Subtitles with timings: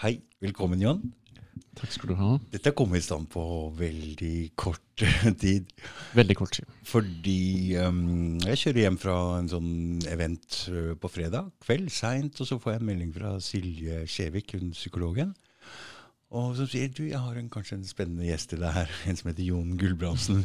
[0.00, 1.02] Hei, velkommen Jan.
[1.76, 2.28] Takk skal du ha.
[2.48, 3.42] Dette kom i stand på
[3.76, 5.02] veldig kort
[5.42, 5.66] tid.
[6.16, 6.70] Veldig kort tid.
[6.88, 9.74] Fordi um, jeg kjører hjem fra en sånn
[10.08, 14.56] event uh, på fredag kveld, seint, og så får jeg en melding fra Silje Skjevik,
[14.56, 15.34] hun psykologen.
[16.30, 19.16] Og som sier du, jeg har en, kanskje en spennende gjest til deg her, en
[19.18, 20.44] som heter Jon Gulbrandsen.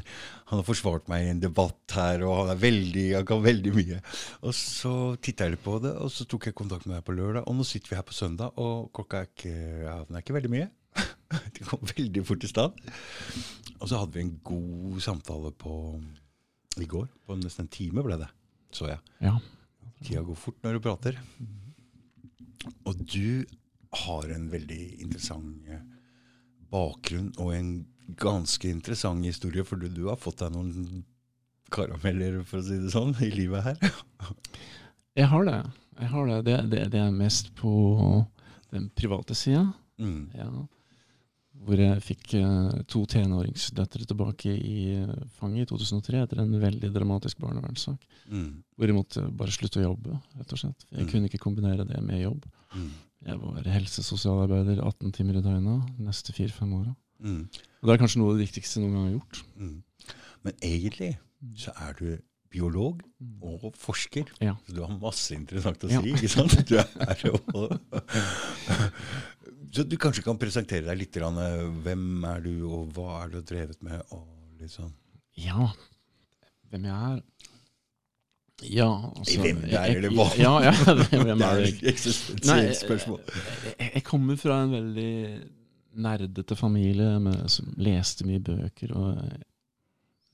[0.50, 3.74] Han har forsvart meg i en debatt her, og han, er veldig, han kan veldig
[3.76, 4.00] mye.
[4.42, 7.14] Og så titta jeg litt på det, og så tok jeg kontakt med deg på
[7.14, 7.46] lørdag.
[7.46, 9.54] Og nå sitter vi her på søndag, og klokka er ikke,
[9.86, 10.72] ja, den er ikke veldig mye.
[11.54, 12.80] det kom veldig fort i stand.
[13.78, 15.76] Og så hadde vi en god samtale på
[16.81, 17.06] i går.
[17.30, 18.31] På nesten en time ble det,
[18.73, 19.04] så jeg.
[19.22, 19.36] Ja.
[20.02, 21.22] Tida går fort når du prater.
[22.90, 23.45] Og du
[24.04, 25.81] har en veldig interessant eh,
[26.72, 27.70] bakgrunn og en
[28.22, 31.03] ganske interessant historie, for du, du har fått deg noen
[31.73, 33.80] karameller, for å si det sånn, i livet her.
[35.17, 35.58] Jeg har det.
[36.02, 36.38] Jeg har det.
[36.45, 37.72] Det, det, det er mest på
[38.73, 39.62] den private sida.
[39.98, 40.25] Mm.
[40.36, 40.50] Ja.
[41.66, 46.89] Hvor jeg fikk eh, to tenåringsdøtre tilbake i eh, fanget i 2003 etter en veldig
[46.94, 48.03] dramatisk barnevernssak.
[48.27, 48.50] Mm.
[48.75, 50.83] Hvor jeg måtte bare slutte å jobbe, rett og slett.
[50.92, 51.09] Jeg Mm.
[51.14, 52.44] kunne ikke kombinere det med jobb.
[52.75, 52.92] Mm.
[53.26, 56.94] Jeg var helsesosialarbeider 18 timer i døgnet neste fire-fem åra.
[57.26, 57.42] Mm.
[57.82, 59.40] Og det er kanskje noe av det viktigste noen gang har gjort.
[59.58, 60.16] Mm.
[60.45, 61.12] Men egentlig
[61.58, 62.08] så er du
[62.54, 63.02] biolog
[63.44, 64.30] og forsker.
[64.45, 64.54] Ja.
[64.67, 66.02] Så du har masse interessant å Ja.
[66.06, 66.54] si, ikke sant?
[66.70, 67.40] Du er jo
[69.76, 71.12] Så du kanskje kan presentere deg litt.
[71.17, 71.36] grann,
[71.84, 74.02] Hvem er du, og hva er du drevet med?
[74.12, 74.28] Og
[74.62, 74.94] litt sånn.
[75.36, 75.72] Ja,
[76.72, 77.23] hvem jeg er
[78.64, 80.25] Ja, altså Hvem er, det hva?
[80.39, 80.72] Ja, ja,
[81.11, 81.73] hvem Det er er jeg?
[81.73, 82.86] et eksistensielt.
[83.80, 85.11] Jeg, jeg kommer fra en veldig
[86.06, 88.94] nerdete familie med, som leste mye bøker.
[88.95, 89.20] Og,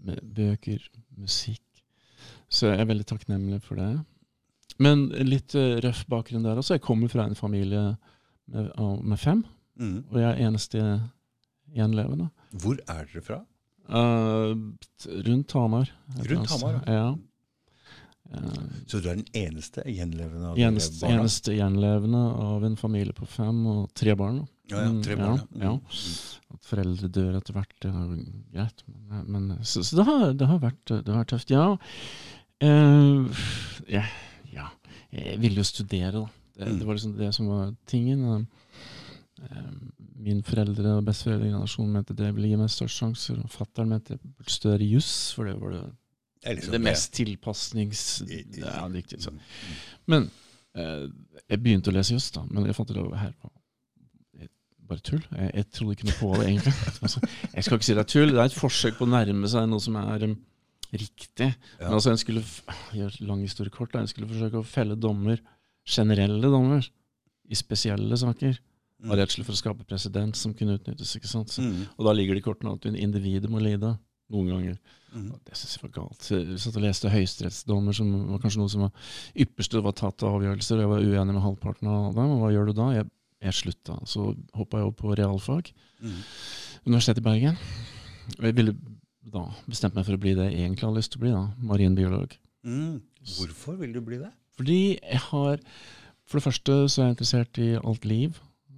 [0.05, 0.86] med bøker,
[1.17, 1.61] musikk.
[2.52, 3.89] Så jeg er veldig takknemlig for det.
[4.81, 6.75] Men litt eh, røff bakgrunn der også.
[6.77, 7.95] Jeg kommer fra en familie
[8.52, 8.72] med,
[9.03, 9.44] med fem,
[9.81, 10.03] Mm.
[10.11, 10.80] og jeg er eneste
[11.73, 12.27] gjenlevende.
[12.61, 13.38] Hvor er dere fra?
[13.89, 14.52] Uh,
[15.25, 15.89] rundt Hamar.
[16.27, 16.76] Rundt Hamar.
[16.92, 17.05] Ja.
[18.33, 21.19] Eh, Så du er den eneste gjenlevende av eneste, barna?
[21.21, 24.47] eneste gjenlevende av en familie på fem og tre barn.
[24.71, 25.42] Ja, ja, tre Mm, barn.
[25.59, 25.71] ja, ja.
[25.73, 26.53] Mm.
[26.53, 28.83] At foreldre dør etter hvert, det er greit.
[29.09, 31.52] Men, men, så så det, har, det, har vært, det har vært tøft.
[31.52, 31.77] Ja.
[32.64, 33.27] Uh,
[33.89, 34.03] ja,
[34.53, 34.67] ja.
[35.11, 36.27] Jeg ville jo studere, da.
[36.55, 36.80] Det, Mm.
[36.80, 38.47] det var liksom det som var tingen.
[39.41, 39.71] Eh,
[40.21, 43.39] Min foreldre og besteforeldregenerasjon mente det ville gi meg størst sjanser.
[43.41, 45.81] Og fatter'n mente jeg burde studere juss, for det var det,
[46.41, 48.05] Det liksom det mest tilpasnings...
[48.57, 49.21] Ja, riktig.
[49.21, 49.31] Så.
[49.31, 49.41] Mm.
[50.09, 50.29] Men
[50.75, 51.03] eh,
[51.47, 52.45] jeg begynte å lese juss, da.
[52.49, 53.35] Men jeg fant det her
[54.91, 55.21] bare tull.
[55.31, 56.73] Jeg, jeg trodde ikke noe på det, egentlig.
[57.05, 57.21] Altså,
[57.53, 58.33] jeg skal ikke si det er tull.
[58.33, 60.35] Det er et forsøk på å nærme seg noe som er um,
[60.91, 61.52] riktig.
[61.52, 61.85] Ja.
[61.85, 62.43] Men altså, en skulle
[63.27, 64.03] lang historie kort, da.
[64.03, 65.41] En skulle forsøke å felle dommer,
[65.87, 66.85] generelle dommer,
[67.52, 68.59] i spesielle saker.
[69.02, 69.11] Mm.
[69.11, 71.15] Av redsel for å skape presedens som kunne utnyttes.
[71.17, 71.53] ikke sant?
[71.53, 71.87] Så, Mm.
[71.97, 73.95] og da ligger det i kortene at individet må lide.
[74.31, 74.97] Noen ganger.
[75.11, 75.31] Mm.
[75.43, 76.27] Det synes jeg var galt.
[76.31, 79.09] Jeg satt og leste høyesterettsdommer, som var kanskje noe som var
[79.43, 80.77] ypperste det var tatt av avgjørelser.
[80.77, 82.36] og Jeg var uenig med halvparten av dem.
[82.36, 82.87] Og hva gjør du da?
[82.95, 83.09] Jeg,
[83.43, 83.97] jeg slutta.
[84.08, 85.73] Så hoppa jeg opp på realfag.
[85.99, 86.20] Mm.
[86.87, 87.59] Universitetet i Bergen.
[88.37, 88.75] Og jeg ville
[89.31, 91.33] da bestemt meg for å bli det jeg egentlig har lyst til å bli.
[91.36, 92.37] da, Marinbiolog.
[92.67, 93.02] Mm.
[93.36, 94.31] Hvorfor vil du bli det?
[94.58, 95.59] Fordi jeg har
[96.31, 98.37] For det første så er jeg interessert i alt liv.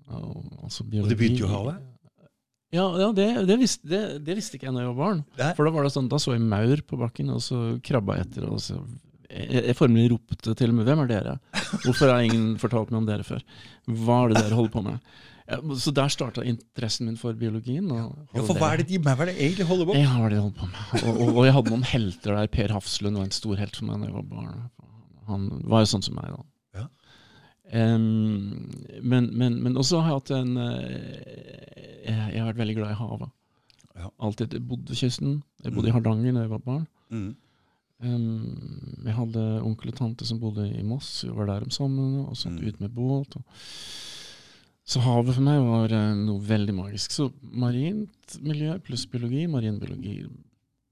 [0.09, 1.05] Altså biologi.
[1.05, 1.92] Og det begynte jo i havet?
[2.73, 5.23] Ja, ja det, det, visste, det, det visste ikke jeg da jeg var barn.
[5.39, 5.51] Nei.
[5.57, 8.29] For da var det sånn, da så jeg maur på bakken, og så krabba jeg
[8.29, 8.47] etter.
[8.49, 8.79] og så...
[9.33, 11.37] Jeg, jeg formelig ropte til og med 'Hvem er dere?'
[11.85, 13.41] Hvorfor har ingen fortalt meg om dere før?
[13.89, 14.99] Hva er det dere holder på med?
[15.49, 17.89] Ja, så der starta interessen min for biologien.
[17.91, 19.93] Og Ja, for hva er det de hva er det egentlig holder på?
[19.93, 20.03] med?
[20.05, 21.03] Ja, hva er det de holder på med?
[21.03, 22.47] Og, og, og jeg hadde noen helter der.
[22.53, 24.69] Per Hafslund var en stor helt for meg da jeg var barn.
[25.27, 26.43] Han var jo sånn som meg da.
[27.73, 32.91] Men, men, men også har jeg hatt en eh, jeg, jeg har vært veldig glad
[32.93, 33.31] i havet.
[33.97, 34.09] Ja.
[34.25, 35.39] Alltid jeg bodde ved kysten.
[35.63, 36.85] Jeg bodde i Hardanger da jeg var barn.
[37.13, 37.31] Mm.
[38.03, 41.21] Jeg hadde onkel og tante som bodde i Moss.
[41.23, 42.67] Vi var der om sommeren og satt Mm.
[42.67, 43.37] ut med båt.
[43.37, 43.43] Og.
[44.83, 47.11] Så havet for meg var eh, noe veldig magisk.
[47.15, 50.17] Så marint miljø pluss biologi, marinbiologi,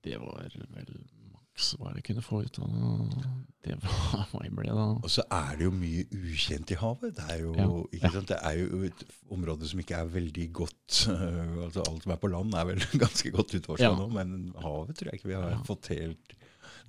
[0.05, 0.95] det var vel
[1.61, 3.29] maks hva jeg kunne få ut av det.
[3.61, 4.85] Det var ble da.
[5.05, 7.15] Og så er det jo mye ukjent i havet.
[7.15, 7.67] Det er jo, Ja.
[7.93, 8.09] ikke Ja.
[8.09, 8.27] sant?
[8.27, 11.07] Det er jo et område som ikke er veldig godt
[11.65, 13.95] altså Alt som er på land, er vel ganske godt utforska Ja.
[13.95, 15.61] nå, men havet tror jeg ikke vi har Ja.
[15.63, 16.33] fått helt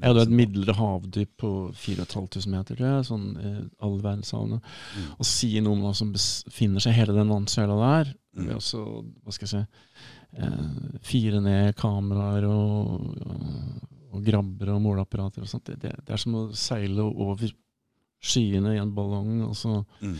[0.01, 4.59] Jeg hadde et midlere havdyp på 4500 meter, tror jeg, sånn eh, all verdenshavene.
[4.97, 5.11] Mm.
[5.21, 8.15] Og sier noe om hva som befinner seg hele den vannsøla der.
[8.35, 8.47] Mm.
[8.49, 8.81] Ved også,
[9.23, 15.51] hva skal jeg si, eh, fire ned kameraer og, og, og grabber og måleapparater og
[15.51, 15.69] sånt.
[15.69, 17.53] Det, det, det er som å seile over
[18.23, 20.17] skyene i en ballong, og så mm.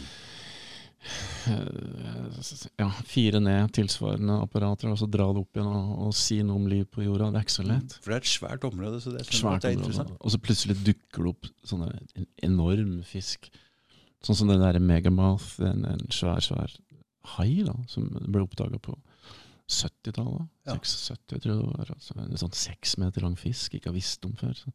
[1.53, 2.39] eh,
[2.81, 6.59] ja, fire ned tilsvarende apparater, og så dra det opp igjen og, og si noe
[6.59, 7.31] om liv på jorda.
[7.31, 7.99] Det er ikke så lett.
[8.01, 9.93] For det er et svært område, så det, er Svært det er område.
[9.93, 10.17] interessant.
[10.19, 13.53] Og så plutselig dukker det opp sånne en enorm fisk.
[14.23, 16.75] Sånn som den der megamouth, en, en svær, svær
[17.37, 18.97] hai da, som ble oppdaga på
[19.73, 20.47] 70-tallet.
[20.69, 20.77] Ja.
[20.77, 21.91] 76, tror jeg det var.
[21.95, 24.55] Altså, en sånn seks meter lang fisk ikke har visst om før.
[24.59, 24.73] Så.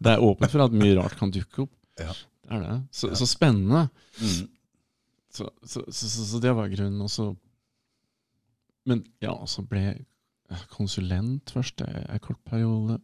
[0.00, 1.74] Det er åpent for at mye rart kan dukke opp.
[2.00, 2.14] Ja.
[2.46, 2.76] Det er det.
[2.96, 3.86] Så, så spennende.
[4.20, 4.48] Mm.
[5.30, 7.02] Så, så, det var grunnen.
[7.06, 7.30] Også.
[8.90, 10.06] Men ja, så ble jeg
[10.72, 12.98] konsulent først en kort periode.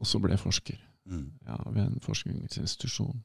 [0.00, 1.32] Og så ble jeg forsker Mm.
[1.46, 3.22] ja, ved en forskningsinstitusjon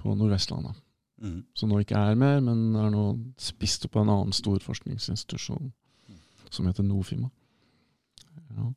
[0.00, 0.78] på Nordvestlandet.
[1.20, 1.42] Mm.
[1.54, 3.02] Som nå ikke er mer, men er nå
[3.36, 5.72] spist opp av en annen stor forskningsinstitusjon
[6.50, 7.28] som heter Nofima.
[8.56, 8.70] Ja.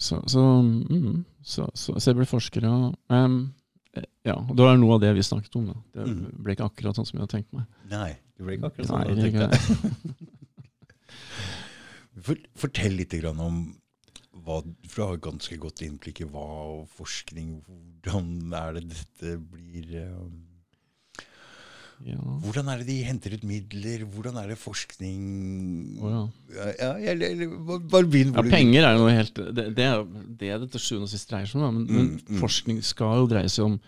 [0.00, 2.78] Så, så, mm, så, så, så jeg ble forsker, ja.
[3.14, 3.36] Em,
[3.94, 4.34] eh, ja.
[4.40, 5.66] og Det var noe av det vi snakket om.
[5.70, 5.76] Da.
[5.94, 6.42] Det Mhm.
[6.42, 7.66] ble ikke akkurat sånn som jeg hadde tenkt meg.
[7.92, 9.04] Nei, det ble ikke akkurat sånn.
[9.04, 10.30] du jeg hadde tenkt
[12.24, 13.56] For, fortell litt grann om
[14.44, 16.44] hva, for du har ganske godt innblikk i hva
[16.74, 17.56] og forskning
[18.04, 20.26] Hvordan er det dette blir eh,
[22.04, 22.16] ja.
[22.44, 24.02] Hvordan er det de henter ut midler?
[24.10, 25.20] Hvordan er det forskning
[26.02, 26.68] oh, ja.
[26.80, 27.54] Ja, eller,
[27.88, 30.80] bare- begynn Ja, du penger er jo noe helt Det, det er det det til
[30.84, 31.78] sjuende og sist dreier seg om.
[31.78, 32.40] Men, men Mm, mm.
[32.42, 33.78] forskning skal jo dreie seg om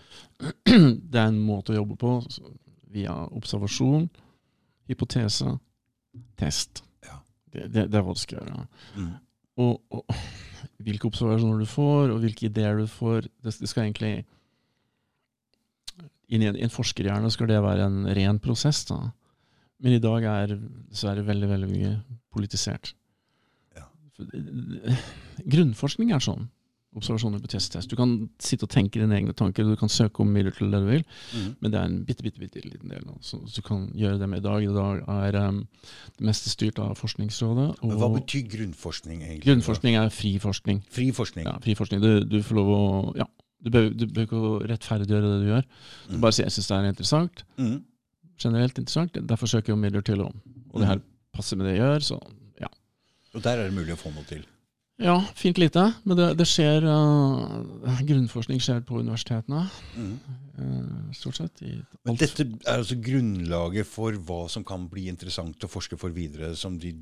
[1.10, 2.14] Det er en måte å jobbe på
[2.96, 4.06] via observasjon,
[4.88, 5.56] hypotese,
[6.40, 6.82] test.
[7.04, 7.18] Ja.
[7.52, 8.66] Det, det, det er hva du skal gjøre.
[8.96, 9.10] Mm,
[9.60, 10.16] Og, og
[10.84, 14.14] hvilke observasjoner du får, og hvilke ideer du får, det, det skal egentlig
[16.32, 18.84] Inni en, i en forskerhjerne skal det være en ren prosess.
[18.88, 18.98] da.
[19.82, 21.94] Men i dag er dessverre veldig, veldig mye
[22.34, 22.94] politisert.
[23.76, 23.86] Ja.
[25.44, 26.48] Grunnforskning er sånn.
[26.96, 27.74] Observasjoner på test.
[27.90, 30.78] Du kan sitte og tenke dine egne tanker, du kan søke om midler til det
[30.80, 33.10] du vil, mm, men det er en bitte, bitte, bitte liten del.
[33.20, 34.64] Så, så du kan gjøre det med i dag.
[34.64, 35.58] I dag er um,
[36.16, 37.68] det meste styrt av Forskningsrådet.
[37.84, 39.44] Men hva betyr grunnforskning egentlig?
[39.44, 40.80] grunnforskning er fri forskning.
[40.88, 41.50] Fri forskning.
[41.50, 42.00] Ja, fri forskning.
[42.00, 42.80] Du, du får lov å
[43.20, 43.28] ja,
[43.66, 45.68] du behøver, ikke å rettferdiggjøre det du gjør.
[46.08, 46.20] Du Mm.
[46.24, 47.44] bare sier jeg syns det er interessant.
[47.58, 47.76] Mm,
[48.38, 49.12] Generelt interessant.
[49.26, 50.34] Derfor søker jeg om midler til om.
[50.74, 50.98] Og det her
[51.32, 52.02] passer med det jeg gjør.
[52.04, 52.18] Så
[52.60, 52.68] ja.
[53.34, 54.44] Og der er det mulig å få noe til.
[55.00, 55.94] Ja, fint lite.
[56.04, 59.66] Men det, det skjer uh, Grunnforskning skjer på universitetene,
[59.96, 60.18] Mm.
[60.58, 61.60] uh, stort sett.
[62.04, 66.54] Men dette er altså grunnlaget for hva som kan bli interessant å forske for videre,
[66.56, 66.94] som de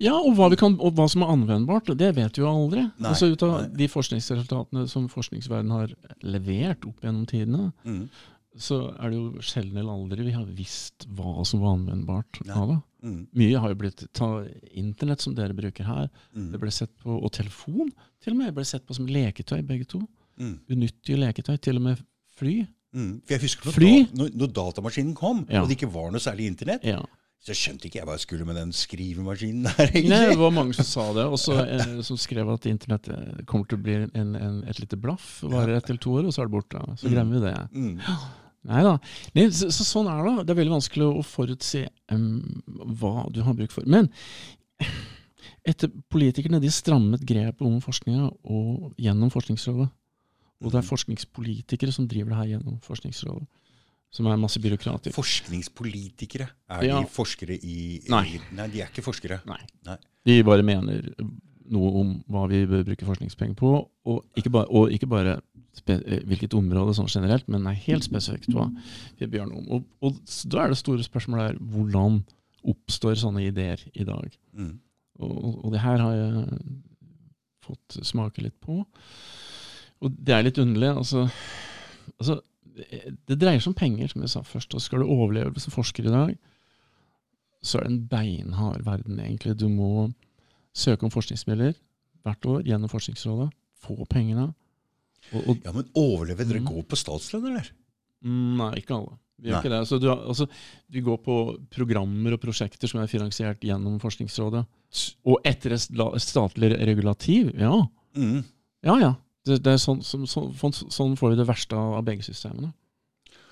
[0.00, 2.86] Ja, og hva, vi kan, og hva som er anvendbart, det vet vi jo aldri.
[2.98, 3.68] Nei, altså Ut av nei.
[3.82, 5.92] de forskningsresultatene som forskningsverdenen har
[6.24, 8.06] levert opp gjennom tidene, mm,
[8.60, 12.56] så er det jo sjelden eller aldri vi har visst hva som var anvendbart Nei.
[12.56, 12.78] av det.
[13.06, 14.30] mm, Mye har jo blitt Ta
[14.72, 16.08] internett, som dere bruker her.
[16.34, 19.62] mm, Det ble sett på, Og telefon til og med ble sett på som leketøy,
[19.66, 20.00] begge to.
[20.40, 21.56] mm, Unyttige leketøy.
[21.60, 22.02] Til og med
[22.36, 22.66] fly.
[22.96, 23.20] mm.
[23.26, 25.62] For jeg husker når, da, når, når datamaskinen kom, Ja.
[25.62, 27.02] og det ikke var noe særlig internett, Ja.
[27.40, 30.10] Så skjønte ikke jeg hva jeg skulle med den skrivemaskinen der, egentlig.
[30.12, 33.64] Nei, det var mange som sa det, og eh, som skrev at internett eh, kommer
[33.70, 35.38] til å bli en, en, et lite blaff.
[35.48, 36.82] Varer ett eller to år, og så er det borte.
[37.00, 37.14] Så Mm.
[37.14, 37.54] glemmer vi det.
[37.72, 38.18] Mm,
[38.68, 38.92] Nei da.
[39.56, 40.34] Så, så sånn er det.
[40.44, 42.60] Det er veldig vanskelig å forutse um,
[43.00, 43.86] hva du har bruk for.
[43.88, 44.10] Men
[45.64, 48.28] etter politikerne de strammet grepet om forskninga
[49.00, 49.88] gjennom Forskningsrådet.
[50.60, 53.46] Og det er forskningspolitikere som driver det her gjennom Forskningsrådet.
[54.10, 55.12] Som er masse byråkrater.
[55.14, 56.48] Forskningspolitikere.
[56.68, 57.00] Er Ja.
[57.00, 58.24] de forskere i Nei.
[58.36, 59.40] i- Nei, de er ikke forskere.
[59.46, 59.60] Nei.
[59.86, 59.96] Nei.
[60.26, 61.14] De bare mener
[61.70, 65.40] noe om hva vi bør bruke forskningspenger på, og ikke bare, og ikke bare
[65.86, 68.66] eh, hvilket område sånn generelt, men nei, helt spesifikt hva
[69.20, 69.68] vi bør gjøre noe om.
[69.70, 70.18] Og, og
[70.50, 72.24] da er det store spørsmålet her hvordan
[72.66, 74.34] oppstår sånne ideer i dag?
[74.52, 74.80] Mm,
[75.20, 76.58] og, og det her har jeg
[77.62, 78.84] fått smake litt på.
[80.02, 80.90] Og det er litt underlig.
[80.96, 81.30] Altså,
[82.18, 82.40] altså
[83.26, 84.74] det, dreier seg om penger, som jeg sa først.
[84.74, 86.34] Og skal du overleve som forsker i dag,
[87.62, 89.56] så er det en beinhard verden, egentlig.
[89.60, 90.08] Du må
[90.76, 91.74] søke om forskningsmidler
[92.24, 93.50] hvert år gjennom Forskningsrådet.
[93.80, 94.50] Få pengene.
[95.32, 96.66] Og, og, Ja, Men overlever dere Mm.
[96.68, 97.70] går på statslønn, eller?
[98.24, 99.18] Mm, Nei, ikke alle.
[99.40, 99.88] Vi gjør ikke det.
[99.88, 100.46] Så du, altså,
[100.90, 101.36] vi går på
[101.70, 104.66] programmer og prosjekter som er finansiert gjennom Forskningsrådet.
[105.24, 105.80] Og etter et
[106.20, 107.86] statlig regulativ, ja.
[108.16, 108.44] Mm.
[108.84, 109.14] Ja, ja.
[109.46, 110.44] Det, det er sånn, så, så,
[110.92, 112.72] sånn får vi det verste av begge systemene.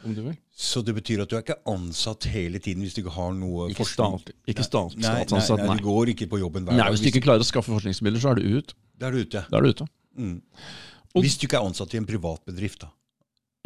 [0.05, 0.35] Om du vil.
[0.55, 3.71] Så det betyr at du er ikke ansatt hele tiden hvis du ikke har noe
[3.73, 4.21] Ikke forskning?
[4.21, 5.79] Stat, Ikke stat, Nei, nei, statsansatt, nei, nei.
[5.81, 6.95] du går ikke på jobben hver Nei, dag.
[6.95, 8.77] Hvis du ikke klarer å skaffe forskningsmidler, så er du ut.
[8.99, 9.43] Da er du ute.
[9.51, 9.89] Da er du ute.
[10.19, 10.37] Mm.
[11.15, 12.93] Og- Hvis du ikke er ansatt i en privat bedrift, da.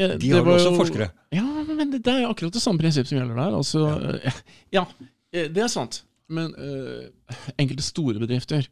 [0.01, 1.11] De har jo også forskere.
[1.37, 3.57] Ja, men det, det er akkurat det samme prinsipp som gjelder der.
[3.59, 3.83] Altså,
[4.25, 4.33] ja.
[4.79, 4.85] ja,
[5.35, 6.01] eh, det er sant.
[6.33, 8.67] Men uh, enkelte store bedrifter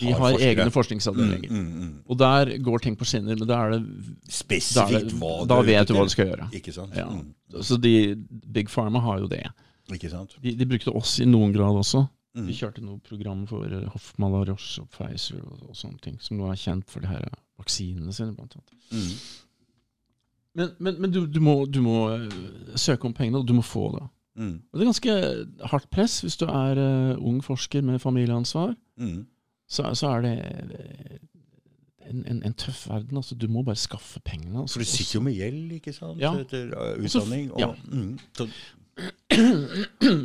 [0.00, 1.50] De Har har, egne forskningsavdelinger.
[1.50, 1.98] Mm, mm, mm.
[2.10, 5.68] Og der går ting på skinner, men da er det Da, Spesifikt hva da er
[5.68, 6.48] vet du hva du skal gjøre.
[6.58, 6.96] Ikke sant?
[6.98, 7.06] Ja.
[7.10, 7.62] Mm.
[7.62, 7.94] Så de,
[8.56, 9.44] Big Pharma har jo det.
[9.94, 10.34] Ikke sant?
[10.42, 12.06] De, de brukte oss i noen grad også.
[12.34, 12.48] Mm.
[12.48, 16.18] Vi kjørte noe program for eh, Hoffmann La Roche og Pfizer og, og sånne ting,
[16.22, 17.28] som nå er kjent for de her
[17.62, 18.74] vaksinene sine, blant annet.
[18.90, 19.12] Mm.
[20.58, 22.34] Men, men, men du, du, må, du må eh,
[22.74, 24.08] søke om pengene, og du må få det.
[24.34, 25.12] Og det er ganske
[25.70, 28.72] hardt press hvis du er uh, ung forsker med familieansvar.
[28.98, 29.20] Mm.
[29.68, 30.32] Så, så er det
[32.10, 33.16] en, en, en tøff verden.
[33.16, 34.60] Altså, du må bare skaffe pengene.
[34.60, 34.74] Altså.
[34.78, 36.34] For du sitter jo med gjeld, ikke sant, Ja.
[36.36, 37.50] etter utdanning.
[37.52, 37.66] Og ja.
[37.66, 38.18] Og, mm,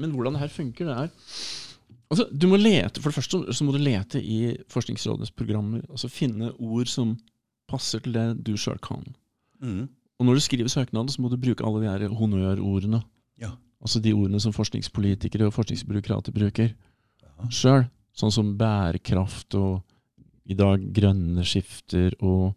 [0.01, 1.07] Men hvordan det her funker, det er
[2.11, 5.81] altså, du må lete, For det første så må du lete i Forskningsrådets programmer.
[5.89, 7.15] altså Finne ord som
[7.69, 9.03] passer til det du sjøl kan.
[9.61, 9.87] mm,
[10.19, 13.01] Og når du skriver søknaden, så må du bruke alle de her honnørordene.
[13.41, 13.51] Ja.
[13.81, 16.73] Altså de ordene som forskningspolitikere og forskningsbyråkrater bruker
[17.23, 17.49] Ja.
[17.49, 17.85] sjøl.
[18.19, 19.79] Sånn som bærekraft og
[20.49, 22.55] i dag grønne skifter og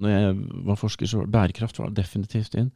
[0.00, 2.70] Når jeg var forsker, så var bærekraft var definitivt inn.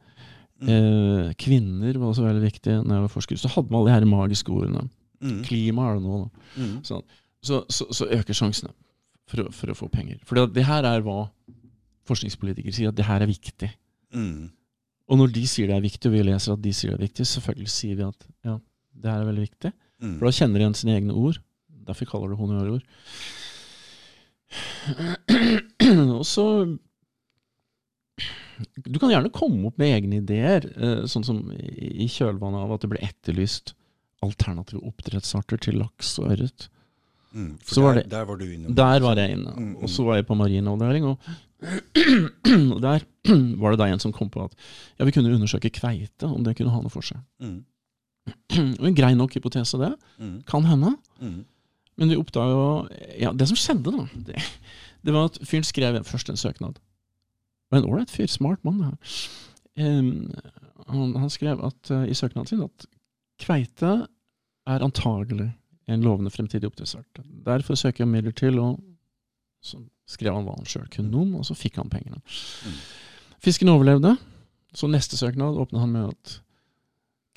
[0.61, 0.67] Mm.
[0.69, 3.39] Eh, kvinner var også veldig viktig når jeg var forsker.
[3.41, 4.83] Så hadde man alle de her magiske ordene.
[5.25, 6.43] mm, Klima er det nå, da.
[6.61, 7.01] mm, Sånn.
[7.41, 8.69] Så, så, så øker sjansene
[9.25, 10.19] for for å få penger.
[10.23, 11.23] For det, det her er hva
[12.05, 13.71] forskningspolitikere sier, at det her er viktig.
[14.13, 14.45] mm,
[15.09, 17.07] Og når de sier det er viktig, og vi leser at de sier det er
[17.07, 18.59] viktig, selvfølgelig sier vi at ja,
[19.01, 19.73] det her er veldig viktig.
[20.01, 20.15] mm.
[20.19, 21.41] For da kjenner de igjen sine egne ord.
[21.85, 22.83] Derfor kaller det honnørord.
[26.15, 26.45] Og så
[28.87, 32.85] Du kan gjerne komme opp med egne ideer, eh, sånn som i kjølvannet av at
[32.85, 33.73] det ble etterlyst
[34.23, 36.69] alternative oppdrettsarter til laks og ørret.
[37.35, 38.73] Mm, for Så var der, det- der var du inne.
[38.73, 39.51] Der var jeg inne.
[39.57, 39.83] Mm, mm.
[39.83, 41.19] Og så var jeg på marinavdeling, og,
[42.75, 43.03] og der
[43.59, 44.55] var det da en som kom på at
[44.97, 47.19] ja, vi kunne undersøke kveite, om det kunne ha noe for seg.
[47.43, 47.65] Mm,
[48.87, 49.91] en grei nok hypotese, det.
[50.17, 50.95] mm, Kan hende.
[51.19, 51.43] mm,
[51.95, 52.65] Men vi oppdaga jo
[53.21, 54.41] Ja, det som skjedde, da, det,
[55.05, 56.79] det var at fyren skrev først en søknad.
[57.71, 58.97] Og en ålreit fyr, smart mann, her.
[60.85, 62.85] Han, han skrev at, uh, i søknaden sin at
[63.41, 63.93] kveite
[64.65, 65.49] er antagelig
[65.91, 67.21] en lovende fremtidig oppdrettsart.
[67.45, 68.79] Derfor søker jeg midler til, og
[69.65, 72.21] så skrev han hva han sjøl kunne om, og så fikk han pengene.
[72.21, 72.79] Mm.
[73.45, 74.15] Fisken overlevde.
[74.75, 76.39] Så neste søknad åpna han med at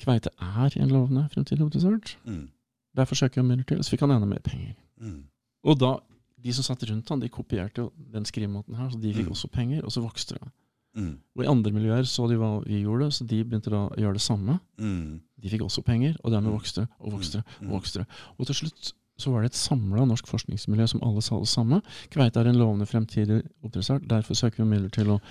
[0.03, 2.17] kveite er en lovende fremtidig oppdrettsart.
[2.25, 2.47] mm,
[2.95, 4.75] Derfor forsøker midler til, så fikk han enda mer penger.
[5.01, 5.23] mm.
[5.63, 5.97] Og da,
[6.41, 9.31] de som satt rundt han, de kopierte jo den skrivemåten her, så de fikk Mm.
[9.35, 10.51] også penger, og så vokste det.
[10.95, 13.95] Mm, Og i andre miljøer så de hva vi gjorde, så de begynte da å
[13.97, 14.59] gjøre det samme.
[14.79, 16.57] mm, De fikk også penger, og dermed Mm.
[16.57, 17.67] vokste det, og vokste det, mm.
[17.71, 18.07] og vokste det.
[18.39, 21.81] Og til slutt så var det et samla norsk forskningsmiljø som alle sa det samme.
[22.09, 25.21] Kveite er en lovende fremtidig oppdrettsart, derfor søker vi midler til å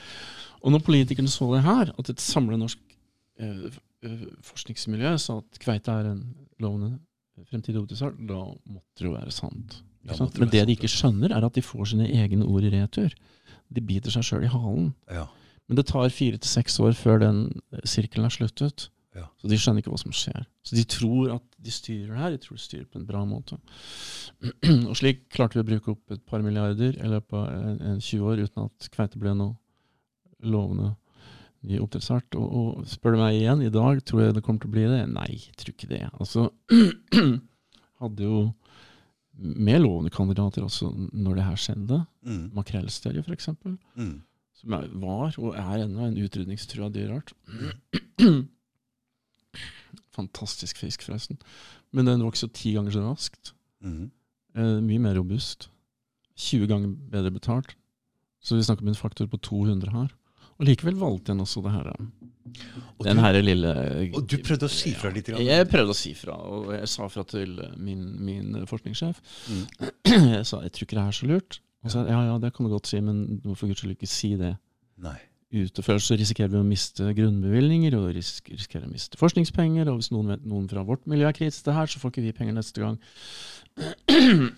[0.63, 2.79] Og når politikerne så det her, at et samla norsk
[3.39, 3.71] eh,
[4.03, 6.99] eh, forskningsmiljø sa at kveite er en lovende
[7.47, 9.81] fremtidig oppdrettsart, da måtte det jo være sant.
[10.15, 10.35] Sant?
[10.35, 13.15] det Men det de ikke skjønner, er at de får sine egne ord i retur.
[13.69, 14.93] De biter seg sjøl i halen.
[15.13, 15.27] Ja.
[15.69, 17.43] Men det tar fire til seks år før den
[17.75, 18.89] eh, sirkelen er sluttet.
[19.17, 19.27] Ja.
[19.41, 20.47] Så de skjønner ikke hva som skjer.
[20.65, 22.35] Så de tror at de styrer det her.
[22.35, 23.59] De tror de styrer på en bra måte.
[24.89, 28.01] og slik klarte vi å bruke opp et par milliarder i løpet av en, en
[28.01, 29.57] 20 år uten at kveite ble noe
[30.47, 30.95] lovende
[31.67, 32.37] ny oppdrettsart.
[32.39, 34.87] Og, og spør du meg igjen, i dag tror jeg det kommer til å bli
[34.91, 35.03] det?
[35.11, 36.05] Nei, jeg tror ikke det.
[36.19, 36.49] Altså,
[38.03, 38.43] hadde jo
[39.39, 41.99] med lovende kandidater også når det her skjedde.
[42.27, 44.15] Mm, Makrellstørje, eksempel mm,
[44.59, 47.35] som er, var og er ennå en utrydningstrua dyreart.
[50.19, 51.39] Fantastisk fisk, forresten.
[51.95, 53.55] Men den vokser ti ganger så raskt.
[53.85, 54.07] mm.
[54.59, 55.69] Eh, mye mer robust.
[56.39, 57.77] 20 ganger bedre betalt.
[58.43, 60.09] Så vi snakker om en faktor på 200 her.
[60.59, 61.93] Og likevel valgte jeg også det her.
[62.99, 63.71] Og Den her lille
[64.17, 65.29] Og du prøvde å si fra litt?
[65.29, 65.45] grann.
[65.45, 69.21] Jeg prøvde å si fra, og jeg sa fra til min, min forskningssjef.
[69.53, 69.65] Mm.
[70.39, 71.59] Jeg sa jeg tror ikke det er så lurt.
[71.85, 73.95] Han sa ja, ja, det kan du godt si, men du må for guds skyld
[73.95, 74.55] ikke si det
[75.05, 75.15] Nei.
[75.55, 75.85] ute.
[76.03, 79.87] Så risikerer vi å miste grunnbevilgninger og risk, risikerer å miste forskningspenger.
[79.93, 82.25] Og hvis noen, noen fra vårt miljø er kritisk til det her, så får ikke
[82.27, 82.99] vi penger neste gang.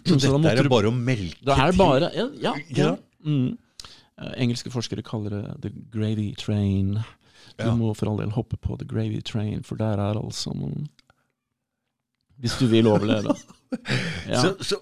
[0.09, 2.93] Så, Så dette er det bare å melke Da er bare Ja, ja, ja.
[3.21, 3.59] Mm.
[4.19, 6.95] Eh, engelske forskere kaller det the gravy train.
[7.59, 7.75] Du Ja.
[7.77, 10.89] må for all del hoppe på the gravy train, for der er alt sammen
[12.41, 13.35] Hvis du vil overleve.
[14.27, 14.41] Ja.
[14.43, 14.77] Så, så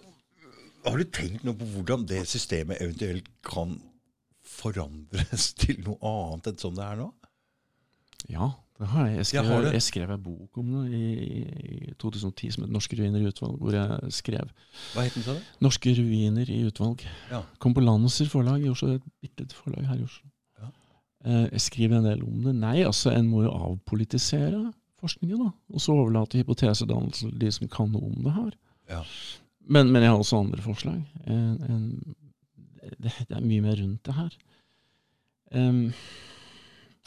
[0.86, 3.74] har du tenkt noe på hvordan det systemet eventuelt kan
[4.42, 7.08] forandres til noe annet enn sånn det er nå?
[8.26, 9.16] Ja, det har jeg.
[9.16, 11.06] Jeg Ja, skrev, har jeg skrev en bok om det i,
[11.88, 14.50] i 2010 som het 'Norske ruiner i utvalg', hvor jeg skrev
[14.94, 15.40] Hva het den, sa du?
[15.60, 17.06] 'Norske ruiner i utvalg'.
[17.30, 17.42] Ja.
[17.58, 20.28] Kom på Lanser forlag i Oslo, et bitte lite forlag her i Oslo.
[20.60, 20.68] Ja.
[21.24, 22.54] Eh, jeg skriver en del om det.
[22.54, 25.50] Nei, altså, en må jo avpolitisere forskningen, da.
[25.74, 28.50] Og så overlate hypotesedannelse til de som kan noe om det her.
[28.88, 29.02] Ja.
[29.68, 31.02] Men, men jeg har også andre forslag.
[31.26, 32.14] En, en,
[33.02, 34.38] det, det, er mye mer rundt det her.
[35.52, 35.92] Um,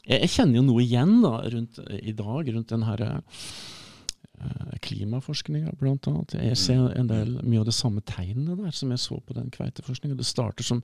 [0.07, 5.73] jeg, jeg, kjenner jo noe igjen da, rundt, i dag rundt den her uh, klimaforskninga,
[5.77, 6.37] annet.
[6.37, 9.51] Jeg ser en del, mye av det samme tegnene der som jeg så på den
[9.53, 10.17] kveiteforskninga.
[10.17, 10.83] Det starter som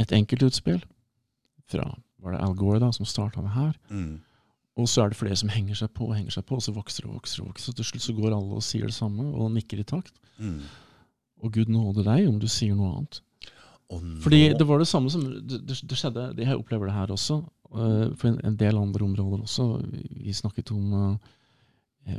[0.00, 0.82] et enkeltutspill
[1.70, 1.86] fra
[2.20, 3.72] var det Al Gore da, som starta det her.
[3.88, 4.18] Mm.
[4.80, 6.74] Og så er det flere som henger seg på og henger seg på, og så
[6.76, 7.42] vokser og vokser.
[7.42, 9.86] Og vokser, og til slutt så går alle og sier det samme og nikker i
[9.88, 10.14] takt.
[10.38, 10.62] Mm.
[11.40, 13.22] Og Gud nåde deg om du sier noe annet.
[14.22, 17.40] Fordi det var det samme som det, det skjedde Jeg opplever det her også.
[17.70, 19.66] Uh, for en, del andre områder også.
[20.24, 22.14] Vi snakket om uh,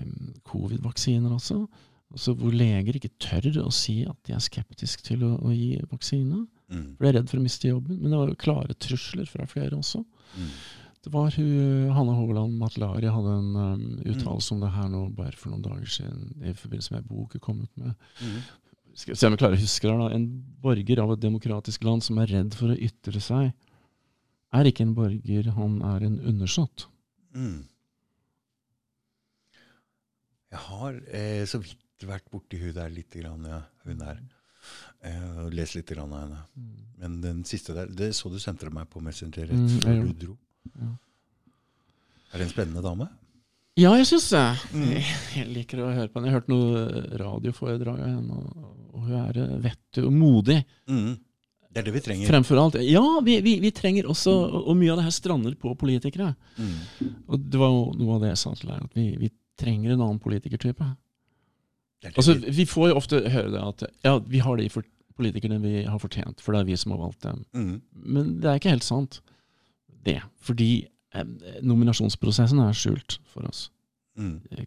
[0.48, 1.66] covid-vaksiner også.
[2.12, 5.78] Altså hvor leger ikke tør å si at de er skeptiske til å, å gi
[5.92, 6.46] vaksine.
[6.72, 6.86] Mm.
[6.96, 8.00] For de er redd for å miste jobben.
[8.00, 10.04] Men det var jo klare trusler fra flere også.
[10.36, 10.54] Mm.
[11.02, 14.58] Det var hun, Hanne Hovland Matlari hadde en um, uttalelse mm.
[14.58, 17.44] om det her nå bare for noen dager siden i forbindelse med en bok hun
[17.48, 17.96] kom ut med.
[18.22, 18.36] Mm.
[19.02, 19.96] Skal se om jeg klarer å huske det.
[19.98, 20.10] da.
[20.14, 20.28] En
[20.62, 23.50] borger av et demokratisk land som er redd for å ytre seg,
[24.52, 26.88] er ikke en borger, han er en undersått.
[27.36, 27.62] Mm.
[30.52, 33.62] Jeg har eh, så vidt vært borti hun der lite grann, ja.
[33.86, 34.20] Hun der.
[35.08, 36.42] Eh, og lest litt grann av henne.
[36.56, 36.84] Mm.
[37.02, 40.12] Men den siste der, det så du sendte meg på Messenger rett mm, før du
[40.26, 40.38] dro.
[40.76, 40.92] Ja.
[42.32, 43.08] Er det en spennende dame?
[43.80, 44.46] Ja, jeg syns det.
[44.76, 44.92] Mm.
[45.40, 46.28] Jeg, liker å høre på henne.
[46.30, 50.60] Jeg har hørt noe radioforedrag av henne, og, og hun er eh, vettig og modig.
[50.92, 51.14] Mm.
[51.72, 52.28] Det er det vi trenger.
[52.28, 52.80] Fremfor alt.
[52.84, 56.34] Ja, vi, vi, vi trenger også Og mye av det her strander på politikere.
[56.58, 57.14] Mm.
[57.32, 59.94] Og det var jo noe av det jeg sa til deg, at vi, vi trenger
[59.94, 60.90] en annen politikertype.
[62.12, 64.70] Altså, vi får jo ofte høre det at ja, vi har de
[65.18, 67.44] politikerne vi har fortjent, for det er vi som har valgt dem.
[67.54, 67.76] Mm.
[67.94, 69.20] Men det er ikke helt sant
[70.08, 70.18] det.
[70.42, 70.72] Fordi
[71.14, 73.68] eh, nominasjonsprosessen er skjult for oss.
[74.20, 74.40] Mm.
[74.50, 74.66] De,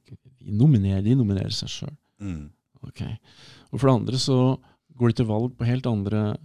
[0.54, 1.96] nominerer, de nominerer seg sjøl.
[2.22, 2.46] Mm.
[2.86, 3.16] Okay.
[3.72, 4.38] Og for det andre så
[4.94, 6.36] går de til valg på helt andre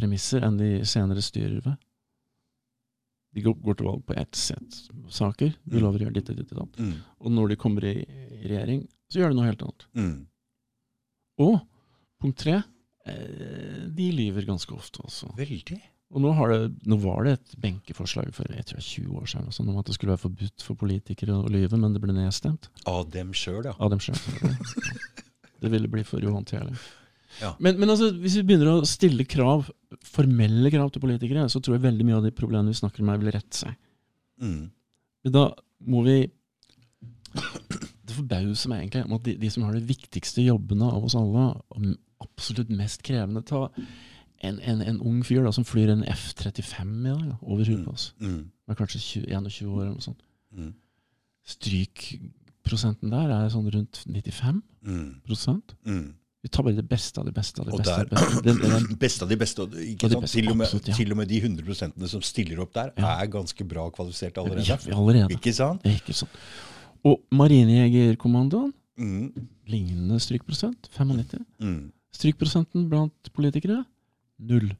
[0.00, 1.78] premisser enn de senere styrer ved.
[3.30, 4.80] De går til valg på ett sett
[5.12, 5.52] saker.
[5.62, 5.84] Vi mm.
[5.84, 6.80] lover å gjøre ditt og ditt og datt.
[6.82, 6.96] Mm.
[7.20, 7.94] Og når de kommer i,
[8.40, 9.86] regjering, så gjør de noe helt annet.
[9.94, 10.16] Mm.
[11.46, 11.56] Og
[12.20, 15.30] punkt tre eh, de lyver ganske ofte også.
[15.38, 15.78] Veldig.
[16.10, 19.70] Og nå, det, nå, var det et benkeforslag for jeg tror 20 år siden sånn,
[19.70, 22.66] om at det skulle være forbudt for politikere å lyve, men det ble nedstemt.
[22.90, 23.76] Av dem sjøl, ja.
[23.78, 24.18] Av dem selv.
[25.60, 26.72] Det ville bli for uhåndterlig.
[27.38, 27.54] Ja.
[27.62, 29.70] Men, men altså, hvis vi begynner å stille krav,
[30.06, 33.12] formelle krav til politikere, så tror jeg veldig mye av de problemene vi snakker om
[33.12, 33.78] her, vil rette seg.
[34.42, 34.60] Mm.
[35.24, 35.46] Men da
[35.92, 36.20] må vi
[37.30, 41.14] Det forbauser meg egentlig om at de, de, som har de viktigste jobbene av oss
[41.14, 41.90] alle, og
[42.24, 43.68] absolutt mest krevende ta
[44.40, 47.94] en, en, en, ung fyr da, som flyr en F-35 i dag, over huet på
[47.94, 48.08] oss.
[48.18, 48.50] Mm.
[48.66, 48.76] mm.
[48.78, 50.24] kanskje 21 år eller noe sånt.
[50.56, 50.72] Mm.
[51.54, 56.02] Strykprosenten der er sånn rundt 95 mm.
[56.40, 57.92] Vi tar bare det beste av det beste av det beste.
[57.92, 59.66] Og der, beste, den, den, beste av de beste.
[59.84, 60.24] Ikke sant?
[60.24, 60.96] Beste, til, og med, absolutt, ja.
[60.96, 63.14] til, og med, de 100 prosentene som stiller opp der, ja.
[63.20, 64.64] er ganske bra kvalifisert allerede.
[64.70, 65.36] Ja, allerede.
[65.36, 65.84] Ikke sant?
[65.88, 66.40] Ikke sant?
[67.04, 69.48] Og Marinejegerkommandoen, mm.
[69.68, 71.44] lignende strykprosent, 95.
[71.60, 71.80] Mm.
[72.16, 73.82] Strykprosenten blant politikere
[74.40, 74.72] Null.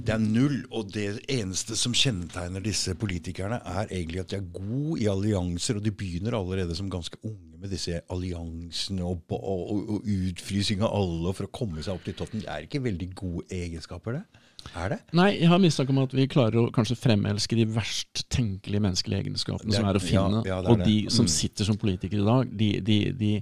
[0.00, 4.46] Det er null, og det eneste som kjennetegner disse politikerne, er egentlig at de er
[4.54, 9.42] gode i allianser, og de begynner allerede som ganske unge med disse alliansene og, og,
[9.74, 12.44] og, og utfrysing av alle for å komme seg opp til toppen.
[12.44, 14.46] Det er ikke veldig gode egenskaper, det?
[14.76, 14.98] Er det?
[15.16, 19.24] Nei, jeg har mistanke om at vi klarer å kanskje fremelske de verst tenkelige menneskelige
[19.24, 20.42] egenskapene er, som er å finne.
[20.44, 21.32] Ja, ja, er og de som mm.
[21.32, 23.32] sitter som politikere i dag, de, de, de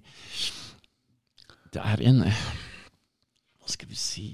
[1.74, 4.28] Det er en Hva skal vi si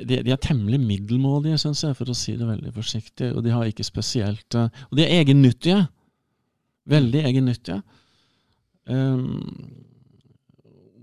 [0.00, 3.32] de, de, er temmelig middelmådige, syns jeg, for å si det veldig forsiktig.
[3.36, 5.80] Og de har ikke spesielt uh, Og de er egennyttige.
[6.92, 7.80] Veldig egennyttige.
[8.90, 9.42] Um,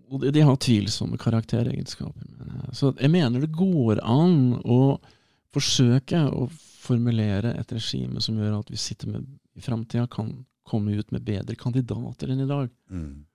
[0.09, 2.25] og de, de, har tvilsomme karakteregenskaper.
[2.75, 4.97] Så jeg mener det går an å
[5.53, 6.47] forsøke å
[6.81, 10.31] formulere et regime som gjør at vi sitter med i framtida kan
[10.69, 12.69] komme ut med bedre kandidater enn i dag.
[12.93, 13.25] Mm.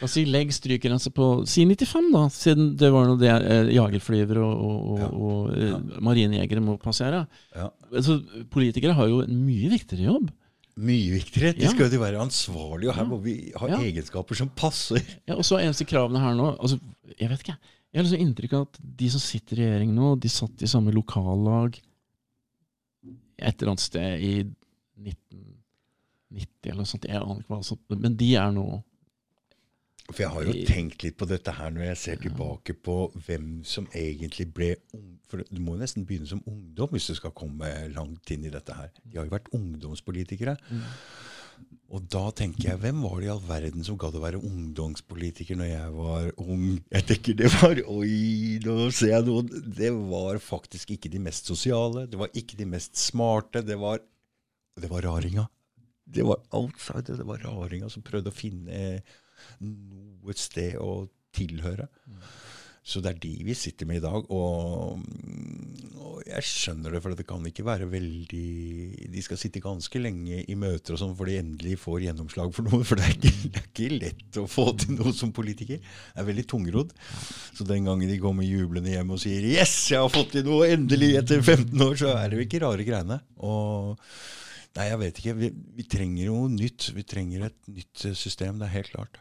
[0.00, 4.44] Og si legg strykgrense på Si 95, da, siden det var noe det eh, jagerflyvere
[4.44, 5.08] og, og, ja.
[5.10, 5.80] og eh, ja.
[6.06, 7.24] marinejegere må passere.
[7.56, 7.68] Ja.
[7.90, 8.20] Altså,
[8.52, 10.30] politikere har jo en mye viktigere jobb.
[10.80, 11.56] Mye viktigere.
[11.58, 15.02] De skal jo være ansvarlige, og her må vi ha egenskaper som passer.
[15.28, 16.78] Ja, Og så er eneste kravene her nå altså,
[17.18, 17.58] Jeg vet ikke.
[17.90, 20.70] Jeg har liksom inntrykk av at de som sitter i regjering nå, de satt i
[20.70, 21.80] samme lokallag
[23.40, 24.32] et eller annet sted i
[25.00, 27.08] 1990 eller noe sånt.
[27.08, 27.78] Jeg aner ikke hva, altså.
[27.96, 28.66] men de er nå
[30.10, 32.96] for jeg har jo tenkt litt på dette her når jeg ser tilbake på
[33.26, 34.70] hvem som egentlig ble.
[35.30, 38.52] For du må jo nesten begynne som ungdom hvis du skal komme langt inn i
[38.52, 38.90] dette her.
[39.04, 40.56] De har jo vært ungdomspolitikere.
[40.70, 40.86] Mm.
[41.90, 45.58] Og da tenker jeg, hvem var det i all verden som gadd å være ungdomspolitiker
[45.58, 46.66] når jeg var ung?
[46.94, 49.62] Jeg tenker det var Oi, nå ser jeg noe.
[49.80, 52.06] Det var faktisk ikke de mest sosiale.
[52.10, 53.64] Det var ikke de mest smarte.
[53.66, 53.98] Det var,
[54.78, 55.48] det var raringa.
[56.10, 57.18] Det var outsider.
[57.18, 59.00] Det var raringa som prøvde å finne
[59.60, 61.88] noe sted å tilhøre.
[62.80, 64.24] Så det er de vi sitter med i dag.
[64.32, 65.02] Og,
[66.00, 68.46] og jeg skjønner det, for det kan ikke være veldig
[69.12, 72.66] De skal sitte ganske lenge i møter og sånn for de endelig får gjennomslag for
[72.66, 72.82] noe.
[72.88, 75.78] For det er, ikke, det er ikke lett å få til noe som politiker.
[75.78, 76.96] Det er veldig tungrodd.
[77.52, 80.68] Så den gangen de kommer jublende hjem og sier 'Yes, jeg har fått til noe!
[80.72, 81.14] Endelig!
[81.20, 83.22] Etter 15 år!' Så er det jo ikke rare greiene.
[83.38, 83.98] Og
[84.78, 85.32] Nei, jeg vet ikke.
[85.34, 85.48] Vi,
[85.80, 86.92] vi trenger noe nytt.
[86.94, 88.60] Vi trenger et nytt system.
[88.60, 89.18] Det er helt klart.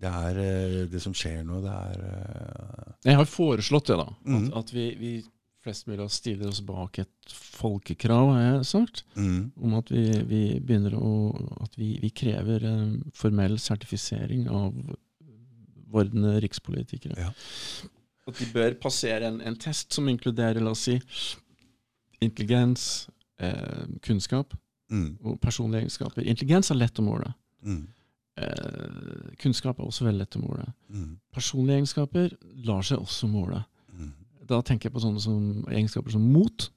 [0.00, 4.06] Det er eh, det som skjer nå, det er eh, Jeg har foreslått det, da.
[4.08, 4.50] At, Mhm.
[4.56, 5.12] at vi, vi
[5.60, 9.02] flest mulig stiller oss bak et folkekrav, har jeg sagt.
[9.16, 11.10] mm, Om at vi, vi begynner å
[11.62, 14.72] At vi, vi krever eh, formell sertifisering av
[15.90, 17.18] vordende rikspolitikere.
[17.18, 17.32] Ja.
[18.30, 20.96] At de bør passere en, en test som inkluderer, la oss si,
[22.22, 23.08] intelligens,
[23.40, 24.54] eh, kunnskap
[24.90, 26.26] mm, og personlige egenskaper.
[26.28, 27.32] Intelligens er lett å måle.
[27.66, 27.86] mm,
[28.40, 30.64] Eh, kunnskap er også veldig lett å måle.
[30.88, 32.30] mm, Personlige egenskaper
[32.64, 33.64] lar seg også måle.
[33.92, 34.12] mm.
[34.50, 36.70] Da tenker jeg på sånne som, egenskaper som mot,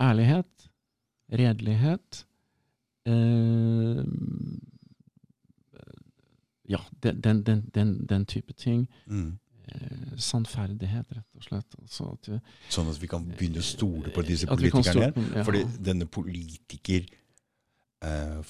[0.00, 0.68] ærlighet,
[1.32, 2.24] redelighet
[3.06, 4.04] eh,
[6.68, 7.42] Ja, den, den,
[7.74, 8.86] den, den, type ting.
[9.06, 9.38] Mm.
[9.68, 11.74] Eh, sannferdighet, rett og slett.
[11.82, 12.38] Altså at vi,
[12.72, 15.44] Sånn at vi kan begynne å stole på disse politikerne på- ja.
[15.44, 17.04] Fordi denne politiker
[18.02, 18.40] eh,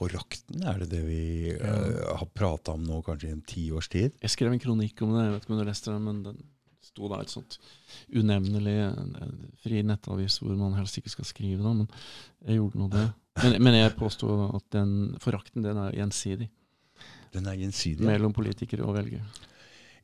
[0.00, 1.24] Forakten, er det det vi
[1.60, 4.14] uh, har prata om nå kanskje i en tiårs tid?
[4.24, 6.38] Jeg skrev en kronikk om det, jeg vet ikke om du leste den, men den
[6.90, 7.58] sto da et sånt
[8.16, 8.78] unevnelig
[9.62, 11.90] fri nettavis hvor man helst ikke skal skrive, da, men
[12.48, 13.04] jeg gjorde nå det.
[13.44, 16.48] Men, men jeg påstår at den forakten den er gjensidig
[17.36, 18.02] Den er gjensidig.
[18.08, 19.22] mellom politikere og velgere.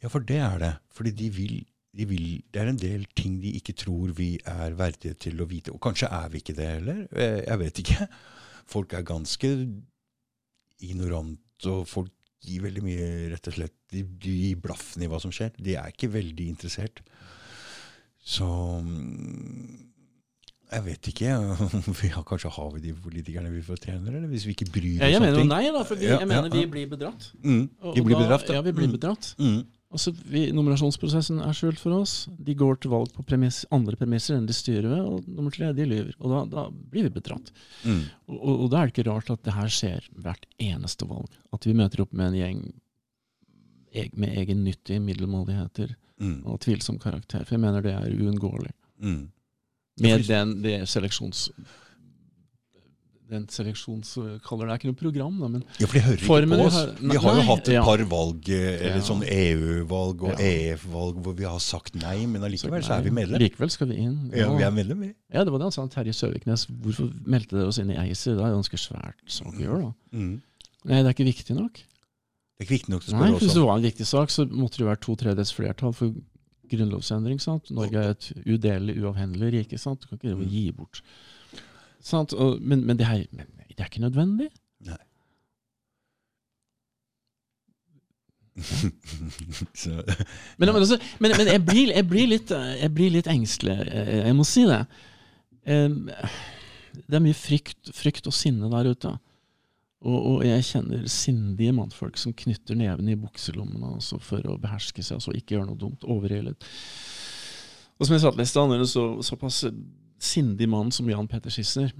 [0.05, 0.71] Ja, for det er det.
[0.95, 1.57] Fordi de vil,
[1.97, 5.49] de vil Det er en del ting de ikke tror vi er verdige til å
[5.51, 5.73] vite.
[5.75, 7.03] Og kanskje er vi ikke det heller.
[7.17, 8.07] Eh, Jeg vet ikke.
[8.67, 9.51] Folk er ganske
[10.83, 12.13] ignorante, og folk
[12.47, 15.53] gir veldig mye, rett og slett De, de gir blaffen i hva som skjer.
[15.63, 17.01] De er ikke veldig interessert.
[18.27, 18.47] Så
[18.83, 19.77] mm,
[20.75, 21.37] jeg vet ikke.
[22.03, 24.99] Vi har, kanskje har vi de politikerne vi fortjener, eller hvis vi ikke bryr oss
[24.99, 25.13] om ting?
[25.15, 27.29] jeg mener jo nei, da, for vi, jeg mener vi blir bedratt.
[27.45, 27.63] Mm,
[27.95, 29.29] vi blir bedratt, Ja, vi blir Mm, bedratt.
[29.39, 29.61] Mm,
[29.95, 32.15] Altså, vi, Nominasjonsprosessen er skjult for oss.
[32.43, 35.05] De går til valg på premiss, andre premisser enn de styrer ved.
[35.07, 36.11] Og nummer tre, de lyver.
[36.19, 37.53] Og da, da blir vi bedratt.
[37.85, 41.07] mm, Og, og, og da er det ikke rart at det her skjer hvert eneste
[41.09, 41.31] valg.
[41.55, 42.61] At vi møter opp med en gjeng
[43.97, 47.47] eg- med egennyttige middelmådigheter mm, og tvilsom karakter.
[47.47, 48.75] For jeg mener det er uunngåelig.
[49.01, 49.25] mm.
[50.05, 51.47] Med den det seleksjons...
[53.29, 56.63] Den seleksjonskaller det er ikke noe program, da, men Ja, for de hører Formen ikke
[56.63, 57.01] på oss.
[57.01, 57.83] Vi har jo hatt et ja.
[57.83, 59.07] par valg, eh, eller Ja.
[59.09, 60.47] sånn EU-valg og Ja.
[60.47, 63.41] EF-valg, hvor vi har sagt nei, men allikevel så er vi medlem.
[63.43, 64.31] Likevel skal vi inn.
[64.33, 65.15] Ja, vi er medlem, vi.
[65.33, 65.87] Ja, det var det han sa.
[65.89, 66.67] Terje Søviknes.
[66.71, 68.37] Hvorfor meldte dere oss inn i ACER?
[68.37, 69.93] Det er ganske svært som å gjøre, da.
[70.17, 70.41] Mm.
[70.87, 71.73] Nei, det er ikke viktig nok.
[71.75, 74.29] Det er ikke viktig nok til å Nei, spørre Hvis det var en viktig sak,
[74.31, 76.15] så måtte det være to tredjedels flertall for
[76.71, 77.41] grunnlovsendring.
[77.41, 77.71] sant?
[77.71, 79.79] Norge er et udelelig uavhendelig rike.
[79.79, 80.01] sant?
[80.01, 80.49] Du kan ikke Mm.
[80.51, 81.03] gi bort.
[82.07, 82.35] Sant?
[82.37, 84.49] Og, men, men, det her, men det er ikke nødvendig.
[84.87, 85.03] Nei.
[90.57, 93.75] Men, men, altså, men, men jeg, blir, jeg, blir litt, jeg blir litt engstelig.
[93.85, 94.79] jeg, Jeg må si det.
[95.67, 99.13] Det er mye frykt, frykt og sinne der ute.
[100.07, 105.03] Og, og jeg kjenner sindige mannfolk som knytter neven i bukselommene altså for å beherske
[105.05, 106.07] seg, altså ikke gjøre noe dumt.
[106.09, 106.69] Overhjulet.
[107.97, 109.65] Og som jeg sa til i stad, så, såpass
[110.23, 111.93] sindig mann som Jan Petter Schisser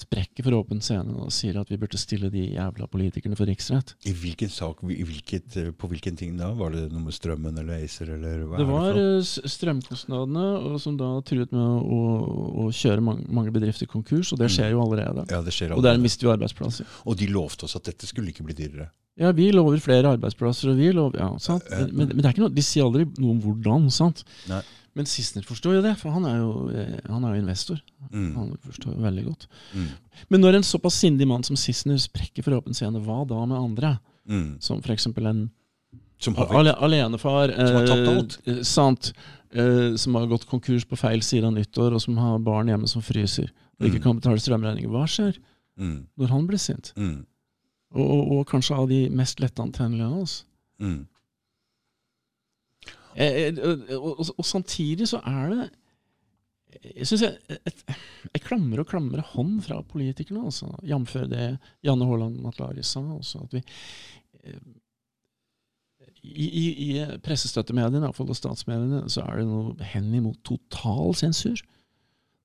[0.00, 3.92] sprekker for åpen scene og sier at vi burde stille de jævla politikerne for riksrett.
[4.08, 6.52] I hvilken sak, i hvilket, eh, på hvilken ting da?
[6.56, 10.78] Var det noe med strømmen eller ACER, eller hva Det var det eh, strømkostnadene, og
[10.82, 12.00] som da truet med å,
[12.64, 15.26] å kjøre mange, mange bedrifter konkurs, og det skjer jo allerede.
[15.28, 15.82] Ja, det skjer allerede.
[15.82, 16.88] Og der mister vi arbeidsplasser.
[17.04, 18.90] Og de lovte oss at dette skulle ikke bli dyrere.
[19.20, 21.66] Ja, vi lover flere arbeidsplasser, og vi lover Ja, sant?
[21.68, 21.84] Ja.
[21.90, 24.22] Men, men det er ikke noe, de sier aldri noe om hvordan, sant?
[24.48, 24.62] Nei.
[24.98, 27.78] Men Sissener forstår jo det, for han er jo, eh, han er jo investor.
[28.10, 28.30] Mm.
[28.34, 29.46] Han forstår jo veldig godt.
[29.74, 29.86] Mm.
[30.34, 33.58] Men når en såpass sindig mann som Sissener sprekker for åpen scene, hva da med
[33.60, 33.92] andre?
[34.28, 34.56] Mm.
[34.60, 35.06] Som f.eks.
[35.06, 35.50] en
[36.20, 38.38] Som har Ale, alenefar Som har tapt eh, alt.
[38.46, 39.12] eh, sant.
[39.52, 42.86] Eh, som har gått konkurs på feil side av nyttår, og som har barn hjemme
[42.90, 43.48] som fryser.
[43.80, 44.02] Og ikke Mm.
[44.02, 44.90] kan betale strømregninger.
[44.90, 45.38] Hva skjer
[45.78, 46.06] mm.
[46.18, 46.92] når han blir sint?
[46.96, 47.24] Mm.
[47.94, 50.44] Og, og, og kanskje av de mest lettantennelige av oss.
[50.80, 51.06] Mm.
[53.14, 53.60] Eh, eh,
[53.96, 55.70] og, og, og samtidig så er det
[56.80, 57.80] jeg syns jeg, et,
[58.30, 61.16] jeg klamrer og klamrer hånd fra politikerne, altså, jf.
[61.28, 61.48] det
[61.84, 63.02] Janne Haaland Matlari sa.
[63.02, 63.62] Også, at vi
[64.44, 64.60] eh,
[66.22, 71.58] i, i, i pressestøttemediene, iallfall statsmediene, så er det noe henimot total sensur.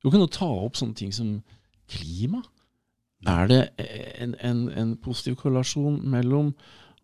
[0.04, 1.38] Du kan jo ta opp sånne ting som
[1.92, 2.42] klima.
[3.30, 3.62] Er det
[4.22, 6.54] en, en, en positiv korrelasjon mellom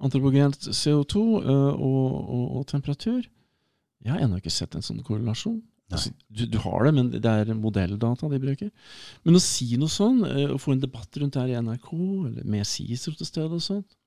[0.02, 3.24] antropogent CO2 uh, og, og, og, temperatur?
[4.02, 5.60] Jeg har ennå ikke sett en sånn korrelasjon.
[5.92, 8.70] Altså, du, du, har det, men det er modelldata de bruker.
[9.28, 11.90] Men å si noe sånn, å få en debatt rundt det her i NRK,
[12.30, 13.98] eller med CISO til stede og sånt,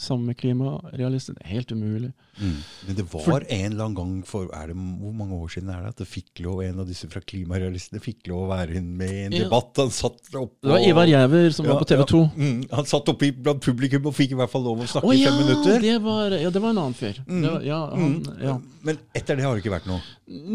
[0.00, 1.36] sammen med klimarealister.
[1.40, 2.10] Er helt umulig.
[2.40, 2.56] Mm.
[2.86, 5.84] Men det var for, en eller annen gang for det, Hvor mange år siden er
[5.84, 9.12] det at det fikk lov, en av disse fra klimarealistene fikk lov å være med
[9.12, 9.44] i en ja.
[9.44, 9.70] debatt?
[9.78, 12.24] Han satt oppe Det var Ivar Gjæver som ja, var på TV 2.
[12.24, 12.42] Ja.
[12.42, 15.14] Mm, han satt oppe blant publikum og fikk i hvert fall lov å snakke oh,
[15.14, 15.80] i fem minutter.
[15.84, 17.22] Det var, ja, det var en annen fyr.
[17.28, 17.48] Mm.
[17.70, 18.68] Han, mm.
[18.90, 20.02] Men etter det har det ikke vært noe?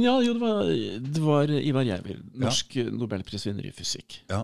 [0.04, 0.71] Ja, jo, det var,
[1.15, 2.23] det var Ivar Gjæver.
[2.43, 4.21] Norsk nobelprisvinner i fysikk.
[4.28, 4.43] Ja.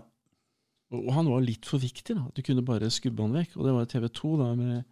[0.94, 2.14] Og han var litt for viktig.
[2.14, 2.28] da.
[2.34, 3.56] Du kunne bare skubbe han vekk.
[3.58, 4.84] Og det var TV 2 da med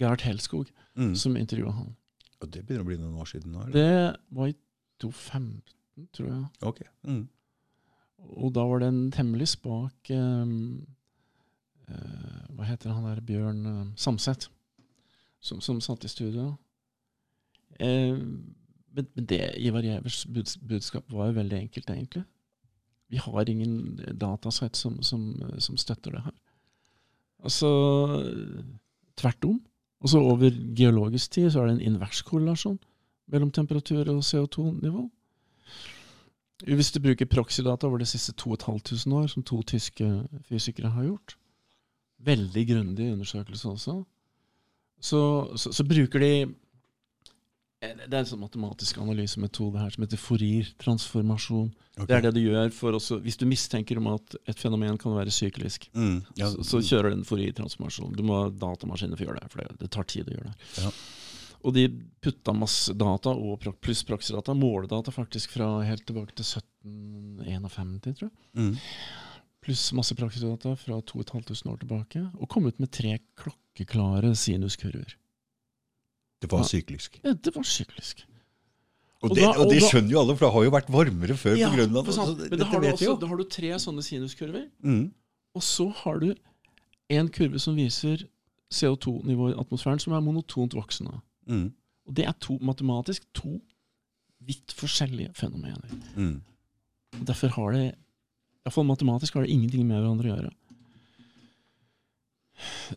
[0.00, 1.14] Gerhard Helskog mm.
[1.16, 1.94] som intervjua han.
[2.42, 3.62] Og Det begynner å bli noen år siden nå?
[3.64, 3.78] Eller?
[3.78, 4.56] Det var i
[5.02, 6.42] 2015, tror jeg.
[6.66, 6.82] Ok.
[7.08, 7.22] Mm.
[8.24, 10.84] Og da var det en temmelig spak um,
[11.88, 14.48] uh, Hva heter han der Bjørn uh, Samset,
[15.44, 16.54] som, som, satt i studio.
[17.80, 18.16] Uh,
[18.94, 20.24] men, men, det Ivar Gjævers
[20.64, 22.24] budskap var jo veldig enkelt, egentlig.
[23.12, 26.36] Vi har ingen datasett som, som, som støtter det her.
[27.44, 27.70] Altså
[29.14, 29.60] Tvert om.
[30.04, 32.78] Og så over geologisk tid så er det en invers korrelasjon
[33.32, 35.04] mellom temperatur og CO2-nivå.
[36.64, 40.08] Hvis du bruker proxydata over de siste 2500 år, som to tyske
[40.48, 41.36] fysikere har gjort,
[42.24, 43.96] veldig grundig undersøkelse også,
[45.00, 45.22] så,
[45.56, 46.54] så, så bruker de
[48.04, 51.72] det er en sånn matematisk analysemetode her som heter forir, transformasjon.
[51.94, 52.06] Okay.
[52.10, 55.14] Det er det du gjør for også, Hvis du mistenker om at et fenomen kan
[55.14, 56.48] være syklisk, mm, ja.
[56.50, 58.16] så, så, kjører du en forir-transformasjon.
[58.18, 60.50] Du må ha datamaskiner for å gjøre det, for det, det tar tid å gjøre
[60.50, 60.72] det.
[60.82, 60.94] Ja.
[61.64, 61.86] Og de
[62.20, 68.34] putta masse data og pluss praksisdata, måledata faktisk fra helt tilbake til 1751, tror jeg.
[68.58, 68.74] Mm.
[69.64, 72.26] Pluss masse praksisdata fra 2500 år tilbake.
[72.36, 75.16] Og kom ut med tre klokkeklare sinuskurver.
[76.44, 77.18] Det var syklisk.
[77.24, 78.24] Ja, det var syklisk.
[79.24, 81.36] Og, og, det, da, og det, skjønner jo alle, for det har jo vært varmere
[81.40, 82.08] før ja, på Grønland.
[82.12, 85.04] Altså, men da har, du også, da har du tre sånne sinuskurver, mm.
[85.56, 86.26] og så har du
[87.14, 88.26] en kurve som viser
[88.74, 91.16] CO2-nivået i atmosfæren, som er monotont voksende.
[91.48, 91.70] Mm.
[92.04, 93.56] Og det er to, matematisk to
[94.44, 95.96] vidt forskjellige fenomener.
[96.16, 96.42] Mm.
[97.20, 97.86] Og Derfor har det
[98.64, 100.52] Iallfall matematisk har det ingenting med hverandre å gjøre.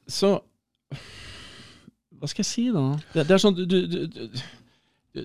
[0.07, 0.29] Så
[2.19, 2.85] hva skal jeg si, da?
[3.13, 4.29] Det, det er sånn, du, du,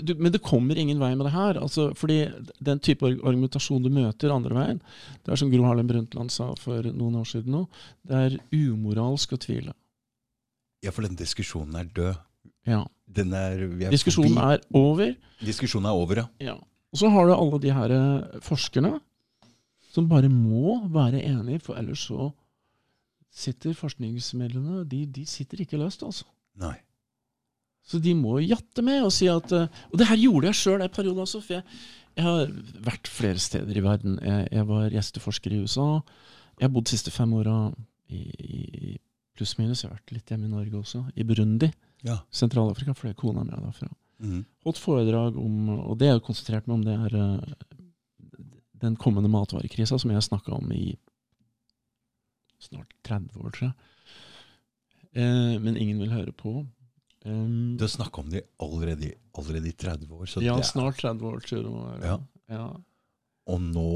[0.00, 1.60] du, men det kommer ingen vei med det her.
[1.60, 2.24] Altså, fordi
[2.64, 4.82] den type argumentasjon du møter andre veien,
[5.24, 7.64] det er som Gro Harlem Brundtland sa for noen år siden nå,
[8.08, 9.76] det er umoralsk å tvile.
[10.82, 12.20] Ja, for den diskusjonen er død.
[12.66, 12.82] Ja.
[13.12, 14.54] Er, er diskusjonen forbi.
[14.54, 15.16] er over.
[15.44, 16.28] Diskusjonen er over, ja.
[16.52, 16.58] ja.
[16.92, 18.96] Og så har du alle de her eh, forskerne
[19.92, 22.30] som bare må være enige, for ellers så
[23.32, 26.26] sitter forskningsmedlemmene de, de sitter ikke løst, altså.
[26.60, 26.74] Nei.
[27.86, 30.84] Så de må jatte med og si at eh, Og det her gjorde jeg sjøl
[30.84, 31.40] en periode også.
[31.44, 31.64] For jeg,
[32.16, 32.52] jeg, har
[32.86, 34.18] vært flere steder i verden.
[34.22, 35.88] Jeg, jeg var gjesteforsker i USA.
[36.58, 37.56] Jeg har bodd de siste fem åra
[38.12, 38.92] i, i
[39.36, 39.82] pluss-minus.
[39.82, 41.04] Jeg har vært litt hjemme i Norge også.
[41.16, 41.72] I Burundi.
[42.06, 42.20] Ja.
[42.34, 43.90] Sentral-Afrika, er kona mi er derfra.
[44.22, 44.42] Mm.
[44.62, 47.54] Holdt foredrag om Og det jeg har konsentrert meg om, det er uh,
[48.82, 50.92] den kommende matvarekrisa som jeg snakka om i
[52.62, 53.91] snart 30 år, tror jeg.
[55.16, 56.62] Eh, men ingen vil høre på.
[57.24, 60.30] Um, du har snakka om det allerede, allerede, i 30 år.
[60.42, 61.42] ja, snart 30 år.
[61.46, 62.00] Jeg.
[62.02, 62.16] Ja.
[62.50, 62.66] ja.
[63.50, 63.92] Og nå,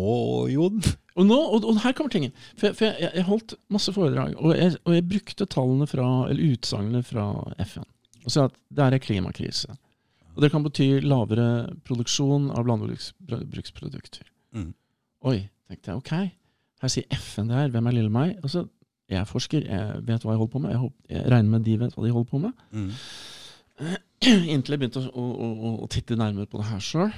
[0.51, 0.79] Jon?
[1.17, 2.35] Og, nå, og, og her kommer tingen.
[2.59, 6.55] For, for jeg, jeg, holdt masse foredrag, og jeg, og jeg brukte tallene fra, eller
[6.55, 7.27] utsagnene fra
[7.65, 7.87] FN.
[8.27, 9.77] Og sa at det er en klimakrise.
[10.37, 11.49] Og det kan bety lavere
[11.87, 14.27] produksjon av landbruksprodukter.
[14.53, 14.73] Mm.
[15.31, 15.39] Oi,
[15.71, 16.03] tenkte jeg.
[16.03, 16.13] Ok,
[16.85, 17.71] her sier FN det her.
[17.73, 18.35] Hvem er lille meg?
[18.43, 18.67] Og så
[19.07, 20.73] jeg er forsker, jeg vet hva jeg holder på med.
[20.75, 22.63] Jeg, håper, jeg regner med de vet hva de holder på med.
[22.75, 22.93] Mm.
[24.55, 27.13] Inntil jeg begynte å, å, å, å, titte nærmere på det her sjøl.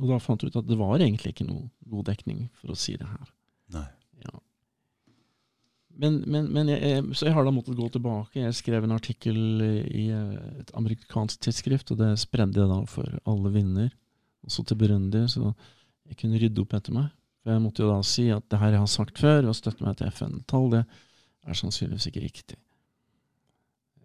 [0.00, 2.78] Og da fant jeg ut at det var egentlig ikke noe god dekning for å
[2.78, 3.30] si det her.
[3.76, 3.86] Nei.
[4.24, 4.34] Ja.
[6.02, 8.42] Men, men, men jeg, så jeg har da måttet gå tilbake.
[8.42, 13.54] Jeg skrev en artikkel i et amerikansk tidsskrift, og det spredde jeg da for alle
[13.54, 13.92] vinder,
[14.42, 15.52] også til Burundi, så
[16.08, 17.12] jeg kunne rydde opp etter meg.
[17.42, 19.84] For jeg måtte jo da si at det her jeg har sagt før, og støtte
[19.84, 20.82] meg til FN-tall, det
[21.48, 22.58] er sannsynligvis ikke riktig.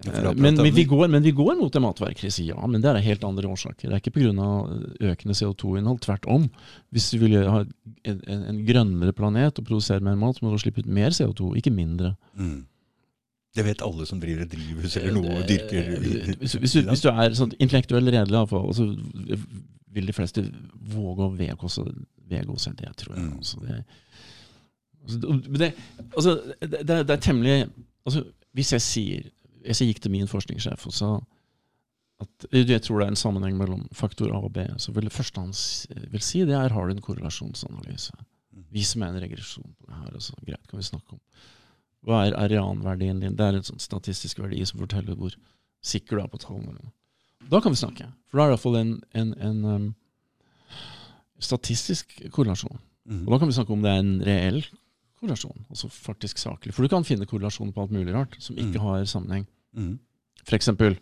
[0.06, 2.58] Eh, Men, men, vi går, men vi går mot en matvarekrise, ja.
[2.69, 3.89] Men det er av helt andre årsaker.
[3.89, 4.47] Det er ikke pga.
[5.12, 6.02] økende CO2-innhold.
[6.06, 6.50] Tvert om.
[6.93, 7.63] Hvis du vil ha
[8.04, 11.56] en, en, grønnere planet og produsere mer mat, så må du slippe ut mer CO2,
[11.58, 12.15] ikke mindre.
[12.38, 12.65] Mm.
[13.58, 16.89] Det vet alle som driver et drivhus eller noe og dyrker Eh, hvis, hvis, du,
[16.91, 18.86] hvis du er sånn intellektuell redelig, iallfall, så
[19.95, 20.43] vil de fleste
[20.91, 23.23] våge å vedgå seg det, tror jeg.
[23.23, 23.38] Mm.
[23.38, 23.78] Altså, det,
[25.04, 25.17] altså,
[25.58, 25.71] det,
[26.10, 27.58] altså, det, det, er temmelig
[28.04, 28.26] altså,
[28.58, 29.28] Hvis jeg sier
[29.63, 31.12] Hvis jeg gikk til min forskningssjef og sa
[32.17, 35.13] at jeg tror det er en sammenheng mellom faktor A og B, så vil det
[35.13, 35.52] første han
[36.10, 38.15] vil si, det er har du en korrelasjonsanalyse.
[38.17, 38.63] Mm.
[38.73, 40.15] Vis meg en regresjon på det her.
[40.17, 41.21] Altså, greit, kan vi snakke om.
[42.08, 43.36] Hva er areanverdien din?
[43.38, 45.36] Det er en sånn statistisk verdi som forteller hvor
[45.86, 46.89] sikker du er på tallene.
[47.51, 48.10] Da kan vi snakke.
[48.27, 49.88] For da er det iallfall en, en, en um,
[51.39, 52.79] statistisk korrelasjon.
[53.07, 53.23] Mm.
[53.25, 54.62] Og da kan vi snakke om det er en reell
[55.17, 56.73] korrelasjon, altså faktisk saklig.
[56.75, 58.86] For du kan finne korrelasjoner på alt mulig rart som ikke Mm.
[58.86, 59.45] har sammenheng.
[59.73, 59.99] Mm.
[60.45, 60.97] For eksempel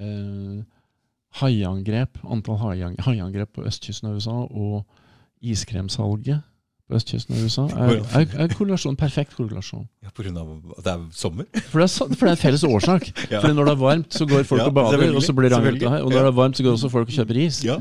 [0.00, 0.62] eh,
[1.40, 4.86] haiangrep, antall haieangrep haiangrep på østkysten av USA og
[5.42, 6.42] iskremsalget
[6.88, 9.82] på østkysten av USA er, er, er korrelasjon, perfekt korrelasjon.
[10.04, 11.48] Ja, på grunn av at det er sommer?
[11.68, 13.10] For det er, for det er en felles årsak.
[13.34, 13.42] Ja.
[13.44, 15.58] For når det er varmt, så går folk Ja, og bader, og så blir det
[15.58, 16.00] angrepet her.
[16.06, 17.60] Og når det er varmt, så går også folk og kjøper is.
[17.66, 17.76] Ja.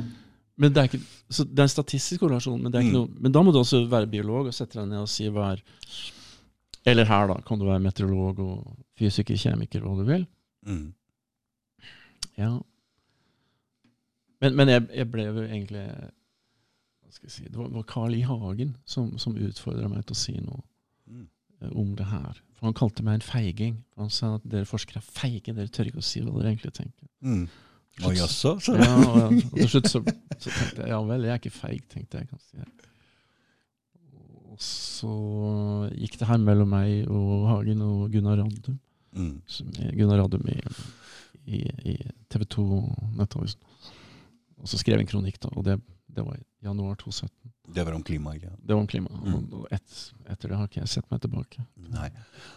[0.60, 1.00] Men det er, ikke,
[1.32, 3.00] så det er en statistisk korrelasjon, men, det er ikke Mm.
[3.00, 5.52] noe, men da må du også være biolog og sette deg ned og si hva
[5.54, 5.62] er
[6.88, 10.24] Eller her, da, kan du være meteorolog og fysiker, kjemiker, hva du vil.
[10.68, 10.86] Mm.
[12.40, 12.52] Ja.
[14.42, 15.84] Men, men jeg, jeg ble jo egentlig
[17.18, 18.22] skal jeg si Det var, var Carl I.
[18.28, 20.64] Hagen som, som utfordra meg til å si noe
[21.08, 21.28] Mm.
[21.62, 22.42] eh, om det her.
[22.58, 23.78] For Han kalte meg en feiging.
[23.96, 26.74] Han sa at dere forskere er feige, dere tør ikke å si hva dere egentlig
[26.76, 27.08] tenker.
[27.24, 27.46] Mm.
[28.04, 28.52] Å jaså?
[28.62, 30.02] så- Ja, og, og til slutt så,
[30.38, 32.28] så tenkte jeg ja vel, jeg er ikke feig, tenkte jeg.
[32.34, 32.68] kanskje.
[34.52, 35.14] Og så
[35.96, 38.80] gikk det her mellom meg og Hagen og Gunnar Raddum.
[39.18, 39.42] Mm.
[39.50, 40.58] som Gunnar Raddum i,
[41.48, 41.96] i, i
[42.30, 42.66] TV 2
[43.18, 43.64] Nettavisen.
[44.62, 45.80] Og så skrev jeg en kronikk, da, og det,
[46.18, 47.32] det var i januar 2017.
[47.78, 48.62] Det var om klima, ikke sant?
[48.64, 49.10] Det var om klima.
[49.14, 49.34] Mm.
[49.36, 49.98] Og, og et,
[50.34, 51.66] etter det har ikke jeg sett meg tilbake.
[51.94, 52.08] Nei.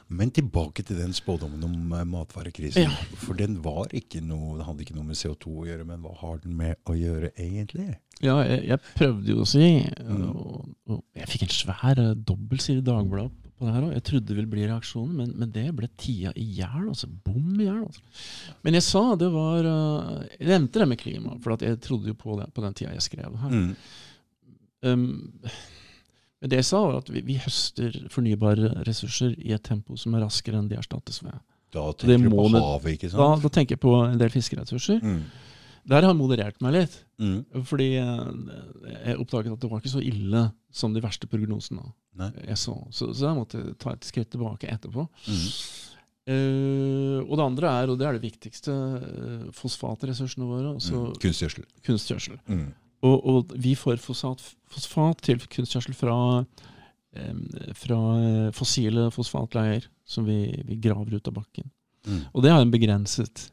[0.08, 2.86] Men tilbake til den spådommen om eh, matvarekrisen.
[2.86, 2.94] Ja.
[3.24, 6.14] For den var ikke noe, det hadde ikke noe med CO2 å gjøre, men hva
[6.22, 7.90] har den med å gjøre egentlig?
[8.22, 9.66] Ja, jeg, jeg prøvde jo å si,
[10.00, 10.24] Mm.
[10.30, 13.92] og, og jeg fikk en svær eh, dobbeltside i Dagbladet på det her òg.
[13.94, 16.86] Jeg trodde det ville bli reaksjonen, men, men det ble tida i hjel.
[16.90, 17.82] Altså, bom i hjel.
[17.84, 18.54] Altså.
[18.66, 22.10] Men jeg sa det var eh, Jeg nevnte det med klima, for at jeg trodde
[22.10, 23.54] jo på det på den tida jeg skrev det her.
[23.60, 23.76] Mm.
[24.80, 25.04] Um,
[26.40, 30.14] men det jeg sa, var at vi, vi høster fornybare ressurser i et tempo som
[30.16, 31.36] er raskere enn de erstattes ved.
[31.70, 33.44] Da tenker du på havet, ikke Da, sant?
[33.44, 35.04] da tenker jeg på en del fiskeressurser.
[35.04, 35.20] Mm.
[35.90, 36.96] Der har jeg moderert meg litt.
[37.20, 37.42] Mm.
[37.68, 38.24] Fordi eh,
[39.04, 41.84] jeg oppdaget at det var ikke så ille som de verste prognosene
[42.54, 42.74] så.
[42.90, 45.06] Så, så jeg måtte ta et skritt tilbake etterpå.
[45.26, 45.46] Mm.
[46.30, 50.74] Uh, og det andre er, og det er det viktigste, uh, fosfatressursene våre.
[50.76, 51.14] Altså Mm.
[51.22, 51.64] Kunstgjødsel.
[51.86, 52.36] kunstgjødsel.
[52.46, 52.66] Mm.
[53.02, 57.40] Og, og vi får fosfat, fosfat til kunstgjødsel fra, um,
[57.74, 58.00] fra
[58.52, 61.70] fossile fosfatleier som vi, vi graver ut av bakken.
[62.06, 62.20] Mm.
[62.34, 63.46] Og det er en begrenset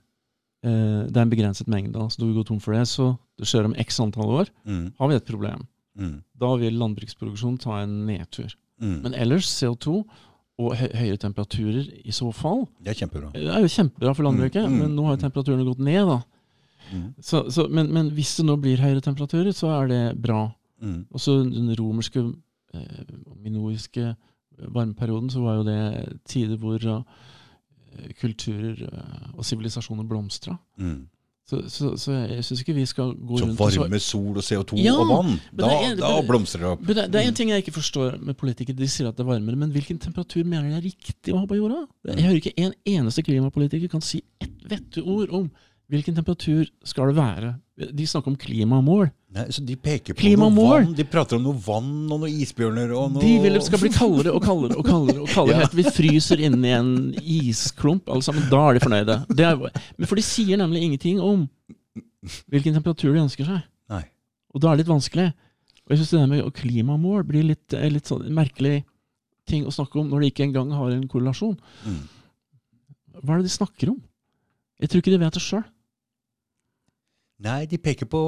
[0.65, 1.98] uh, det er en begrenset mengde.
[2.12, 4.91] Så når vi går tom for det, så det skjer om x antall år, Mm.
[5.00, 5.65] har vi et problem.
[5.97, 6.15] Mm.
[6.38, 8.53] Da vil landbruksproduksjonen ta en nedtur.
[8.81, 8.97] Mm.
[9.03, 10.03] Men ellers CO2
[10.57, 13.29] og hø høyere temperaturer i så fall Det er kjempebra.
[13.33, 16.07] Det er jo kjempebra for landbruket, Mm, mm, men nå har jo temperaturene gått ned.
[16.07, 16.21] da.
[16.93, 17.07] Mm.
[17.21, 20.47] Så, så, men, men hvis det nå blir høyere temperaturer, så er det bra.
[20.81, 21.05] Mm.
[21.13, 22.23] Også den romerske,
[22.73, 23.03] eh,
[23.43, 24.15] minoiske
[24.57, 27.03] varmeperioden, så var jo det tider hvor uh,
[28.19, 30.57] kulturer uh, og sivilisasjoner blomstra.
[30.81, 31.07] Mm.
[31.47, 34.43] Så, så, så jeg syns ikke vi skal gå Så rundt så varme, sol og
[34.43, 36.81] CO2 Ja, og vann, da, er- da blomstrer det opp.
[36.83, 38.75] Men det, det er en ting jeg ikke forstår med politikere.
[38.75, 41.47] De sier at det er varmere, men hvilken temperatur mener de er riktig å ha
[41.47, 41.86] på jorda?
[42.12, 45.47] Jeg hører ikke en eneste klimapolitiker kan si ett vetteord ord om
[45.91, 47.50] hvilken temperatur skal det være.
[47.93, 49.10] De snakker om klimamål.
[49.38, 50.67] Nei, så de peker på Klimamål.
[50.67, 50.93] noe vann.
[50.97, 53.91] De prater om noe vann og noen isbjørner og noe De vil det skal bli
[53.93, 55.21] kaldere og kaldere og kaldere.
[55.21, 55.65] og kaldere Ja.
[55.65, 58.47] helt Vi fryser inn i en isklump, alle sammen.
[58.52, 59.17] Da er de fornøyde.
[59.30, 59.56] Det er,
[59.97, 61.45] men For de sier nemlig ingenting om
[62.52, 63.62] hvilken temperatur de ønsker seg.
[63.93, 64.04] Nei.
[64.56, 65.30] Og da er det litt vanskelig.
[65.86, 68.82] Og jeg synes det der med klimamål blir litt, eh, litt sånn merkelig
[69.47, 71.56] ting å snakke om når de ikke engang har en korrelasjon.
[71.86, 72.02] Mm.
[73.21, 74.02] Hva er det de snakker om?
[74.82, 75.63] Jeg tror ikke de vet det sjøl.
[77.45, 78.19] Nei, de peker på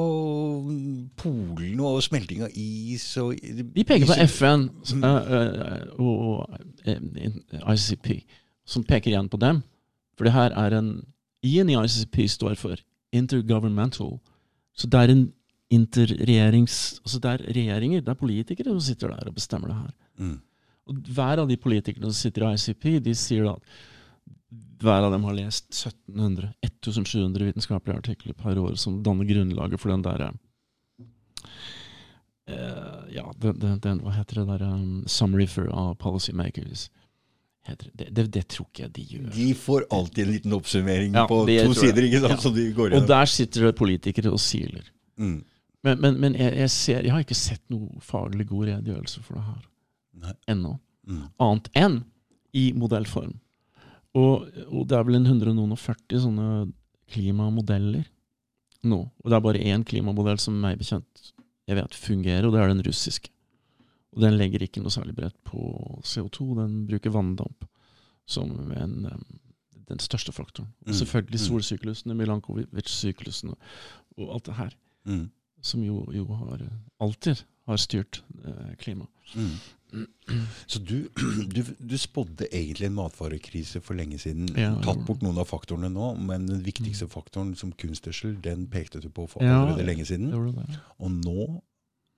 [1.18, 4.68] Polen og smelting av is og De peker på FN
[5.00, 7.40] eh, eh, og eh,
[7.74, 8.12] ICP,
[8.70, 9.64] som peker igjen på dem.
[10.14, 10.92] For det her er en
[11.42, 12.78] I-en i ICP står for
[13.16, 14.20] intergovernmental.
[14.78, 15.26] Så det er en
[15.74, 17.00] interregjerings...
[17.02, 19.94] Altså det er regjeringer, det er politikere som sitter der og bestemmer det her.
[20.20, 20.38] Mm.
[20.90, 23.80] Og hver av de politikerne som sitter i ICP, de sier da at
[24.80, 29.94] hver av dem har lest 1700, 1700 vitenskapelige artikler per år som danner grunnlaget for
[29.94, 30.32] den derre
[32.50, 36.90] uh, Ja, den, den, den, hva heter det der um, Summary for uh, policymakers.
[37.70, 39.28] Det, det, det tror ikke jeg de gjør.
[39.36, 42.48] De får alltid en liten oppsummering Ja, på to sider, ikke sant?
[42.48, 42.54] Ja.
[42.56, 44.88] De går Og der sitter det politikere og siler.
[45.20, 45.44] Mm.
[45.86, 49.38] Men, men, men jeg, jeg, ser, jeg har ikke sett noe faglig god redegjørelse for
[49.38, 49.62] det her
[50.24, 50.34] Nei.
[50.52, 50.74] ennå.
[51.08, 51.22] Mm.
[51.46, 52.00] Annet enn
[52.58, 53.38] i modellform.
[54.18, 56.48] Og, og det er vel en 140 sånne
[57.10, 58.08] klimamodeller
[58.90, 59.00] nå.
[59.06, 61.34] Og det er bare én klimamodell som meg bekjent
[61.70, 63.30] jeg vet fungerer, og det er den russiske.
[64.16, 65.60] Og den legger ikke noe særlig bredt på
[66.02, 67.68] CO2, den bruker vanndamp
[68.30, 69.06] som en,
[69.90, 70.72] den største faktoren.
[70.88, 71.46] Mm, selvfølgelig mm.
[71.46, 73.54] solsyklusene, Milankovic-syklusene
[74.18, 75.30] og alt det her Mm.
[75.62, 76.62] som jo, jo har,
[77.00, 79.10] alltid har styrt eh, klimaet.
[79.36, 79.54] Mm.
[80.70, 81.10] Så du,
[81.56, 84.50] du, du spådde egentlig en matvarekrise for lenge siden.
[84.58, 89.02] Ja, Tatt bort noen av faktorene nå, men den viktigste faktoren som kunstgjødsel, den pekte
[89.02, 90.30] du på for Ja, allerede lenge siden.
[90.34, 91.48] Og nå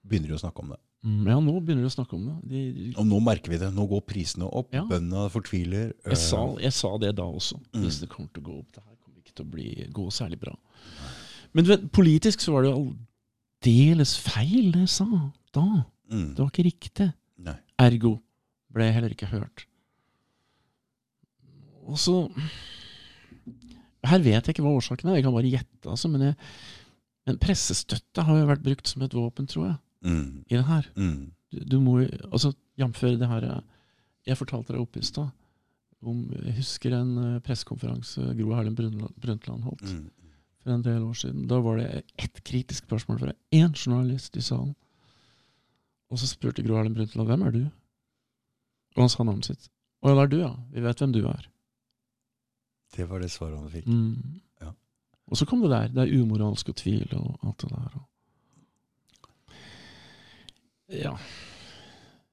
[0.08, 0.82] begynner de å snakke om det.
[1.02, 2.36] Mm, ja, nå begynner de å snakke om det.
[2.52, 3.72] De, de, Og nå merker vi det.
[3.74, 4.70] Nå går prisene opp.
[4.76, 4.84] Ja.
[4.90, 5.94] Bøndene fortviler.
[6.06, 7.58] jeg, sa, øh, jeg sa det da også.
[7.72, 7.86] Mm.
[7.86, 8.76] Hvis det kommer til å gå opp.
[8.76, 10.54] Det her kommer ikke til å bli, gå særlig bra.
[11.58, 12.84] Men vet, politisk så var det jo
[13.62, 15.08] aldeles feil, det jeg sa
[15.54, 15.66] da.
[16.12, 16.30] mm.
[16.36, 17.10] Det var ikke riktig.
[17.82, 18.16] Ergo
[18.72, 19.66] ble jeg heller ikke hørt.
[21.90, 22.16] Og så
[24.06, 26.10] Her vet jeg ikke hva årsaken er, jeg kan bare gjette, altså.
[26.10, 26.36] Men, jeg,
[27.30, 30.44] men pressestøtte har jo vært brukt som et våpen, tror jeg, Mm.
[30.50, 30.88] i det her.
[30.98, 31.32] Mm.
[31.54, 33.02] Du, du må jo Altså, jf.
[33.20, 33.64] det her
[34.26, 35.30] jeg- fortalte deg oppe i stad
[36.04, 40.10] om Jeg husker en eh, pressekonferanse Gro Harlem Brundtland Brundtland holdt Mm.
[40.64, 41.48] for en del år siden.
[41.48, 44.76] Da var det ett kritisk spørsmål fra én journalist i salen.
[46.12, 47.62] Og så spurte Gro Harlem Brundtland hvem er du?
[48.98, 49.70] Og han sa navnet sitt.
[50.02, 50.54] Å ja, det er du, ja.
[50.74, 51.46] Vi vet hvem du er.
[52.92, 53.88] Det var det svaret han fikk.
[53.88, 54.42] Mm.
[54.64, 54.74] Ja.
[55.32, 55.94] Og så kom det der.
[55.94, 58.02] Det er umoralsk og tvil og alt det der.
[61.02, 61.14] Ja.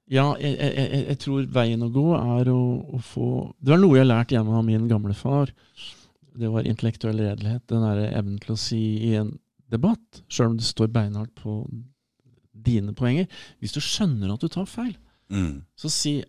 [0.09, 2.61] Ja, jeg, jeg, jeg, tror veien å gå er å,
[2.97, 3.27] å få
[3.61, 5.53] Det var noe jeg lærte hjemme av min gamle far.
[6.39, 7.67] Det var intellektuell redelighet.
[7.69, 9.35] Den derre evnen til å si i en
[9.69, 11.61] debatt, sjøl om det står beinhardt på
[12.63, 13.27] dine poenger
[13.61, 14.97] Hvis du skjønner at du tar feil,
[15.31, 15.63] Mm.
[15.77, 16.25] så si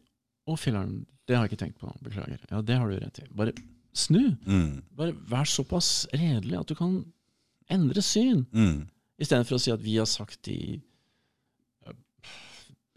[0.47, 1.91] 'Å, filler'n, det har jeg ikke tenkt på.
[2.03, 2.39] Beklager'.
[2.51, 3.27] Ja, det har du rett i.
[3.34, 3.53] Bare
[3.93, 4.36] snu.
[4.45, 4.82] Mm.
[4.95, 7.05] Bare vær såpass redelig at du kan
[7.69, 8.88] endre syn, Mm.
[9.19, 10.82] istedenfor å si at vi har sagt i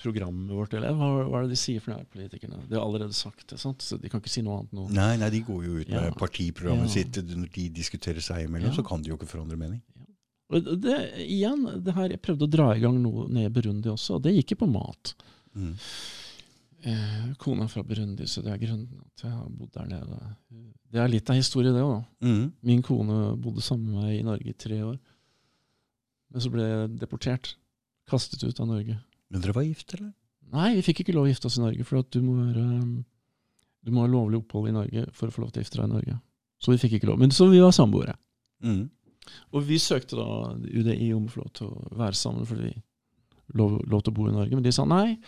[0.03, 2.57] programmet vårt, eller hva, hva er det de sier for noe, politikerne?
[2.68, 3.78] De har allerede sagt det, sant?
[3.78, 4.89] så de kan ikke si noe annet nå.
[4.91, 6.11] Nei, nei, de går jo ut med Ja.
[6.18, 6.95] partiprogrammet Ja.
[7.05, 7.12] sitt.
[7.22, 8.83] Når de diskuterer seg imellom, Ja.
[8.83, 9.80] så kan de jo ikke forandre mening.
[10.53, 13.88] Og det, igjen, det her, jeg prøvde å dra i gang noe nede i Burundi
[13.92, 15.14] også, og det gikk jo på mat.
[15.57, 15.72] Mm.
[16.82, 20.18] Eh, kona fra Burundi, så det er grunnen at jeg har bodd der nede.
[20.92, 22.03] Det er litt av historie, det òg.
[22.26, 22.44] Mm.
[22.68, 24.98] Min kone bodde sammen med meg i Norge i tre år.
[26.32, 27.55] Men så ble jeg deportert.
[28.11, 28.96] Kastet ut av Norge.
[29.30, 30.11] Men dere var gift, eller?
[30.53, 32.64] Nei, vi fikk ikke lov å gifte oss i Norge, for at du må, være,
[33.86, 35.86] du må ha lovlig opphold i Norge for å få lov til å gifte deg
[35.86, 36.18] i Norge.
[36.62, 37.22] Så vi fikk ikke lov.
[37.22, 38.16] Men så vi var samboere.
[38.62, 38.84] Mm.
[39.53, 42.81] Og vi søkte da UDI om å få lov til å være sammen fordi vi
[43.59, 44.57] lov, lov til å bo i Norge.
[44.57, 45.18] Men de sa nei.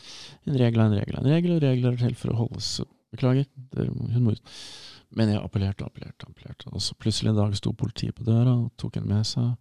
[0.49, 1.21] En regel er en regel.
[1.21, 2.71] En regel og regler er til for å holdes.
[3.15, 3.49] Beklager.
[3.79, 4.55] Hun må ut.
[5.15, 6.29] Men jeg appellerte og appellerte.
[6.29, 6.73] appellerte.
[6.73, 9.53] Og så plutselig en dag sto politiet på døra og tok henne med seg.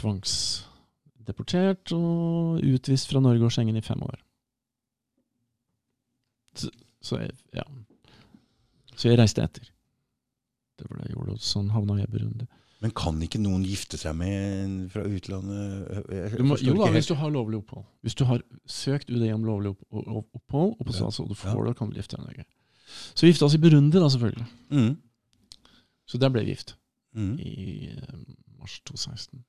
[0.00, 4.22] Tvangsdeportert og utvist fra Norge og Schengen i fem år.
[6.56, 6.70] Så,
[7.04, 7.66] så jeg, ja.
[8.96, 9.68] Så jeg reiste etter.
[10.80, 12.48] Det jeg gjorde, og sånn havna jeg i Burundi.
[12.80, 14.32] Men kan ikke noen gifte seg med
[14.64, 16.06] en fra utlandet?
[16.08, 17.84] Jeg Du må, jo da, hvis du har lovlig opphold.
[18.06, 20.98] Hvis du har søkt UDI om lovlig opp, opp, opphold, og på Ja.
[21.02, 22.46] statsråd du får det, kan du gifte deg med Norge.
[23.14, 24.46] Så vi gifta oss i Burundi, da, selvfølgelig.
[24.72, 24.96] Mm.
[26.08, 26.74] Så der ble vi gift.
[27.14, 27.34] Mm.
[27.38, 28.18] I eh,
[28.58, 29.44] mars 2016.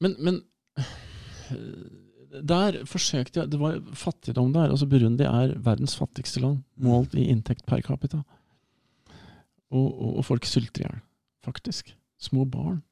[0.00, 0.40] Men, men
[0.76, 4.70] eh, der forsøkte jeg Det var fattigdom der.
[4.70, 8.22] altså Burundi er verdens fattigste land, målt i inntekt per capita.
[9.70, 11.00] Og, og, og folk sulter i hjel,
[11.44, 11.94] faktisk.
[12.20, 12.82] Små barn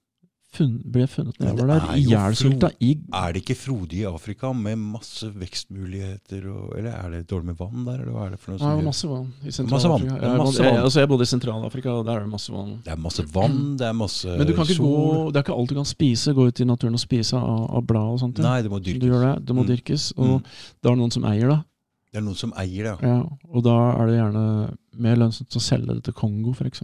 [0.48, 1.82] funn, ble funnet nedover der.
[1.92, 6.46] er Ihjelsulta i Er det ikke frodig i Afrika med masse vekstmuligheter?
[6.48, 8.58] Og, eller er det dårlig med vann der, eller hva er det for noe?
[8.62, 9.52] Som ja, masse vann i.
[9.52, 10.14] Sentral-Afrika.
[10.16, 12.72] Jeg, jeg, altså jeg bodde i Sentral-Afrika, og der er det masse vann.
[12.86, 14.88] Det er masse vann, det er masse Men du kan ikke sol.
[14.88, 16.34] gå, det er ikke alt du kan spise.
[16.40, 18.40] Gå ut i naturen og spise av, av blad og sånt.
[18.40, 18.48] ja.
[18.48, 19.04] Nei, det må Du dyrkes.
[19.12, 19.68] gjør det, det må Mm.
[19.74, 20.08] dyrkes.
[20.16, 20.42] Og Mm.
[20.82, 21.60] det er noen som eier det.
[22.08, 22.96] Det er noen som eier det.
[23.04, 23.18] Ja,
[23.52, 26.82] og da er det gjerne mer lønnsomt å selge det til Kongo, f.eks.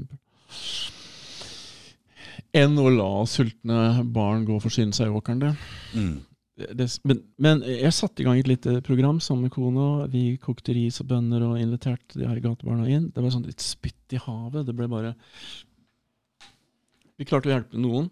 [2.54, 5.56] Enn å la sultne barn gå og forsyne seg i åkeren.
[5.94, 6.14] Mm.
[6.60, 10.06] det, det, men, men jeg satte i gang et lite program sammen med kona.
[10.12, 13.08] Vi kokte ris og bønner og inviterte de her gatebarna inn.
[13.10, 14.68] Det var sånn litt spytt i havet.
[14.68, 15.16] Det ble bare
[17.18, 18.06] Vi klarte å hjelpe noen.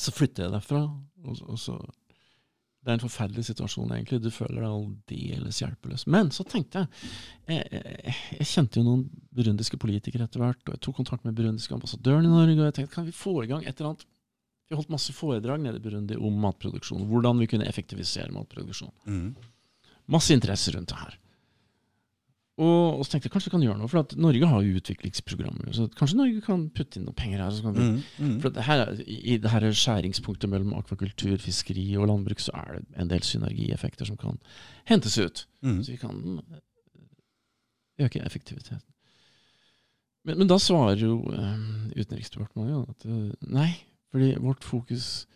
[0.00, 0.84] Så flytter jeg derfra.
[1.24, 1.78] Og, og så,
[2.82, 4.18] det er en forferdelig situasjon, egentlig.
[4.24, 6.04] Du føler deg aldeles hjelpeløs.
[6.10, 9.04] Men så tenkte jeg jeg, jeg kjente jo noen
[9.34, 12.76] burundiske politikere etter hvert, og jeg tok kontakt med burundiske ambassadøren i Norge, og jeg
[12.80, 14.08] tenkte kan vi få i gang et eller annet
[14.70, 18.92] Vi holdt masse foredrag nede i Burundi om matproduksjon, hvordan vi kunne effektivisere matproduksjon.
[19.04, 19.34] Mm.
[20.10, 21.18] Masse interesse rundt det her.
[22.60, 25.70] Og, og så tenkte jeg kanskje vi kan gjøre noe, for Norge har jo utviklingsprogrammer.
[25.72, 27.50] Så kanskje Norge kan putte inn noen penger her.
[27.56, 28.02] Så kan vi, Mm.
[28.26, 28.34] Mm.
[28.42, 32.74] for det her, er- I det her skjæringspunktet mellom akvakultur, fiskeri og landbruk så er
[32.76, 34.38] det en del synergieffekter som kan
[34.84, 35.46] hentes ut.
[35.62, 35.82] Mm.
[35.82, 36.42] Så vi kan
[37.98, 38.82] eh, øke effektiviteten.
[40.24, 43.70] Men, men da svarer jo um, Utenriksdepartementet jo at eh, nei,
[44.12, 45.26] fordi vårt fokus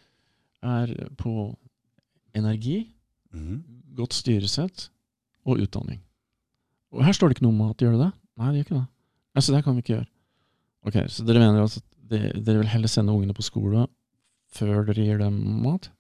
[0.63, 1.57] er på
[2.35, 2.93] energi,
[3.33, 3.65] Mm.
[3.97, 4.89] godt styresett
[5.45, 6.01] og utdanning.
[6.97, 7.83] Og her står det ikke noe om mat.
[7.83, 8.13] Gjør det det?
[8.41, 8.87] Nei, det gjør ikke det.
[9.37, 10.09] Altså, det kan vi ikke gjøre.
[10.87, 13.87] Ok, Så dere mener altså at de, dere vil heller sende ungene på skole
[14.57, 15.91] før dere gir dem mat?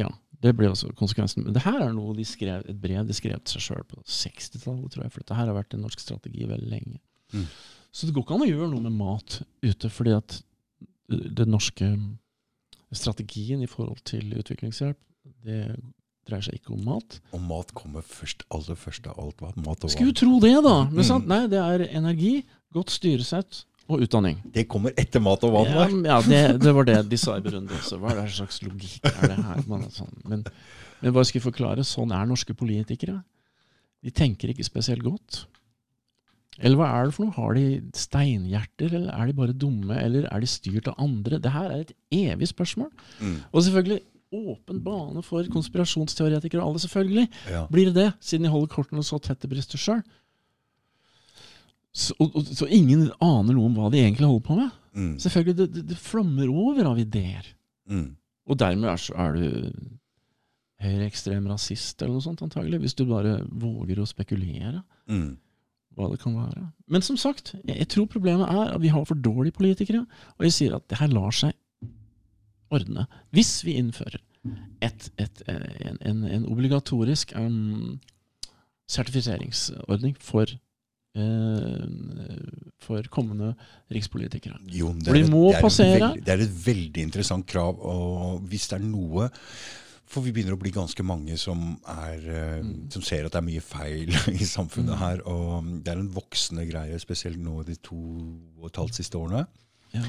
[0.00, 0.08] Ja,
[0.42, 1.44] det blir altså konsekvensen.
[1.44, 4.00] Men det her er noe de skrev, et brev de skrev til seg sjøl på
[4.06, 5.12] 60-tallet, tror jeg.
[5.12, 7.00] For dette her har vært en norsk strategi veldig lenge.
[7.34, 7.48] Mm.
[7.92, 10.38] Så det går ikke an å gjøre noe med mat ute, fordi at
[11.10, 11.90] den norske
[12.92, 14.98] strategien i forhold til utviklingshjelp,
[15.44, 15.76] det
[16.28, 17.18] dreier seg ikke om mat.
[17.34, 19.36] Og mat kommer først, aller først av alt.
[19.42, 19.52] Hva?
[19.56, 20.14] Mat og Skulle vann.
[20.14, 20.76] jo tro det, da!
[20.90, 21.08] Men Mm.
[21.08, 21.26] sant?
[21.26, 24.38] Nei, det er energi, godt styresett og utdanning.
[24.54, 26.04] Det kommer etter mat og vann.
[26.04, 27.98] Ja, ja det, det var det de sa i Burundi også.
[27.98, 29.64] Hva er det slags logikk er det her?
[29.68, 30.14] Man, sånn.
[30.24, 30.44] Men,
[31.02, 31.82] men bare skal jeg forklare?
[31.84, 33.18] Sånn er norske politikere.
[34.02, 35.44] De tenker ikke spesielt godt.
[36.60, 37.34] Eller hva er det for noe?
[37.34, 41.38] Har de steinhjerter, eller er de bare dumme, eller er de styrt av andre?
[41.42, 42.90] Det her er et evig spørsmål.
[43.22, 43.38] Mm.
[43.52, 44.00] Og selvfølgelig
[44.32, 47.26] åpen bane for konspirasjonsteoretikere og alle, selvfølgelig.
[47.52, 47.62] Ja.
[47.72, 50.02] Blir det det, siden de holder kortene så tett til brystet sjøl?
[51.92, 54.70] Så, og, så ingen aner noe om hva de egentlig holder på med.
[54.96, 55.12] Mm.
[55.20, 57.50] Selvfølgelig, det, det, det flommer over av ideer.
[57.90, 58.14] Mm.
[58.48, 59.88] Og dermed er, er du
[60.82, 62.80] høyreekstrem rasist eller noe sånt, antagelig.
[62.82, 65.36] Hvis du bare våger å spekulere Mm.
[65.98, 66.60] hva det kan være.
[66.88, 70.04] Men som sagt, jeg, jeg tror problemet er at vi har for dårlige politikere.
[70.38, 71.52] Og jeg sier at det her lar seg
[72.72, 73.06] ordne
[73.36, 74.18] hvis vi innfører
[74.82, 78.00] et, et, en, en, en obligatorisk um,
[78.90, 80.50] sertifiseringsordning for,
[81.14, 81.84] eh,
[82.82, 83.52] for kommende
[83.92, 84.58] rikspolitikere.
[84.66, 87.78] Jo, det er, et- det, er veldig, det er et veldig interessant krav.
[87.80, 89.28] Og hvis det er noe
[90.12, 92.90] For vi begynner å bli ganske mange som, er, eh, Mm.
[92.92, 94.10] som ser at det er mye feil
[94.42, 94.98] i samfunnet Mm.
[95.00, 95.22] her.
[95.24, 97.96] Og det er en voksende greie, spesielt nå de to
[98.60, 99.46] og et halvt siste årene.
[99.94, 100.02] Ja.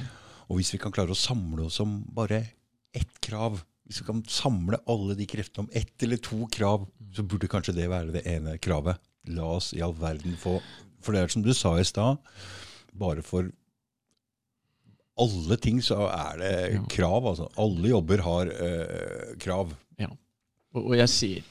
[0.49, 2.43] Og hvis vi kan klare å samle oss om bare
[2.93, 6.85] ett krav, hvis vi kan samle alle de kreftene om ett eller to krav,
[7.15, 9.01] så burde kanskje det være det ene kravet.
[9.33, 10.57] La oss i all verden få
[11.03, 12.19] For det er som du sa i stad,
[12.95, 13.49] bare for
[15.19, 16.53] alle ting så er det
[16.89, 17.27] krav.
[17.27, 17.49] altså.
[17.59, 19.73] Alle jobber har øh, krav.
[20.73, 21.49] Og, og jeg sier,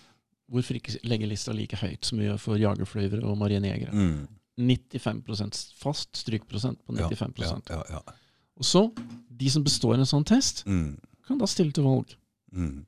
[0.51, 3.93] hvorfor ikke legge lista like høyt som vi gjør for jagerfløyvere og marinejegere?
[3.95, 4.25] Mm.
[4.59, 8.17] 95 fast strykprosent på Ja, 95 ja, ja, ja.
[8.61, 8.87] Og så,
[9.29, 10.97] de som består en sånn test, Mm.
[11.27, 12.17] kan da stille til valg.
[12.55, 12.85] Mm.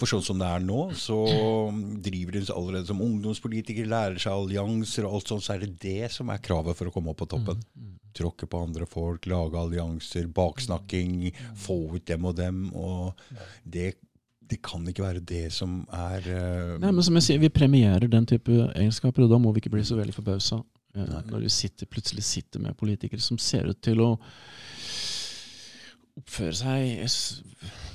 [0.00, 1.16] For sånn som det er nå, så
[2.00, 6.10] driver de allerede som ungdomspolitiker, lærer seg allianser og alt sånt, så er det det
[6.14, 7.58] som er kravet for å komme opp på toppen.
[7.76, 7.96] Mm.
[8.16, 12.62] Tråkke på andre folk, lage allianser, baksnakking, få ut dem og dem.
[12.72, 13.12] Og
[13.62, 13.92] det,
[14.40, 18.08] det kan ikke være det som er uh, Nei, men som jeg sier, Vi premierer
[18.10, 21.52] den type egenskaper, og da må vi ikke bli så veldig forbausa uh, når vi
[21.54, 24.14] sitter, plutselig sitter med politikere som ser ut til å
[26.20, 27.10] oppføre seg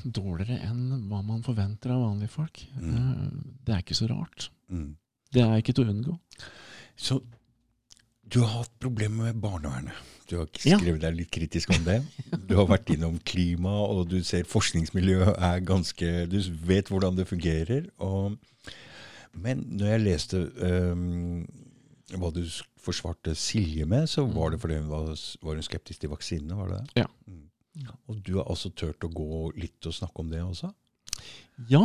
[0.05, 2.61] dårligere enn hva man forventer av vanlige folk.
[2.77, 3.55] Mm.
[3.65, 4.49] Det er ikke så rart.
[4.69, 4.93] mm.
[5.35, 6.13] Det er ikke til å unngå.
[6.95, 7.17] Så
[8.25, 9.97] du har hatt problemer med barnevernet.
[10.29, 11.99] Du har skrevet deg litt kritisk om det.
[12.49, 17.27] Du har vært innom klima, og du ser forskningsmiljøet er ganske Du vet hvordan det
[17.29, 17.85] fungerer.
[18.01, 18.39] Og,
[19.37, 21.43] men når jeg leste um,
[22.17, 22.41] hva du
[22.81, 25.13] forsvarte Silje med, så var det fordi hun var,
[25.45, 27.03] var hun skeptisk til vaksinene, var det det?
[27.03, 27.09] Ja.
[28.07, 30.71] Og du har altså turt å gå litt og snakke om det også?
[31.71, 31.83] Ja!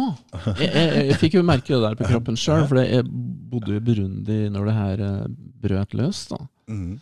[0.58, 3.80] Jeg, jeg, jeg fikk jo merke det der på kroppen sjøl, for jeg bodde jo
[3.80, 5.28] i Burundi når det her eh,
[5.62, 6.24] brøt løs.
[6.32, 6.40] da.
[6.70, 6.96] Mm.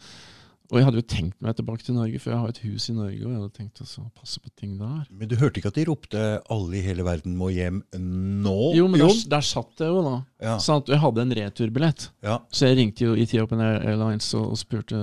[0.68, 2.94] Og jeg hadde jo tenkt meg tilbake til Norge, for jeg har et hus i
[2.94, 5.06] Norge, og jeg hadde tenkt å passe på ting der.
[5.08, 8.74] Men du hørte ikke at de ropte 'alle i hele verden må hjem nå'?
[8.76, 10.16] Jo, men der, der satt jeg jo, da.
[10.44, 10.58] Ja.
[10.60, 12.10] Sånn at jeg hadde en returbillett.
[12.20, 12.36] ja.
[12.52, 15.00] Så jeg ringte jo Ethiopian Airlines og, og spurte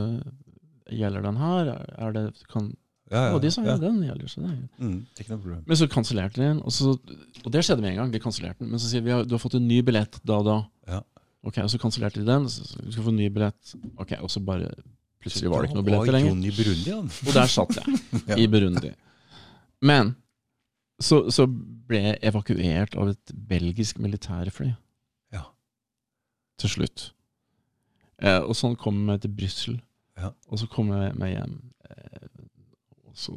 [0.93, 1.73] gjelder den her.
[1.97, 2.75] Er det, kan,
[3.11, 3.77] Ja, ja, Og de sa ja, ja.
[3.83, 4.27] den gjelder.
[4.31, 4.61] Så det er.
[4.81, 5.59] Mm, ikke noe problem.
[5.69, 6.95] Men så kansellerte de den, og, så,
[7.45, 8.13] og det skjedde med en gang.
[8.15, 8.71] De kansellerte den.
[8.73, 10.55] Men så sier vi du har fått en ny billett da og da.
[10.89, 11.01] Ja.
[11.45, 12.47] Ok, Og så kansellerte de den.
[12.49, 13.75] Så, du skal få en ny billett.
[14.01, 14.71] Ok, Og så bare
[15.21, 16.31] plutselig var det ikke noen billetter lenger.
[16.33, 17.11] Jon i Burundi, han.
[17.27, 17.99] Og der satt jeg,
[18.31, 18.39] Ja.
[18.41, 18.91] i Burundi.
[19.85, 20.15] Men
[21.01, 24.71] så, så ble jeg evakuert av et belgisk militærfly
[25.35, 25.43] Ja.
[26.61, 27.11] til slutt.
[28.23, 29.77] Eh, og sånn kom jeg til Brussel.
[30.17, 30.29] Ja.
[30.49, 31.57] Og så kom jeg meg hjem.
[31.89, 32.29] Eh,
[33.15, 33.35] så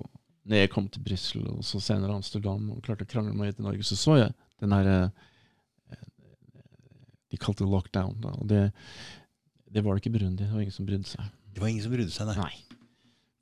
[0.48, 3.66] når jeg kom til Brussel, og så senere Amsterdam, og klarte å krangle meg til
[3.66, 5.08] Norge, så så jeg den her eh,
[7.28, 8.14] De kalte det lockdown.
[8.22, 8.62] Da, og det,
[9.68, 10.46] det var det ikke i Burundi.
[10.46, 11.26] Det var ingen som brydde seg.
[11.52, 12.38] Det var ingen som brydde seg, nei.
[12.40, 12.78] Nei.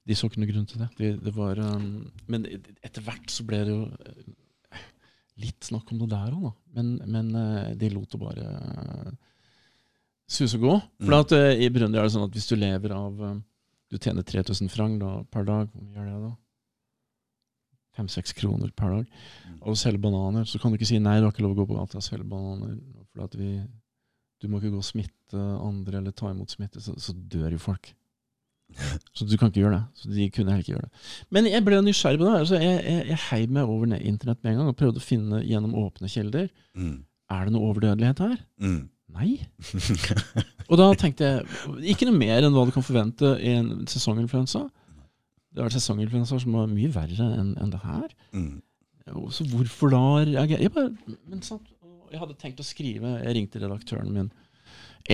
[0.07, 0.89] De så ikke noe grunn til det.
[0.99, 1.87] det, det var, um,
[2.31, 2.45] men
[2.83, 4.83] etter hvert så ble det jo eh,
[5.47, 6.53] litt snakk om det der òg, da.
[6.79, 7.31] Men, men
[7.79, 8.51] de lot det bare
[10.27, 10.75] suse og gå.
[11.07, 11.21] For Mm.
[11.23, 13.21] at, i Burundi er det sånn at hvis du lever av
[13.93, 16.33] Du tjener 3000 franc da, per dag, hvor mye gjør det da?
[17.97, 19.13] Fem-seks kroner per dag.
[19.63, 21.61] Og Og selge bananer, så kan du ikke si nei, du har ikke lov å
[21.63, 22.75] gå på gata og selge bananer.
[23.13, 23.53] For at vi,
[24.43, 27.63] du må ikke gå og smitte andre eller ta imot smitte, så, så dør jo
[27.63, 27.95] folk.
[29.15, 30.01] Så du kan ikke gjøre det.
[30.01, 31.03] Så de kunne heller ikke gjøre det.
[31.31, 32.39] Men jeg ble nysgjerrig på det.
[32.41, 35.39] Altså jeg, jeg, jeg heiv meg over internett med en gang og prøvde å finne
[35.47, 36.49] gjennom åpne kilder.
[36.75, 36.97] Mm.
[37.31, 38.35] Er det noe overdødelighet her?
[38.59, 38.81] Mm.
[39.17, 39.37] Nei.
[40.71, 44.67] Og da tenkte jeg ikke noe mer enn hva du kan forvente i en sesonginfluensa.
[45.51, 48.11] Det har vært sesonginfluensaer som var mye verre enn en det her.
[48.37, 48.59] Mm.
[49.33, 50.61] Så hvorfor da reagere?
[50.67, 51.69] Jeg, bare, men sant,
[52.11, 54.31] jeg hadde tenkt å skrive Jeg ringte redaktøren min,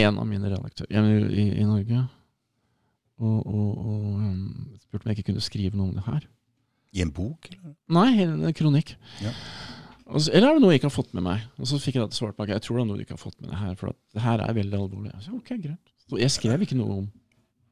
[0.01, 2.01] en av mine redaktører i, i, i Norge,
[3.23, 6.25] og, og, og um, spurte om jeg ikke kunne skrive noe om det her.
[6.93, 7.77] I en bok, eller?
[7.93, 8.97] Nei, en kronikk.
[9.23, 9.33] Ja.
[10.13, 11.45] Og så, eller er det noe jeg ikke har fått med meg?
[11.59, 12.51] Og så fikk jeg da svart bak.
[12.53, 14.25] jeg tror det er noe du ikke har fått med deg her, for at det
[14.25, 15.13] her er veldig alvorlig.
[15.15, 15.95] Jeg sa, ok, greit.
[16.05, 17.07] Så jeg skrev ikke noe om,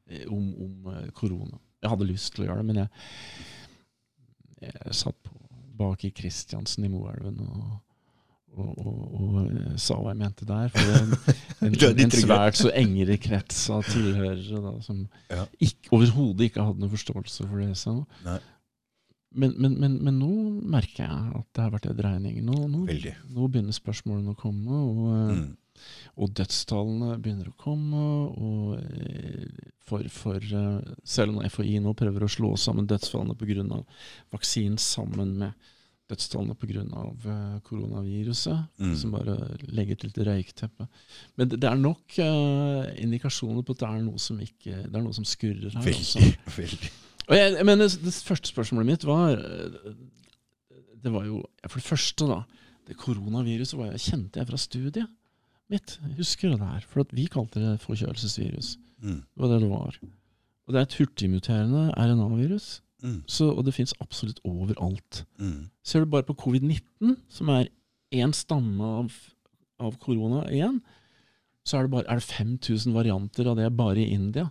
[0.09, 1.59] eh, om, om eh, korona.
[1.81, 2.89] Jeg hadde lyst til å gjøre det, men jeg,
[4.67, 5.37] jeg satt på,
[5.81, 7.61] bak i Kristiansen i Moelven og,
[8.51, 10.71] og, og, og eh, sa hva jeg mente der.
[10.73, 11.13] For det er en,
[11.69, 15.45] en, en, svært så engere krets av tilhørere da, som Ja.
[15.93, 17.95] overhodet ikke hadde noen forståelse for det jeg sa.
[18.25, 18.39] Nei.
[19.33, 20.29] Men, men, men, men nå
[20.73, 22.41] merker jeg at det har vært en dreining.
[22.43, 22.81] Nå, nå,
[23.31, 25.57] nå begynner spørsmålene å komme, og, eh, Mm.
[26.21, 28.01] og dødstallene begynner å komme.
[28.35, 33.79] Og eh, for, for eh, selv om FHI nå prøver å slå sammen dødsfallene pga.
[34.35, 35.53] vaksinen sammen med
[36.11, 36.83] dødstallene pga.
[37.63, 38.95] Koronaviruset, Mm.
[38.99, 39.37] som bare
[39.71, 40.87] legger til et røykteppe.
[41.37, 44.95] Men det, det er nok uh, indikasjoner på at det er noe som, ikke, det
[44.95, 45.81] er noe som skurrer her.
[45.87, 46.19] Veldig, også.
[46.59, 46.91] veldig.
[47.29, 49.93] Jeg, jeg mener, det første spørsmålet mitt var eh,
[51.03, 52.39] Det var jo For det første, da.
[52.87, 55.07] Det koronaviruset var jeg, kjente jeg fra studiet
[55.71, 55.93] mitt.
[56.03, 56.83] Jeg husker det der.
[56.91, 58.73] For at vi kalte det forkjølelsesvirus.
[59.01, 59.21] Mm.
[59.23, 59.99] Det var det det var.
[60.67, 62.81] Og det er et hurtigmuterende RNA-virus.
[63.03, 63.21] Mm.
[63.27, 65.23] Så- Og det fins absolutt overalt.
[65.39, 65.69] Mm.
[65.83, 67.69] Ser du bare på covid-19, som er
[68.13, 69.13] én stamme av,
[69.79, 70.81] av korona igjen,
[71.65, 74.49] så er det, bare, er det 5000 varianter av det bare i India.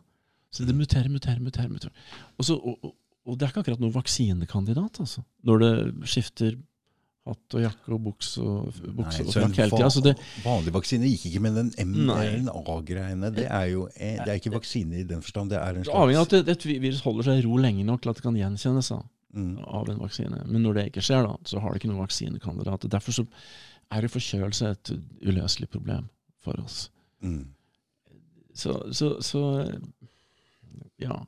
[0.50, 1.70] Så det muterer, muterer, muterer.
[1.70, 1.92] muterer.
[2.36, 2.94] Og, så, og,
[3.26, 5.22] og, det er ikke akkurat noen vaksinekandidat, altså.
[5.46, 5.72] Når det
[6.10, 6.56] skifter
[7.28, 9.90] hatt og jakke og buks og, buks og frakk hele tida.
[9.92, 14.40] Så det, vanlig vaksine gikk ikke, men den mRNA-greiene, det er jo eh, det er
[14.40, 15.52] ikke vaksine i den forstand.
[15.52, 17.86] Det er en er avhengig av at et et virus holder seg i ro lenge
[17.86, 19.00] nok til at det kan gjenkjennes da,
[19.36, 19.52] mm.
[19.80, 20.42] av en vaksine.
[20.48, 22.88] Men når det ikke skjer, da, så har det ikke noen vaksinekandidat.
[22.96, 23.26] Derfor så
[23.90, 24.94] er det forkjølelse et
[25.26, 26.08] uløselig problem
[26.40, 26.86] for oss.
[27.20, 27.50] Mm.
[28.56, 29.42] Så, så, så
[31.00, 31.20] ja.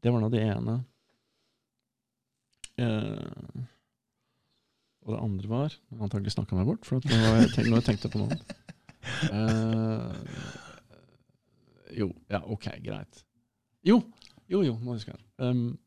[0.00, 0.78] Det var nå det ene.
[2.80, 3.64] Eh,
[5.04, 8.20] og det andre var antagelig snakka meg bort, for nå har jeg tenkt, jeg på
[8.22, 8.40] noe.
[9.32, 10.12] Eh,
[12.00, 13.22] jo, ja, ok, greit.
[13.86, 14.00] Jo,
[14.52, 15.24] jo, jo, nå husker jeg.
[15.40, 15.78] Um,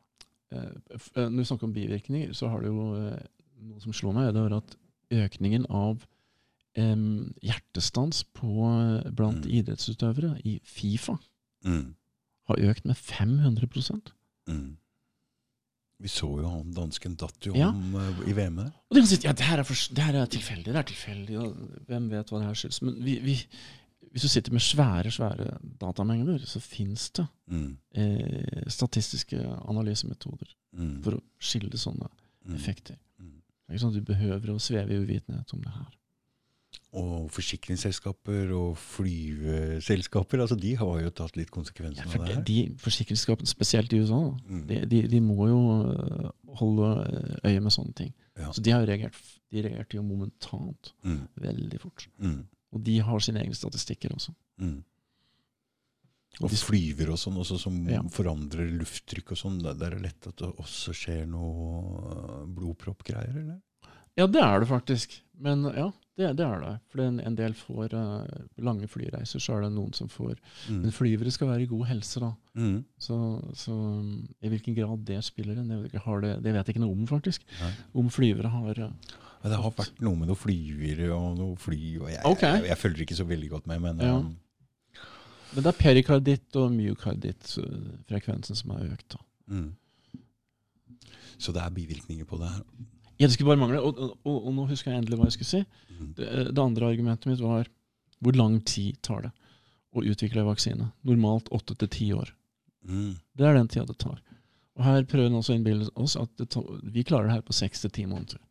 [0.51, 0.71] eh,
[1.15, 3.21] eh, når vi snakker om bivirkninger, så har det jo eh,
[3.69, 4.31] noe som slår meg.
[4.35, 4.75] Det er at
[5.23, 6.01] økningen av
[6.77, 8.49] um, hjertestans på,
[9.13, 9.51] blant Mm.
[9.61, 11.17] idrettsutøvere i Fifa
[11.63, 11.93] Mm.
[12.49, 14.13] Har økt med 500%
[14.47, 14.75] Mm.
[16.03, 17.69] Vi så jo han dansken datt jo Ja.
[17.69, 18.71] om uh, i VM der.
[18.89, 20.65] Og de kan si ja, det her er, for, det her er tilfeldig.
[20.73, 21.55] det er tilfeldig, og
[21.87, 22.81] Hvem vet hva det her skyldes?
[22.81, 23.35] Men vi, vi,
[24.11, 27.77] hvis du sitter med svære svære datamengder, så fins det Mm.
[27.95, 29.39] eh, statistiske
[29.69, 31.03] analysemetoder Mm.
[31.03, 32.09] for å skille sånne
[32.45, 32.55] Mm.
[32.55, 32.95] effekter.
[33.19, 33.39] Mm.
[33.39, 35.91] Det er ikke sånn at Du behøver å sveve i uvitenhet om det her.
[36.93, 42.35] Og forsikringsselskaper og flyveselskaper, altså de har jo tatt litt Ja, konsekvensen for av det
[42.45, 42.69] de, her.
[42.69, 44.19] de Forsikringsselskapene, spesielt i USA,
[44.49, 44.67] Mm.
[44.67, 45.59] de, de, de må jo
[45.89, 46.89] øh, holde
[47.45, 48.13] øye med sånne ting.
[48.37, 48.51] Ja.
[48.51, 49.17] Så de har jo reagert
[49.53, 50.93] De reagerte jo momentant.
[51.03, 51.27] Mm.
[51.37, 52.07] Veldig fort.
[52.17, 52.45] Mm.
[52.73, 54.33] Og de har sine egne statistikker også.
[54.57, 54.79] Mm.
[56.41, 58.01] Og flyver og sånn, også som Ja.
[58.09, 59.59] forandrer lufttrykk og sånn.
[59.61, 63.61] Der er det lett at det også skjer noe øh, blodproppgreier, eller?
[64.19, 65.15] Ja, det er det faktisk.
[65.43, 66.73] Men ja, det, det er det.
[66.93, 70.35] For en, en del får uh, lange flyreiser, så er det noen som får
[70.69, 72.29] Men flyvere skal være i god helse, da.
[72.53, 72.77] Mm.
[73.01, 73.17] Så,
[73.57, 74.11] så um,
[74.45, 77.07] i hvilken grad det spiller en, det jeg det, det vet jeg ikke noe om,
[77.09, 77.47] faktisk.
[77.57, 77.71] Nei.
[78.03, 78.93] Om flyvere har uh,
[79.43, 82.45] Ja, det har vært noe med noen flyvere og noe fly og jeg, Ok.
[82.45, 84.15] jeg, jeg følger ikke så veldig godt med, men Ja.
[84.21, 84.35] um,
[85.53, 89.17] Men det er perikarditt og myokarditt-frekvensen som er økt.
[89.17, 89.25] da.
[89.53, 89.71] mm.
[91.41, 92.61] Så det er bivirkninger på det her.
[93.23, 93.79] Ja, det skulle bare mangle.
[93.79, 95.63] Og, og, og, og nå husker jeg endelig hva jeg skulle si.
[95.89, 96.11] Mm.
[96.17, 97.71] Det, det andre argumentet mitt var
[98.23, 99.33] hvor lang tid tar det
[99.93, 100.89] å utvikle en vaksine?
[101.07, 102.31] Normalt åtte til ti år.
[102.87, 103.15] Mm.
[103.37, 104.19] Det er den tida det tar.
[104.73, 107.55] Og her prøver han også å innbille oss at tar, vi klarer det her på
[107.55, 108.41] seks til ti måneder.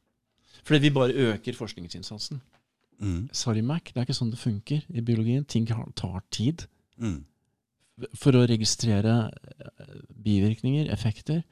[0.63, 2.41] Fordi vi bare øker forskningsinnsatsen.
[3.03, 3.23] Mm.
[3.35, 5.45] Sorry, Mac, det er ikke sånn det funker i biologien.
[5.45, 6.67] Ting tar tid.
[7.03, 7.25] Mm.
[8.19, 11.43] For å registrere eh, bivirkninger, effekter,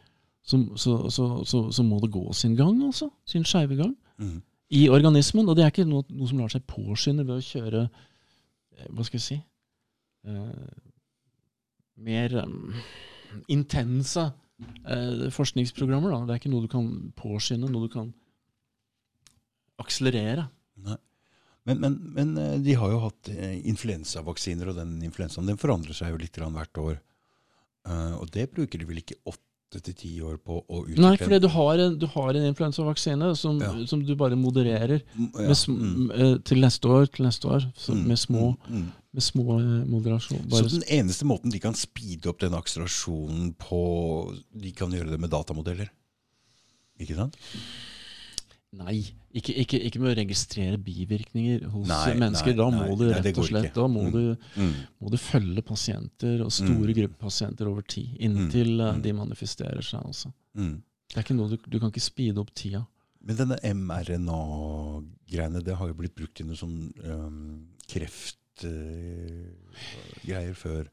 [0.42, 3.10] så, så, så, så, så må det gå sin gang, altså.
[3.28, 3.94] Sin skeive gang.
[4.18, 4.40] Mm.
[4.76, 5.48] I organismen.
[5.48, 9.06] Og det er ikke noe, noe som lar seg påskynde ved å kjøre eh, Hva
[9.06, 9.38] skal jeg si
[10.30, 10.78] eh,
[12.00, 12.78] Mer um,
[13.52, 16.14] intense eh, forskningsprogrammer.
[16.14, 16.22] Da.
[16.24, 16.88] Det er ikke noe du kan
[17.18, 18.08] påskynde, noe du kan
[19.80, 20.48] akselerere.
[20.86, 20.96] Nei.
[21.68, 25.96] Men, men, men eh, de har jo hatt eh, influensavaksiner, og den influensaen den forandrer
[25.96, 26.98] seg jo litt hvert år.
[27.90, 31.02] Og det bruker de vel ikke åtte til ti år på å utvikle?
[31.04, 33.70] Nei, fordi du har en, du har en influensavaksine som, Ja.
[33.86, 37.94] som du bare modererer ja, med, mm, eh, til neste år, til neste år, så,
[37.94, 40.50] mm, med små, mm, med små eh, moderasjon.
[40.50, 45.20] Så den eneste måten de kan speede opp den akselerasjonen på De kan gjøre det
[45.20, 45.90] med datamodeller.
[47.00, 47.36] Ikke sant?
[48.72, 49.00] Nei,
[49.34, 52.54] ikke, ikke, ikke med å registrere bivirkninger hos Nei, mennesker.
[52.54, 53.74] nei, da nei, må du rett og slett.
[53.74, 54.12] Da må, Mm.
[54.12, 54.74] du, Mm.
[55.02, 56.94] må du følge pasienter, og store Mm.
[56.94, 59.02] grupper pasienter over tid, inntil eh, Mm.
[59.02, 60.00] de manifesterer seg.
[60.06, 60.32] Altså.
[60.56, 60.82] Mm.
[61.08, 62.86] Det er ikke noe du, du kan ikke speede opp tida.
[63.22, 67.66] Men denne mRNA-greiene, det har jo blitt brukt i noe sånn um,
[68.64, 70.84] kreftgreier før.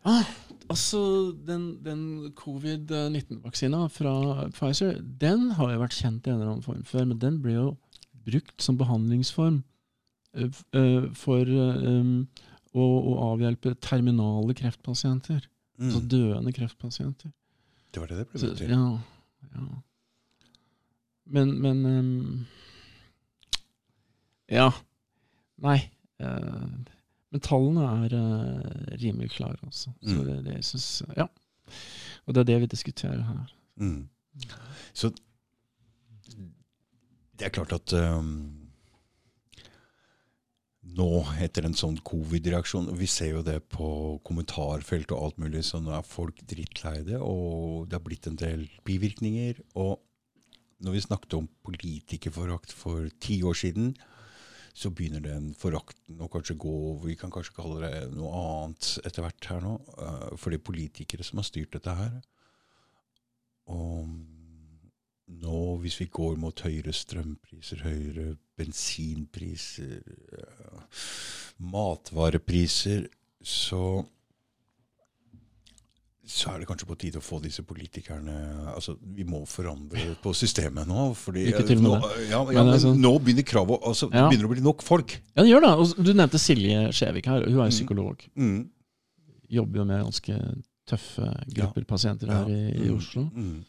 [0.70, 1.00] Altså,
[1.48, 2.02] den, den
[2.36, 4.14] covid-19-vaksina fra
[4.56, 7.54] Pfizer, den har jo vært kjent i en eller annen form før, men den ble
[7.56, 7.68] jo
[8.28, 9.62] brukt som behandlingsform
[10.36, 12.28] eh, eh, for eh, um,
[12.76, 15.46] å, å avhjelpe terminale kreftpasienter.
[15.78, 16.08] Altså Mm.
[16.10, 17.30] døende kreftpasienter.
[17.94, 18.72] Det var det det ble brukt til.
[18.74, 18.98] ja,
[19.54, 19.66] ja.
[21.30, 22.46] Men, men um,
[24.50, 24.72] Ja.
[25.62, 25.78] Nei.
[26.20, 26.97] eh,
[27.38, 29.94] men tallene er uh, rimelig klare, altså.
[30.02, 30.26] Så Mm.
[30.26, 31.28] det, det synes, Ja.
[32.26, 33.52] Og det er det vi diskuterer her.
[33.78, 34.08] Mm.
[34.94, 35.12] Så
[37.38, 38.68] det er klart at um,
[40.98, 41.08] nå,
[41.44, 43.88] etter en sånn covid-reaksjon Vi ser jo det på
[44.28, 47.20] kommentarfelt og alt mulig, så nå er folk drittlei det.
[47.22, 49.60] Og det har blitt en del bivirkninger.
[49.76, 50.00] Og
[50.84, 53.96] når vi snakket om politikerforakt for ti år siden,
[54.78, 56.74] så begynner den forakten å kanskje gå.
[57.02, 59.76] Vi kan kanskje kalle det noe annet etter hvert her nå.
[59.98, 62.20] eh, For det er politikere som har styrt dette her.
[63.74, 64.12] Og
[65.28, 70.06] nå, hvis vi går mot høyere strømpriser, høyere bensinpriser,
[71.58, 73.10] matvarepriser,
[73.44, 73.82] så
[76.28, 78.34] så er det kanskje på tide å få disse politikerne
[78.76, 81.06] altså Vi må forandre på systemet nå.
[81.16, 82.30] Fordi, Lykke til med nå, det.
[82.30, 84.30] ja, ja, men altså- nå begynner kravet altså, Det Ja.
[84.30, 85.16] begynner å bli nok folk.
[85.36, 85.72] Ja, det gjør det.
[85.98, 87.46] Og du nevnte Silje Skjevik her.
[87.48, 88.28] Hun er jo psykolog.
[88.36, 88.70] Mm.
[89.50, 92.98] Jobber jo med ganske tøffe grupper pasienter her i, i Mm.
[92.98, 93.24] Oslo.
[93.34, 93.66] Mm.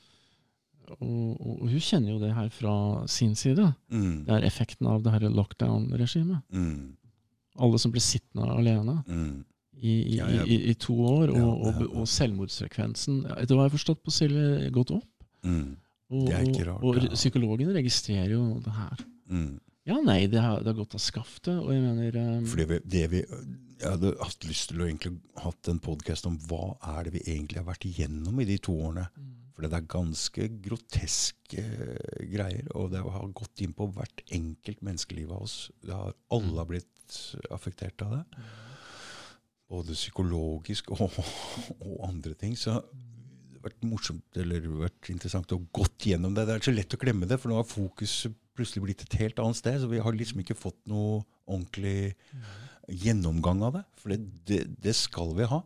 [1.00, 3.74] Og, og, hun kjenner jo det her fra sin side.
[3.92, 4.24] Mm.
[4.26, 6.42] Det er effekten av det her lockdown-regimet.
[6.52, 6.96] Mm.
[7.61, 9.44] Alle som blir sittende alene Mm.
[9.78, 10.46] I, i, Ja, ja.
[10.46, 14.68] i, i to år, og, og, og selvmordsfrekvensen etter hva jeg har forstått på Silje,
[14.74, 15.08] gått opp.
[15.46, 15.76] Mm.
[16.08, 19.02] Og, rart, og, psykologen registrerer jo det her.
[19.28, 19.56] Mm.
[19.88, 22.78] Ja, nei, det har, det har gått av skaftet, og jeg mener um, Fordi vi,
[22.92, 23.22] det vi,
[23.78, 27.24] Jeg hadde hatt lyst til å egentlig hatt en podkast om hva er det vi
[27.24, 29.06] egentlig har vært igjennom i de to årene.
[29.56, 31.62] For det er ganske groteske
[32.30, 35.56] greier, og det har gått inn på hvert enkelt menneskeliv av oss.
[35.82, 37.16] Det har, alle har blitt
[37.50, 38.44] affektert av det.
[39.68, 41.08] Både psykologisk og,
[41.84, 42.54] og andre ting.
[42.56, 46.46] Så det har vært morsomt eller vært interessant å gått gjennom det.
[46.48, 49.42] Det er så lett å glemme det, for nå har fokuset plutselig blitt et helt
[49.42, 49.80] annet sted.
[49.82, 52.14] Så vi har liksom ikke fått noe ordentlig
[52.88, 53.84] gjennomgang av det.
[54.00, 55.62] For det, det, det skal vi ha.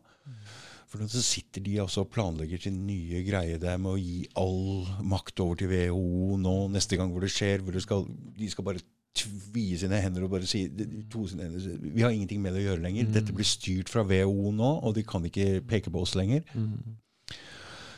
[0.92, 4.90] For så sitter de altså og planlegger sin nye greie der med å gi all
[5.09, 7.64] makt over til WHO nå neste gang hvor det skjer.
[7.64, 8.05] hvor det skal,
[8.36, 8.84] De skal bare
[9.16, 10.64] tvie sine hender og bare si
[11.12, 13.08] to sine hender, Vi har ingenting med det å gjøre lenger.
[13.08, 13.14] Mm.
[13.16, 16.44] Dette blir styrt fra WHO nå, og de kan ikke peke på oss lenger.
[16.54, 16.96] Mm.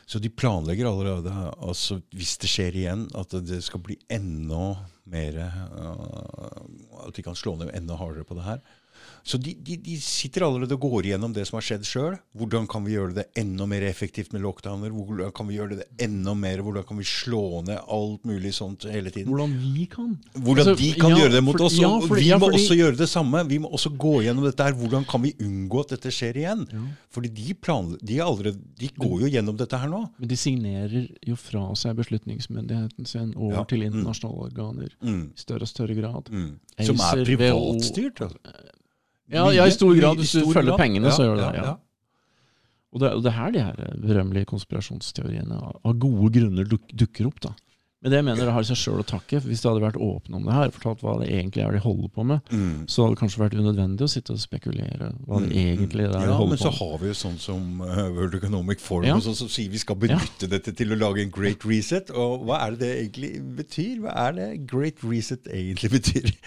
[0.06, 1.32] Så de planlegger allerede,
[1.64, 4.74] altså hvis det skjer igjen, at det skal bli enda
[5.08, 8.60] mer uh, At de kan slå ned enda hardere på det her.
[9.24, 12.16] Så de, de, de sitter allerede og går igjennom det som har skjedd sjøl.
[12.36, 14.90] Hvordan kan vi gjøre det enda mer effektivt med lockdowner?
[14.92, 16.60] Hvordan kan vi gjøre det enda mer?
[16.60, 19.30] Hvordan kan vi slå ned alt mulig sånt hele tiden?
[19.32, 20.10] Hvordan vi kan.
[20.36, 21.78] Hvordan Altså, de kan ja, gjøre det mot for- oss.
[21.80, 23.42] ja, for, vi ja, må fordi- også gjøre det samme.
[23.48, 24.76] Vi må også gå gjennom dette her.
[24.82, 26.66] Hvordan kan vi unngå at dette skjer igjen?
[26.76, 26.84] Ja.
[27.16, 30.02] Fordi de, planle- de, er allerede, de går jo gjennom dette her nå.
[30.18, 33.88] Men de signerer jo fra seg beslutningsmyndigheten sin over til Mm.
[34.04, 35.32] internasjonale organer Mm.
[35.32, 36.28] i større og større grad.
[36.30, 36.58] Mm.
[36.84, 38.20] Som er privatstyrt.
[38.20, 38.36] Altså.
[39.32, 40.16] Ja, ja, i stor grad.
[40.18, 40.78] Hvis du følger grad.
[40.80, 41.54] pengene, så gjør du det.
[41.54, 41.64] Ja, Ja.
[41.64, 41.76] ja.
[42.94, 47.26] Og det, og det er her de her berømmelige konspirasjonsteoriene av- gode grunner duk, dukker
[47.26, 47.40] opp.
[47.40, 47.50] da.
[48.04, 49.40] Men det jeg mener det har seg sjøl å takke.
[49.40, 51.78] for Hvis du hadde vært åpne om det her, fortalt hva det egentlig er de
[51.80, 52.84] holder på med, Mm.
[52.86, 56.12] så hadde det kanskje vært unødvendig å sitte og spekulere hva det Mm, egentlig er
[56.12, 56.78] de ja, men holder så på med.
[56.90, 59.16] har vi jo sånn som uh, World Economic Forum Ja.
[59.16, 62.10] sånn som sier vi skal benytte dette til å lage en great reset.
[62.10, 64.00] Og hva er det det egentlig betyr?
[64.02, 66.30] Hva er det great reset egentlig betyr?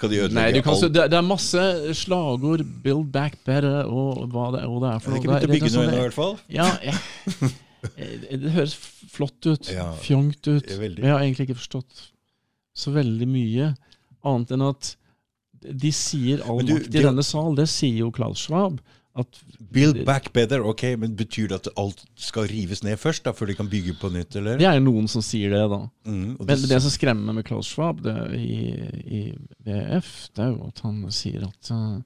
[0.00, 0.92] skal de ødelegge Nei, du kan, alt?
[0.96, 1.64] det, det er masse
[2.00, 5.20] slagord, 'build back better' og hva det, og det er for noe.
[5.20, 6.38] Det er ikke begynt å bygge noe sånn- ennå, i hvert fall.
[6.48, 7.52] Ja, jeg,
[8.44, 8.76] det høres
[9.12, 9.68] flott ut.
[9.72, 9.90] Ja.
[10.00, 10.64] Fjongt ut.
[10.64, 11.02] Veldig.
[11.02, 12.06] Men jeg har egentlig ikke forstått
[12.80, 13.74] så veldig mye,
[14.30, 14.94] annet enn at
[15.60, 17.52] de sier all makt i denne sal.
[17.58, 18.80] Det sier jo Klaus Schwab.
[19.18, 19.40] At
[19.74, 23.46] Build back better, ok, men betyr det at alt skal rives ned først, da, før
[23.50, 24.56] de kan bygge på nytt, eller?
[24.60, 25.80] Det er jo noen som sier det, da.
[26.06, 28.70] Mm, Men det- det som skremmer med Klaus Schwab det, i,
[29.18, 29.22] i
[29.66, 31.98] BF, det er jo at han sier at uh,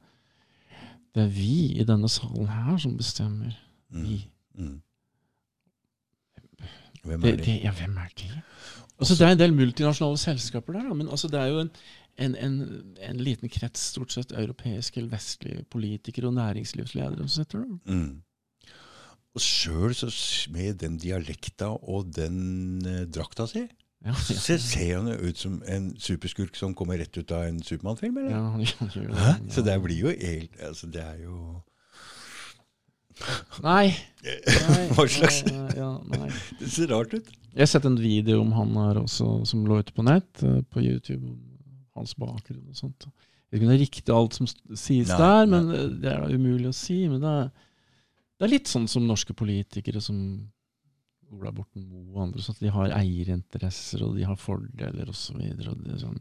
[1.14, 3.52] det er vi i denne salen her som bestemmer.
[3.92, 4.18] mm, Vi.
[4.58, 4.80] mm.
[7.04, 7.44] Hvem er de?
[7.44, 8.30] det, ja, hvem er de?
[8.98, 11.70] Altså, det er en del multinasjonale selskaper der, da, men altså, det er jo en,
[12.16, 12.58] en, en,
[13.02, 17.94] en liten krets, stort sett europeiske eller vestlige politikere og næringslivsledere som sitter der.
[17.94, 18.22] Mm.
[19.34, 19.94] Og sjøl
[20.54, 23.64] med den dialekta og den eh, drakta si,
[24.04, 24.36] Ja, ja.
[24.36, 28.18] så ser han jo ut som en superskurk som kommer rett ut av en Supermann-film,
[28.20, 28.34] eller?
[28.36, 29.06] Ja, det.
[29.16, 29.36] ja.
[29.50, 31.62] Så det blir jo helt Altså, det er jo
[33.64, 33.94] Nei.
[34.68, 36.28] nei Hva slags nei.
[36.60, 37.32] Det ser rart ut.
[37.54, 40.60] Jeg har sett en video om han her også, som lå ute på nett, eh,
[40.74, 41.36] på YouTube.
[41.98, 43.06] Hans bakgrunn og sånt.
[43.54, 46.76] Jeg kunne riktig alt som sies Nei, der, men eh, det er da umulig å
[46.76, 47.04] si.
[47.10, 47.48] Men det er,
[48.34, 50.18] det er litt sånn som norske politikere som
[51.34, 55.40] Ola Borten Moe og andre, sånn at de har eierinteresser og de har fordeler osv.
[56.02, 56.20] Sånn.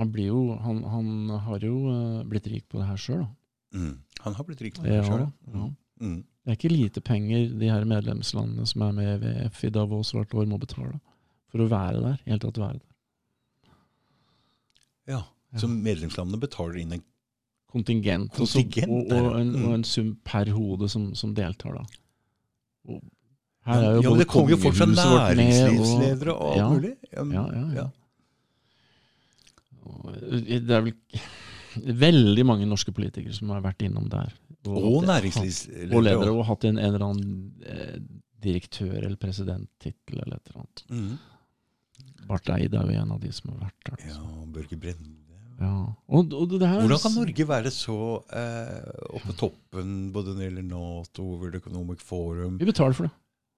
[0.00, 3.32] Han, blir jo, han, han har jo eh, blitt rik på det her sjøl, da.
[3.74, 3.94] Mm.
[4.24, 5.26] Han har blitt rik på det sjøl.
[5.54, 5.70] ja.
[6.02, 6.22] Mm.
[6.44, 10.10] Det er ikke lite penger de her medlemslandene som er med i WF i Davos
[10.12, 10.98] hvert år må betale
[11.52, 12.18] for å være der.
[12.26, 12.93] helt tatt være der.
[15.10, 15.22] Ja.
[15.58, 17.04] Så medlemslandene betaler inn en
[17.74, 19.62] Kontingent, Kontingent, og, og, og, en, mm.
[19.66, 21.74] og en sum per hode som, som deltar.
[21.74, 22.98] da.
[23.66, 26.92] Her er jo ja, men det kommer jo folk fra næringslivsledere og alt ja, mulig.
[27.08, 27.66] Ja, Ja, ja, ja.
[27.82, 27.88] ja.
[30.60, 30.94] Det er vel
[32.06, 34.30] veldig mange norske politikere som har vært innom der.
[34.68, 35.96] Og og næringslivsledere.
[35.96, 37.32] Og ledere, og hatt en, en eller annen
[37.66, 37.96] eh,
[38.44, 40.84] direktør- eller presidenttittel eller et eller annet.
[40.90, 41.14] Mm.
[42.28, 44.08] Barth Eide er jo en av de som har vært der.
[44.08, 44.48] Ja, altså.
[44.54, 45.12] Børge Brende.
[45.60, 45.72] Ja.
[46.10, 47.98] Og, og det her, Hvordan kan Norge være så
[48.34, 52.58] eh, oppe på toppen både når det gjelder Nato, World Economic Forum?
[52.58, 53.14] Vi betaler for det.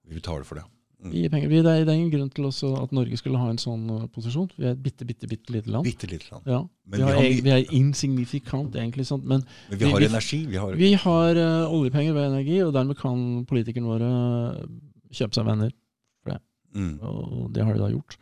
[0.06, 0.66] Vi betaler for det.
[0.96, 1.10] Mm.
[1.12, 1.48] Vi gir penger.
[1.48, 4.04] Vi, det, er, det er ingen grunn til at Norge skulle ha en sånn uh,
[4.12, 4.48] posisjon.
[4.56, 5.84] Vi er et bitte, bitte, bitte lite land.
[5.84, 6.46] Bitte lite land.
[6.48, 6.62] Ja.
[6.88, 9.04] Men vi, vi har, vi er insignifikant, egentlig.
[9.08, 9.24] Sånn.
[9.24, 10.40] Men Men vi har energi.
[10.48, 14.64] Vi har vi har uh, oljepenger ved energi, og dermed kan politikerne våre uh,
[15.12, 15.74] kjøpe seg venner.
[16.76, 16.96] mm.
[17.04, 18.16] Og det har de da gjort.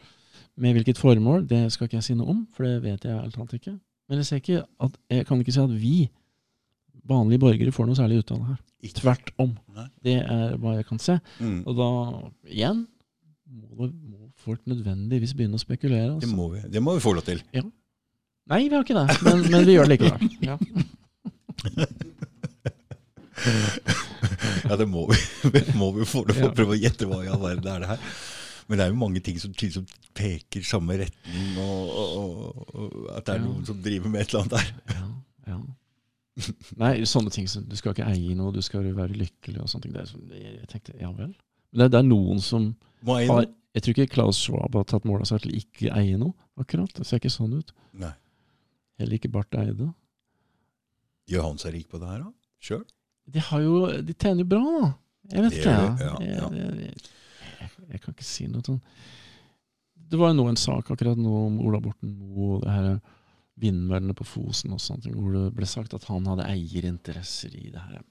[0.56, 3.54] Med hvilket formål, det skal ikke jeg si noe om, for det vet jeg alt
[3.56, 3.74] ikke.
[4.08, 5.94] Men jeg, ser ikke at, jeg kan ikke si at vi,
[7.08, 8.60] vanlige borgere, får noe særlig ut av det her.
[9.00, 9.54] Tvert om.
[9.74, 9.86] Nei.
[10.04, 11.16] Det er hva jeg kan se.
[11.40, 11.62] Mm.
[11.64, 11.88] Og da,
[12.52, 12.84] igjen,
[13.48, 16.12] må, må folk nødvendigvis begynne å spekulere.
[16.20, 16.36] Det Altså.
[16.36, 17.40] må vi Det må vi få lov til.
[17.54, 20.20] Nei, vi har ikke det, men, men vi gjør det likevel.
[20.50, 20.58] Ja.
[24.64, 25.16] Ja, det må vi.
[25.54, 27.82] Det må vi få lov til å prøve å gjette hva i all verden er
[27.84, 28.06] det her.
[28.68, 33.26] Men det er jo mange ting som, tydeligvis peker samme retning, og, og, og, at
[33.26, 33.44] det er Ja.
[33.44, 34.94] noen som driver med et eller annet der.
[34.94, 35.08] Ja,
[35.52, 35.58] ja.
[36.80, 39.82] Nei, sånne ting som du skal ikke eie noe, du skal være lykkelig og sånne
[39.84, 39.92] ting.
[39.94, 41.34] Det er, sånn- jeg tenkte, ja vel.
[41.72, 42.70] Men det, det er noen som
[43.06, 46.32] har Jeg tror ikke Klaus Schwab har tatt mål av seg til ikke eie noe,
[46.62, 46.92] akkurat.
[46.94, 47.72] Det ser ikke sånn ut.
[47.92, 48.12] Nei.
[49.00, 49.88] Heller ikke Barth Eide.
[51.30, 52.30] Gjør han seg rik på det her, da?
[52.62, 52.84] Sjøl?
[53.34, 54.90] De har jo De tjener jo bra, da.
[55.32, 55.98] Jeg vet Det ikke, jeg.
[55.98, 56.48] ja, ja.
[56.54, 57.04] Jeg, jeg,
[57.90, 58.80] jeg, kan ikke si noe sånn
[60.10, 63.00] det var jo nå en sak akkurat nå om Ola Borten Moe og det her
[63.62, 67.80] vindmøllene på Fosen og sånt, hvor det ble sagt at han hadde eierinteresser i det
[67.80, 68.02] her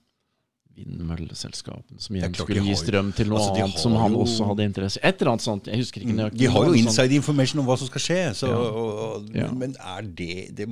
[0.73, 4.65] vindmølleselskapene, som igjen skulle gi strøm til noe altså, annet som han jo- også hadde
[4.65, 5.05] interesse i.
[5.07, 5.67] Et eller annet sånt.
[5.69, 6.39] Jeg husker ikke nøyaktig.
[6.39, 8.57] De har jo sånn- inside information om hva som skal skje, så, Ja.
[8.57, 8.97] og,
[9.27, 9.51] og, Ja.
[9.51, 10.67] men er det, det,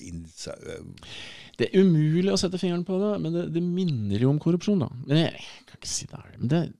[0.00, 0.84] inside, uh.
[1.58, 4.78] Det er umulig å sette fingeren på det, men det, det minner jo om korrupsjon,
[4.80, 4.88] da.
[5.06, 6.38] Men jeg, jeg kan ikke si det er det.
[6.40, 6.72] Men det,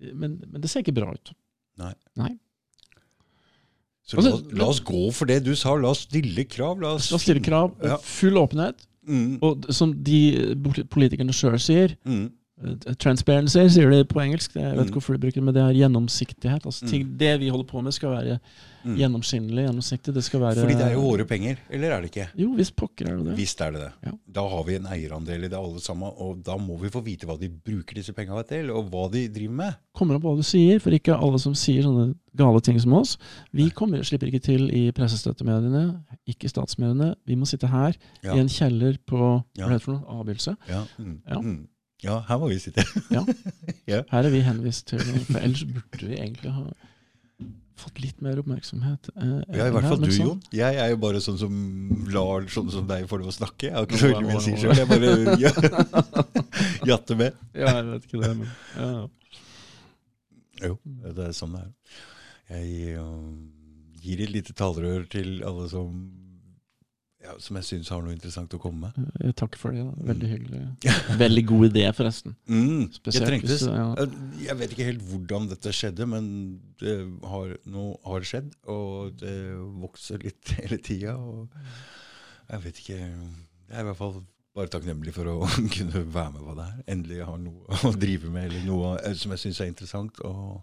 [0.00, 1.32] men, men det ser ikke bra ut.
[1.80, 1.92] Nei.
[2.20, 2.32] Nei.
[4.10, 5.76] Så Altså, la, la oss gå for det du sa.
[5.78, 6.80] La oss stille krav.
[6.82, 7.96] La oss La oss stille krav Ja.
[8.02, 8.86] full åpenhet.
[9.06, 10.18] Mm, Og som de
[10.92, 12.26] politikerne sjøl sier, mm,
[12.98, 14.86] transparency sier de på engelsk, jeg vet Mm.
[14.88, 16.64] ikke hvorfor de bruker det, men det er gjennomsiktighet.
[16.66, 17.16] Altså, ting, Mm.
[17.18, 18.38] Det vi holder på med skal være
[18.84, 18.96] mm.
[18.96, 20.14] gjennomskinnelig, gjennomsiktig.
[20.14, 22.28] Det skal være Fordi det er jo våre penger, eller er det ikke?
[22.36, 23.36] Jo, visst pokker er det det.
[23.36, 23.92] Visst er det det.
[24.04, 24.10] Ja.
[24.32, 27.26] Da har vi en eierandel i det alle sammen, og da må vi få vite
[27.26, 29.74] hva de bruker disse pengene til, og hva de driver med.
[29.94, 32.92] Kommer an på hva du sier, for ikke alle som sier sånne gale ting som
[32.92, 33.16] oss.
[33.52, 37.14] Vi kommer, slipper ikke til i pressestøttemediene, ikke statsmediene.
[37.26, 38.34] Vi må sitte her Ja.
[38.34, 39.66] i en kjeller på Ja.
[39.66, 40.04] hva heter det for noe?
[40.24, 40.56] Avbyelse.
[40.68, 40.84] Ja,
[41.28, 41.40] Ja.
[42.04, 42.84] Ja her må vi sitte.
[43.90, 46.62] Her er vi henvist til For ellers burde vi egentlig ha
[47.80, 49.08] fått litt mer oppmerksomhet.
[49.16, 50.40] eh, Ja, i hvert fall her, du, Jon.
[50.52, 51.54] Jeg er jo bare sånn som
[52.12, 53.70] lar sånne som deg få lov å snakke.
[53.70, 54.74] Jeg har ikke så veldig mye å si sjøl.
[54.76, 55.12] Jeg bare
[55.44, 55.52] ja,
[56.92, 57.38] jatter med.
[57.56, 58.90] Ja, jeg vet ikke det, men ja.
[60.60, 60.74] Jo,
[61.16, 61.70] det er sånn det er.
[62.50, 63.48] Jeg um,
[64.04, 65.94] gir et lite talerør til alle som
[67.22, 69.10] ja, som jeg syns har noe interessant å komme med.
[69.20, 69.82] Takk takker for det.
[69.84, 70.06] da.
[70.12, 70.60] Veldig hyggelig.
[71.24, 72.34] Veldig god idé, forresten.
[72.48, 73.50] Mm, jeg Spesielt trengtes.
[73.50, 73.94] hvis du- ja.
[73.98, 76.96] Jeg- Jeg vet ikke helt hvordan dette skjedde, men det
[77.28, 78.50] har, nå har det skjedd.
[78.66, 79.36] Og det
[79.84, 81.16] vokser litt hele tida.
[81.18, 81.48] Og
[82.50, 84.22] jeg vet ikke Jeg er i hvert fall
[84.56, 85.46] bare takknemlig for å
[85.76, 86.82] kunne være med på det her.
[86.88, 90.18] Endelig har noe å drive med, eller noe eh, som jeg syns er interessant.
[90.26, 90.62] Og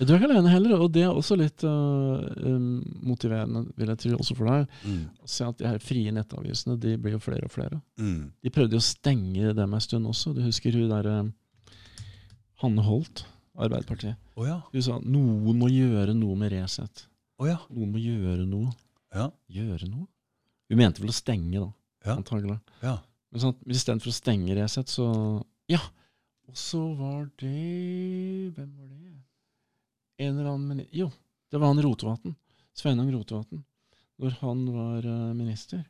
[0.00, 4.16] Du er ikke alene heller, og det er også litt um, motiverende vil jeg tro,
[4.18, 4.64] også for deg.
[4.84, 7.78] mm, Å se at de her frie nettavisene de blir jo flere og flere.
[8.00, 10.34] mm, De prøvde jo å stenge dem en stund også.
[10.34, 11.14] Du husker hun derre
[12.62, 13.24] Hanne Holt,
[13.54, 14.16] Arbeiderpartiet.
[14.34, 14.58] Oh, ja.
[14.72, 17.04] Hun sa noen må gjøre noe med Resett.
[17.38, 17.60] Oh, ja.
[17.70, 18.72] Noen må gjøre noe.
[19.14, 19.28] Ja.
[19.52, 20.08] Gjøre noe?
[20.70, 21.70] Hun mente vel å stenge, da.
[22.04, 22.16] Ja.
[22.18, 22.58] Antagelig.
[22.82, 22.98] ja.
[23.34, 25.06] Men sånn, istedenfor å stenge Resett, så
[25.70, 25.80] Ja!
[26.46, 29.13] Og så var det Hvem var det?
[30.18, 31.08] En eller annen minister Jo,
[31.50, 32.34] det var han Rotevatn.
[32.74, 33.62] Sveinung Rotevatn.
[34.22, 35.82] Når han var eh, minister,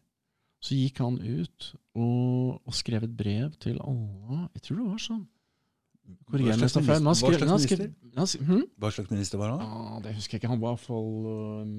[0.64, 5.02] så gikk han ut og, og skrev et brev til alle Jeg tror det var
[5.04, 5.24] sånn.
[6.28, 7.86] Hva slags, han Hva slags skrev- minister?
[8.16, 8.64] han skrev- hm?
[8.80, 9.60] Hva slags minister var han?
[9.64, 10.50] Ah, det husker jeg ikke.
[10.52, 11.28] Han var iallfall
[11.64, 11.76] um,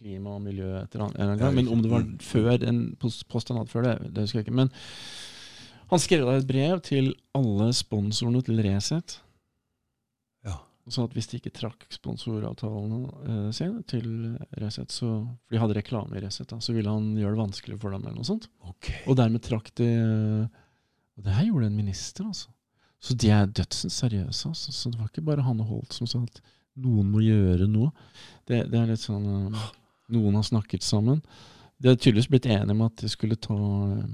[0.00, 1.54] klima og miljø etter en eller gang.
[1.56, 2.04] Men om det var.
[2.04, 2.18] Mm.
[2.20, 4.58] før en post han hadde før det, det husker jeg ikke.
[4.60, 4.68] Men
[5.92, 9.20] han skrev da et brev til alle sponsorene til Resett.
[10.90, 14.06] Sa at hvis de ikke trakk sponsoravtalene eh, sine til
[14.58, 17.78] Resett, så, for de hadde reklame i Resett, da, så ville han gjøre det vanskelig
[17.78, 18.02] for dem.
[18.02, 18.48] eller noe sånt.
[18.72, 19.04] Okay.
[19.06, 20.64] Og dermed trakk de eh,
[21.18, 22.50] Og det her gjorde en minister, altså.
[23.02, 24.48] Så de er dødsens seriøse.
[24.48, 24.72] Altså.
[24.74, 26.42] Så det var ikke bare Hanne Holt som sa at
[26.82, 27.90] noen må gjøre noe.
[28.48, 29.70] Det, det er litt sånn eh,
[30.12, 31.22] Noen har snakket sammen.
[31.80, 34.10] De har tydeligvis blitt enige om at de skulle ta eh,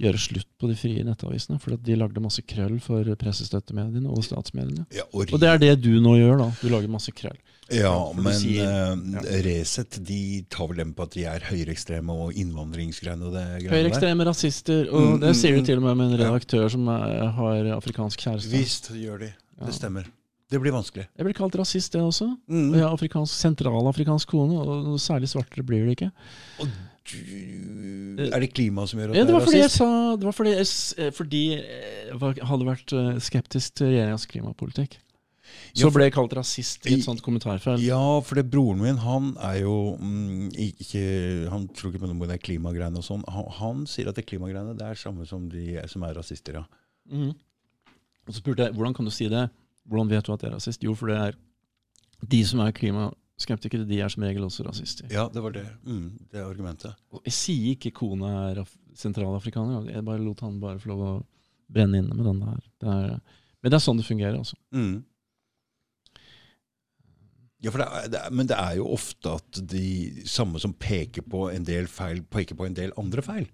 [0.00, 1.60] gjøre slutt på de frie nettavisene.
[1.62, 4.86] For de lagde masse krøll for pressestøttemediene og statsmediene.
[4.94, 6.48] Ja, og, Og det er det du nå gjør, da.
[6.60, 7.36] Du lager masse krøll.
[7.70, 9.20] ja, men sier- ja.
[9.46, 13.70] Resett de tar vel dem på at de er høyreekstreme og innvandringsgreiene og det greiene
[13.70, 13.76] der?
[13.78, 16.30] Høyreekstreme rasister, og Mm, det mm, sier du til og med med en Ja.
[16.30, 18.50] redaktør som er, har afrikansk kjæreste.
[18.50, 19.32] Visst gjør de.
[19.64, 20.04] Det stemmer.
[20.52, 21.06] Det blir vanskelig.
[21.16, 22.26] Jeg blir kalt rasist, det også.
[22.50, 22.66] Mm.
[22.68, 26.10] Og jeg har afrikansk, sentralafrikansk kone, og særlig svartere blir det ikke.
[26.60, 26.68] Og
[27.04, 27.16] du,
[28.24, 29.82] er det klimaet som gjør at Ja, det er var fordi jeg rasist?
[29.82, 30.68] sa Det var fordi jeg,
[30.98, 35.00] eh, fordi jeg hadde vært eh, skeptisk til regjeringas klimapolitikk.
[35.76, 37.82] Så ble jeg kalt rasist i et sånt kommentarfelt.
[37.84, 41.02] Ja, for det broren min, han er jo mm, ikke
[41.52, 43.24] Han tror ikke på noe med det klimagreiene og sånn.
[43.30, 46.64] Han, han sier at det klimagreiene det er samme som de som er rasister, ja.
[47.10, 47.34] Mm.
[48.24, 49.44] Og så spurte jeg hvordan kan du si det.
[49.88, 50.84] Hvordan vet du at jeg er rasist?
[50.84, 51.38] Jo, for det er
[52.30, 55.08] de som er klimaskeptikere, de er som regel også rasister.
[55.12, 55.66] Ja, det var det.
[55.84, 56.94] Mm, det er argumentet.
[57.12, 58.62] Og Jeg sier ikke kona er
[58.96, 59.90] sentralafrikaner.
[59.92, 61.14] Jeg bare lot han bare få lov å
[61.72, 62.62] brenne inne med den der.
[62.80, 63.18] Det er,
[63.60, 64.56] men det er sånn det fungerer, altså.
[64.76, 65.02] Mm.
[67.64, 71.24] Ja, det er, det er, Men det er jo ofte at de samme som peker
[71.24, 73.46] på en del feil, peker på en del andre feil.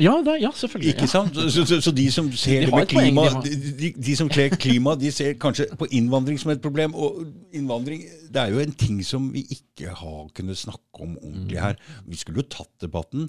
[0.00, 0.94] Ja, er- ja selvfølgelig.
[0.94, 1.34] Ikke sant?
[1.36, 4.28] Så, så, så de som ser De det med klima, poeng, de de, de, som
[4.32, 6.94] kler klima, de ser kanskje på innvandring som et problem.
[6.94, 8.00] Og innvandring
[8.32, 11.62] det er jo en ting som vi ikke har kunnet snakke om ordentlig Mm.
[11.62, 11.76] her.
[12.08, 13.28] Vi skulle jo tatt debatten,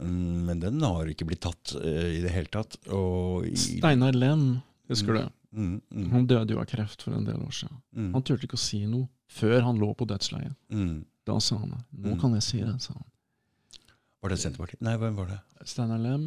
[0.00, 2.76] mm, men den har ikke blitt tatt uh, i det hele tatt.
[2.88, 5.24] Og Steinar Lenn, husker du?
[5.54, 7.76] Mm, mm, Han døde jo av kreft for en del år siden.
[7.94, 10.54] mm, Han turte ikke å si noe før han lå på dødsleiet.
[10.72, 11.04] mm.
[11.26, 11.78] Da sa han det.
[12.04, 12.20] Nå Mm.
[12.20, 13.04] kan jeg si det, sa han.
[14.24, 14.80] Var det Senterpartiet?
[14.86, 15.38] Nei, hvem var det?
[15.68, 16.22] Steinar Lem,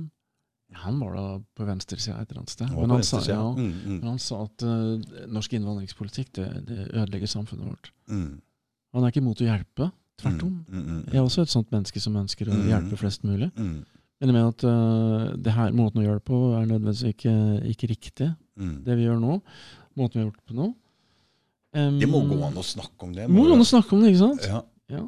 [0.83, 1.25] han var da
[1.57, 2.69] på venstresida et eller annet sted.
[2.75, 6.79] Men han, sa, ja, Mm, mm, men han sa at uh, norsk innvandringspolitikk det, det
[6.93, 7.91] ødelegger samfunnet vårt.
[8.11, 8.33] mm,
[8.93, 9.87] Han er ikke imot å hjelpe.
[10.17, 10.53] Tvert om.
[10.67, 12.67] mm, mm, Jeg er også et sånt menneske som ønsker å Mm.
[12.69, 13.51] hjelpe flest mulig.
[13.55, 13.85] mm,
[14.19, 17.33] Men jeg mener at uh, det her, måten å gjøre det på er nødvendigvis ikke,
[17.69, 18.83] ikke riktig, mm.
[18.83, 19.41] det vi gjør nå.
[19.97, 20.73] Måten vi har gjort det på nå.
[21.77, 23.27] Um, Det må gå an å snakke om det.
[23.29, 24.41] Må gå an å snakke om det, ikke sant?
[24.49, 24.61] Ja.
[24.89, 25.03] Ja.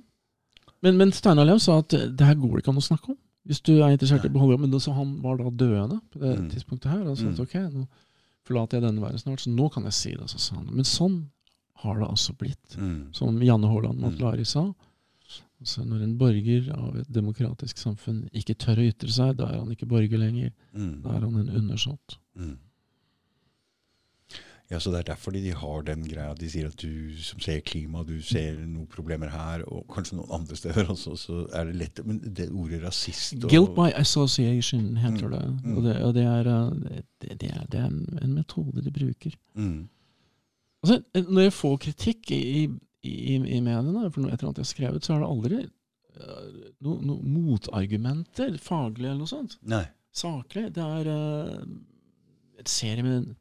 [0.82, 3.10] Men, men Steinar Lev sa at eh, det her går det ikke an å snakke
[3.14, 3.18] om.
[3.50, 4.80] Hvis du er interessert i å beholde jobben.
[4.80, 6.50] Så han var da døende på det Mm.
[6.52, 7.02] tidspunktet her.
[7.08, 7.42] Og sa at Mm.
[7.42, 7.88] ok, nå
[8.46, 10.28] forlater jeg denne verden snart, så nå kan jeg si det.
[10.30, 10.68] Så sa han.
[10.72, 11.26] Men sånn
[11.84, 12.78] har det altså blitt.
[12.78, 13.14] Mm.
[13.14, 14.12] Som Janne Haaland Mm.
[14.12, 14.74] Matlari sa.
[15.62, 19.58] Altså når en borger av et demokratisk samfunn ikke tør å ytre seg, da er
[19.60, 20.52] han ikke borger lenger.
[20.74, 21.02] Mm.
[21.04, 22.18] Da er han en undersått.
[22.38, 22.58] Mm.
[24.70, 26.34] Ja, så Det er derfor de har den greia.
[26.38, 30.30] De sier at du som ser klima, du ser noen problemer her, og kanskje noen
[30.42, 34.92] andre steder også, så er det lett Men det ordet rasist og, Guilt by association
[35.02, 35.32] heter Mm.
[35.32, 35.48] det.
[35.64, 35.78] Mm.
[35.78, 39.34] Og, det, og det, er, uh, det, det er, en, metode de bruker.
[39.56, 39.90] mm.
[40.84, 42.70] Altså, når jeg får kritikk i,
[43.04, 46.70] i, i, mediene for noe, et eller jeg har skrevet, så er det aldri uh,
[46.86, 49.58] noen no motargumenter, faglig eller noe sånt.
[49.68, 49.84] Nei.
[50.16, 50.70] Saklig.
[50.78, 51.66] Det er uh,
[52.62, 53.34] et serie med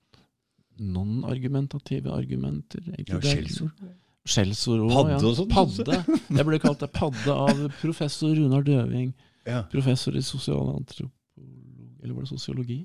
[0.80, 2.84] non-argumentative argumenter.
[3.06, 3.88] Ja, skjellsord.
[4.28, 4.92] Skjellsord òg.
[4.92, 5.20] Padde ja.
[5.24, 5.98] og sånt, Padde.
[6.38, 9.12] Jeg ble kalt det padde av professor Runar Døving.
[9.48, 9.62] Ja.
[9.72, 12.82] Professor i sosialantropologi Eller var det sosiologi?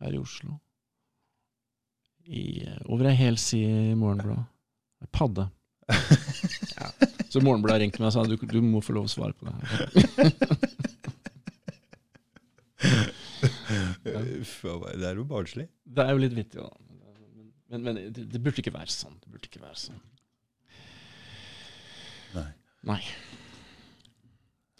[0.00, 0.54] Her i Oslo.
[2.30, 4.46] I, eh, over ei hel side i Morgenbladet.
[5.12, 5.48] Padde.
[6.80, 6.86] Ja.
[7.28, 9.52] Så Morgenbladet ringte meg og sa du, du må få lov å svare på det
[9.60, 9.66] her.
[14.06, 14.22] ja.
[14.96, 15.66] det er jo barnslig.
[15.84, 16.70] Det er jo litt vittig, da.
[17.70, 19.14] Men, men det, det burde ikke være sånn.
[19.22, 20.00] Det burde ikke være sånn.
[22.34, 22.48] Nei.
[22.86, 23.00] Nei.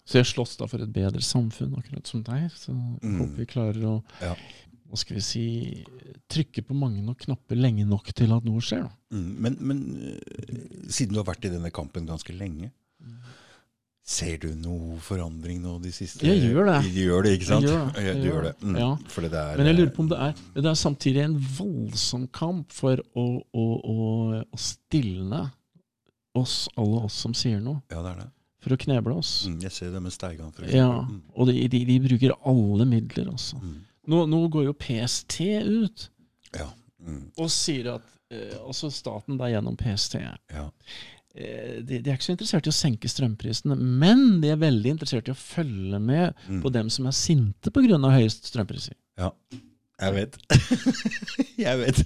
[0.07, 2.49] Så jeg slåss da for et bedre samfunn, akkurat som deg.
[2.57, 3.19] Så Mm.
[3.21, 4.35] håper vi klarer å Ja.
[4.89, 5.85] hva skal vi si,
[6.27, 8.89] trykke på mange nok knapper lenge nok til at noe skjer.
[9.11, 9.35] Mm.
[9.39, 12.71] Men, men øh, siden du har vært i denne kampen ganske lenge,
[14.03, 16.77] ser du noe forandring nå de siste Jeg gjør det.
[16.89, 17.67] Du gjør det, ikke sant?
[17.67, 18.03] Jeg gjør det.
[18.07, 18.53] Jeg gjør det.
[18.61, 18.75] Mm.
[18.81, 18.89] Ja.
[19.05, 22.73] Det er Men jeg lurer på om det er Det er samtidig en voldsom kamp
[22.75, 23.97] for å, å, å,
[24.41, 25.43] å stilne
[26.37, 27.81] oss, alle oss som sier noe.
[27.91, 28.29] Ja, det er det.
[28.61, 29.31] For å kneble oss.
[29.49, 29.57] Mm.
[29.65, 31.01] Jeg ser det med Steigan, Ja.
[31.07, 31.21] Mm.
[31.33, 33.57] og de, de, de bruker alle midler, altså.
[33.57, 33.79] Mm.
[34.11, 36.07] Nå, nå går jo PST ut
[36.57, 36.69] Ja.
[37.01, 37.31] Mm.
[37.37, 40.67] og sier at eh, altså staten da gjennom PST ja.
[41.35, 44.91] Eh, de, de er ikke så interessert i å senke strømprisene, men de er veldig
[44.97, 46.61] interessert i å følge med Mm.
[46.63, 47.97] på dem som er sinte pga.
[48.11, 48.93] høye strømpriser.
[49.17, 49.31] ja.
[50.01, 50.37] Jeg vet.
[51.61, 51.99] jeg vet.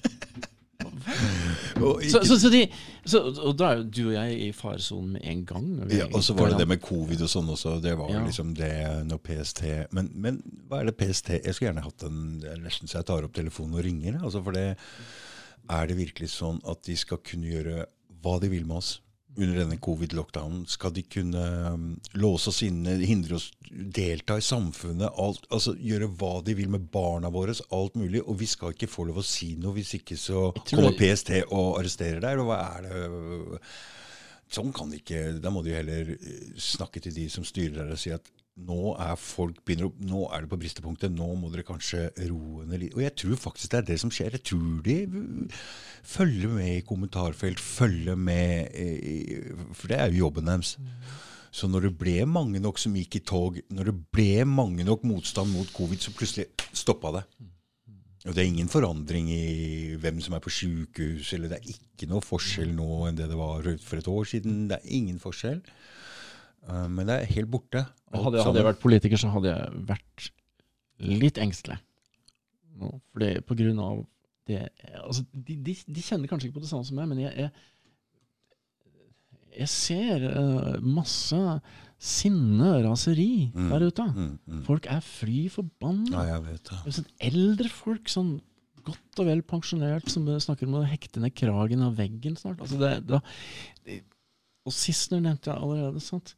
[1.80, 2.66] og, Så, så, så de,
[3.08, 5.68] så, og da er jo du og jeg i faresonen med en gang.
[5.92, 7.78] ja, og så var det det med covid og sånn også.
[7.84, 8.24] Det var Ja.
[8.26, 8.72] liksom det
[9.08, 9.64] når PST
[9.96, 12.20] men, men hva er det PST Jeg skulle gjerne hatt en
[12.64, 14.20] Nesten så jeg tar opp telefonen og ringer.
[14.22, 14.76] Altså for det
[15.70, 17.86] Er det virkelig sånn at de skal kunne gjøre
[18.22, 19.00] hva de vil med oss?
[19.36, 21.42] Under denne covid-lockdownen skal de kunne
[21.74, 26.72] um, låse oss inne, hindre oss delta i samfunnet, alt, altså gjøre hva de vil
[26.72, 28.22] med barna våre, alt mulig.
[28.24, 31.82] Og vi skal ikke få lov å si noe, hvis ikke så kommer PST og
[31.82, 32.32] arresterer deg.
[32.32, 33.70] eller hva er det
[34.56, 37.96] Sånn kan de ikke Da må de heller eh, snakke til de som styrer der
[37.96, 41.50] og si at nå er folk begynner opp, nå er det på bristepunktet, nå må
[41.52, 42.96] dere kanskje roe ned litt.
[42.96, 44.38] Og jeg tror faktisk det er det som skjer.
[44.38, 44.98] Jeg tror de
[46.08, 48.72] følger med i kommentarfelt, følger med
[49.76, 50.78] For det er jo jobben deres.
[51.56, 55.04] Så når det ble mange nok som gikk i tog, når det ble mange nok
[55.08, 57.26] motstand mot covid, så plutselig stoppa det.
[58.26, 62.10] Og det er ingen forandring i hvem som er på sykehus, eller det er ikke
[62.10, 64.66] noe forskjell nå enn det det var for et år siden.
[64.72, 65.62] Det er ingen forskjell.
[66.66, 67.86] Uh, men det er helt borte.
[68.16, 70.30] Hadde, hadde jeg vært politiker, så hadde jeg vært
[71.06, 71.78] litt engstelig.
[72.80, 74.04] Fordi på grunn av
[74.46, 74.60] det
[75.02, 77.50] altså, de, de, de kjenner kanskje ikke på det samme som meg, men jeg, jeg,
[79.62, 81.40] jeg ser uh, masse
[82.06, 83.70] sinne, raseri, Mm.
[83.72, 84.06] der ute.
[84.12, 84.64] Mm, mm.
[84.68, 86.12] Folk er fly forbanna.
[86.12, 86.80] Ja, jeg vet det.
[86.86, 88.34] Det sånn eldre folk, sånn
[88.86, 92.60] godt og vel pensjonert, som snakker om å hekte ned kragen av veggen snart.
[92.62, 93.22] Altså det, det,
[93.88, 94.02] det,
[94.68, 96.04] og sistnevnte nevnte jeg allerede.
[96.04, 96.36] sant?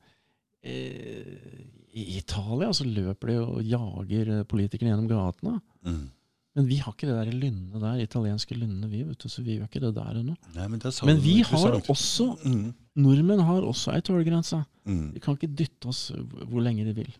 [0.68, 1.64] Eh,
[1.98, 5.60] I Italia så løper de og jager eh, politikerne gjennom gatene.
[5.88, 6.06] Mm.
[6.57, 9.03] Men vi har ikke det der lynnet der, italienske lynnet, vi.
[9.06, 10.34] vet du, så vi gjør ikke det der ennå.
[10.56, 12.73] Men Men vi har også mm.
[12.98, 14.64] Nordmenn har også ei tålegrense.
[14.89, 15.14] Mm.
[15.14, 16.07] De kan ikke dytte oss
[16.49, 17.11] hvor lenge de vil.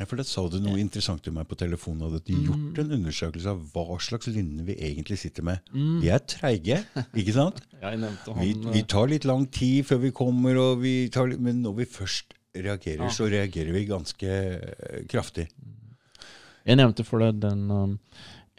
[0.00, 2.04] Ja, for Da sa du noe interessant til meg på telefonen.
[2.06, 5.60] Hadde de gjort en undersøkelse av hva slags lynne vi egentlig sitter med?
[5.72, 5.98] Mm.
[6.02, 6.78] Vi er treige,
[7.16, 7.60] ikke sant?
[7.82, 8.06] Han
[8.40, 11.88] Vi, eh, vi tar litt lang tid før vi kommer, vi tar men når vi
[11.96, 13.10] først reagerer, Ja.
[13.10, 15.48] så reagerer vi ganske eh, kraftig.
[16.64, 17.98] Jeg nevnte for deg den um,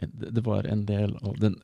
[0.00, 1.54] det det var en del av den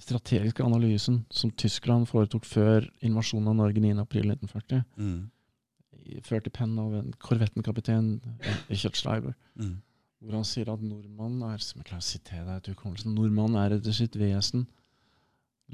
[0.00, 4.84] strategiske analysen som Tyskland foretok før invasjonen av Norge 9.4.1940.
[4.96, 5.30] Mm.
[6.22, 8.20] Ført i pennen av en korvettenkaptein,
[8.70, 9.34] Richard Schreiber.
[9.58, 9.80] Mm.
[10.20, 13.60] Hvor han sier at nordmannen er som jeg klarer å sitere deg til hukommelsen, nordmannen
[13.60, 14.66] er etter sitt vesen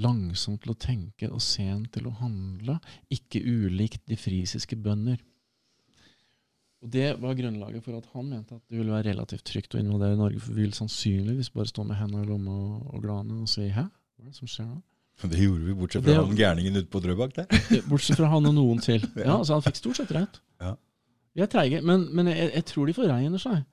[0.02, 2.78] langsom til å tenke og sen til å handle,
[3.12, 5.16] ikke ulikt de frisiske bønder.
[6.86, 9.80] Og Det var grunnlaget for at han mente at det ville være relativt trygt å
[9.82, 13.40] invadere Norge, for vi vil sannsynligvis bare stå med hendene i lomma og, og glane
[13.42, 14.82] og si 'hæ, hva er det som skjer nå?'
[15.26, 17.46] Det gjorde vi, bortsett Det- fra han gærningen ute på Drøbak der.
[17.90, 19.00] Bortsett fra han og noen til.
[19.16, 20.40] Ja, altså Han fikk stort sett rett.
[20.60, 20.74] Ja.
[21.34, 23.64] Vi er treige, men, men jeg, jeg tror de forregner seg.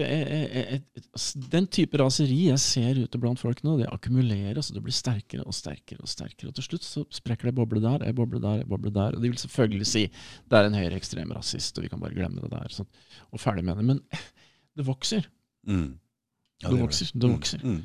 [0.00, 4.76] Jeg, jeg, jeg, den type raseri jeg ser ute blant folk nå, det akkumuleres, og
[4.78, 6.00] det blir sterkere og sterkere.
[6.04, 8.68] Og sterkere, og til slutt så sprekker det ei boble der, ei boble der, ei
[8.70, 9.16] boble der.
[9.16, 12.42] Og de vil selvfølgelig si det er en høyreekstrem rasist, og vi kan bare glemme
[12.44, 12.68] det der.
[12.74, 12.88] Sånn,
[13.30, 13.86] og ferdig med det.
[13.92, 14.02] Men
[14.80, 15.26] det vokser.
[15.68, 15.88] Mm.
[16.60, 17.64] Ja, Det det, vokser, det vokser.
[17.64, 17.80] Mm.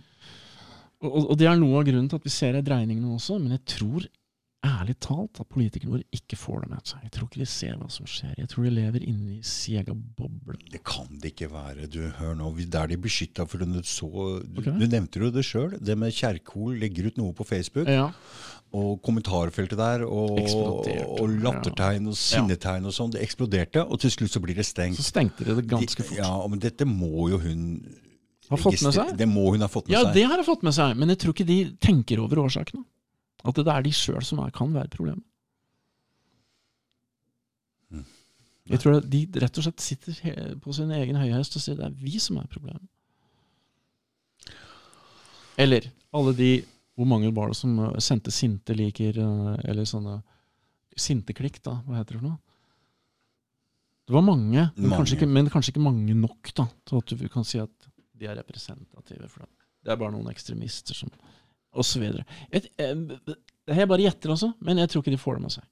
[1.06, 3.16] Og, og- og det er noe av grunnen til at vi ser ei dreining nå
[3.20, 4.08] også, men jeg tror
[4.66, 7.04] ærlig talt at politikerne våre ikke får det med seg.
[7.06, 8.34] Jeg tror ikke de ser hva som skjer.
[8.40, 10.58] Jeg tror de lever inni sin egen boble.
[10.74, 11.88] Det kan det ikke være.
[11.92, 14.10] Du, hør nå, Der de beskytta for det så
[14.44, 14.74] du, okay.
[14.80, 15.78] du nevnte jo det sjøl.
[15.80, 18.10] Det med Kjerkol legger ut noe på Facebook, Ja.
[18.76, 23.14] og kommentarfeltet der, og, og lattertegn og sinnetegn og sånn.
[23.16, 24.98] Det eksploderte, og til slutt så blir det stengt.
[25.00, 26.18] Så stengte de det ganske fort.
[26.18, 27.70] Ja, men dette må jo hun
[28.50, 29.14] Har fått med seg?
[29.18, 30.14] Det må hun ha fått med Ja, seg.
[30.18, 32.84] det har hun fått med seg, men jeg tror ikke de tenker over årsakene.
[33.45, 35.23] At det er de sjøl som er, kan være problemet.
[37.93, 38.05] Mm.
[38.72, 41.85] Jeg tror at de rett og slett sitter på sin egen høyhest og sier det
[41.85, 42.88] er vi som er problemet.
[45.61, 46.53] Eller alle de
[46.95, 50.22] Hvor mange var det som eh, sendte sinte liker, eh, eller sånne
[50.95, 51.81] Sinteklikk, da.
[51.84, 52.38] Hva heter det for noe?
[54.07, 55.01] Det var mange, men, Mange.
[55.01, 58.30] Kanskje, ikke, men kanskje ikke mange nok da, til at du kan si at de
[58.30, 59.27] er representative.
[59.27, 59.49] for det.
[59.84, 61.11] Det er bare noen ekstremister som
[61.84, 62.23] Så videre.
[62.52, 65.64] Jeg, bare gjetter også, men jeg tror ikke de får det med seg.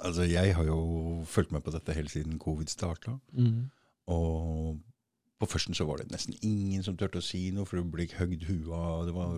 [0.00, 3.18] Altså, Jeg har jo fulgt med på dette helt siden covid starta.
[4.06, 4.78] Og
[5.40, 8.06] på førsten så var det nesten ingen som turte å si noe, for det ble
[8.18, 9.06] høgd huet av.
[9.08, 9.36] Det var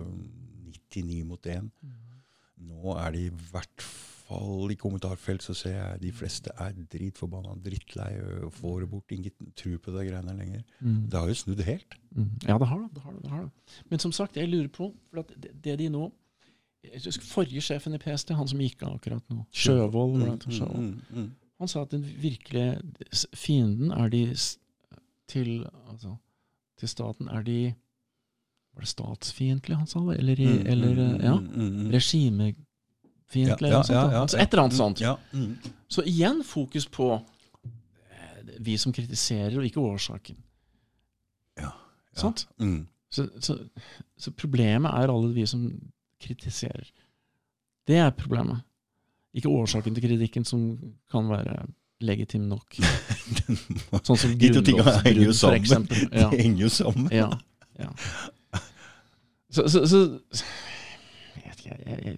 [0.93, 1.69] 99 mot 1.
[2.63, 4.12] Nå er det i hvert fall
[4.71, 8.11] i kommentarfelt så ser jeg de fleste er dritforbanna, drittlei
[8.43, 9.13] og får det bort.
[9.15, 10.65] Ingen tror på det greiene lenger.
[10.79, 11.05] Mm.
[11.11, 11.97] Det har jo snudd helt.
[12.11, 12.31] Mm.
[12.47, 12.89] Ja, det har det.
[12.95, 13.79] det, har det, det, har det.
[13.89, 16.09] Men som sagt, jeg lurer på for at det, de nå
[16.83, 20.35] jeg husker Forrige sjefen i PST, han som gikk av akkurat nå, Sjøvold, var.
[20.43, 21.29] Mm, mm, mm.
[21.63, 24.25] han sa at den virkelige fienden er de
[25.31, 26.17] til, altså,
[26.79, 27.73] til staten er de
[28.73, 30.17] Var det statsfiendtlige han sa det?
[30.17, 31.91] Eller, Mm, eller mm, ja, mm,
[33.31, 35.01] mm, Ja, ja, ja, altså, et eller annet sånt.
[35.33, 35.57] Mm.
[35.87, 40.37] Så igjen fokus på eh, vi som kritiserer, og ikke årsaken.
[41.59, 41.71] Ja,
[42.15, 42.47] Sant?
[42.59, 42.87] Mm.
[43.13, 43.57] Så, så,
[44.17, 45.67] så problemet er alle vi som
[46.21, 46.89] kritiserer.
[47.87, 48.63] Det er problemet.
[49.33, 50.77] Ikke årsaken til kritikken, som
[51.11, 51.65] kan være
[52.03, 52.77] legitim nok.
[54.07, 55.59] Sånn som henger jo grunnlovsbrudd, for sammen.
[55.61, 56.03] eksempel.
[56.21, 56.29] Ja.
[56.29, 57.09] Det henger jo sammen.
[57.13, 57.29] Ja,
[57.79, 57.89] ja.
[59.53, 59.97] Så, så, så
[61.37, 62.15] jeg, vet ikke, jeg, jeg,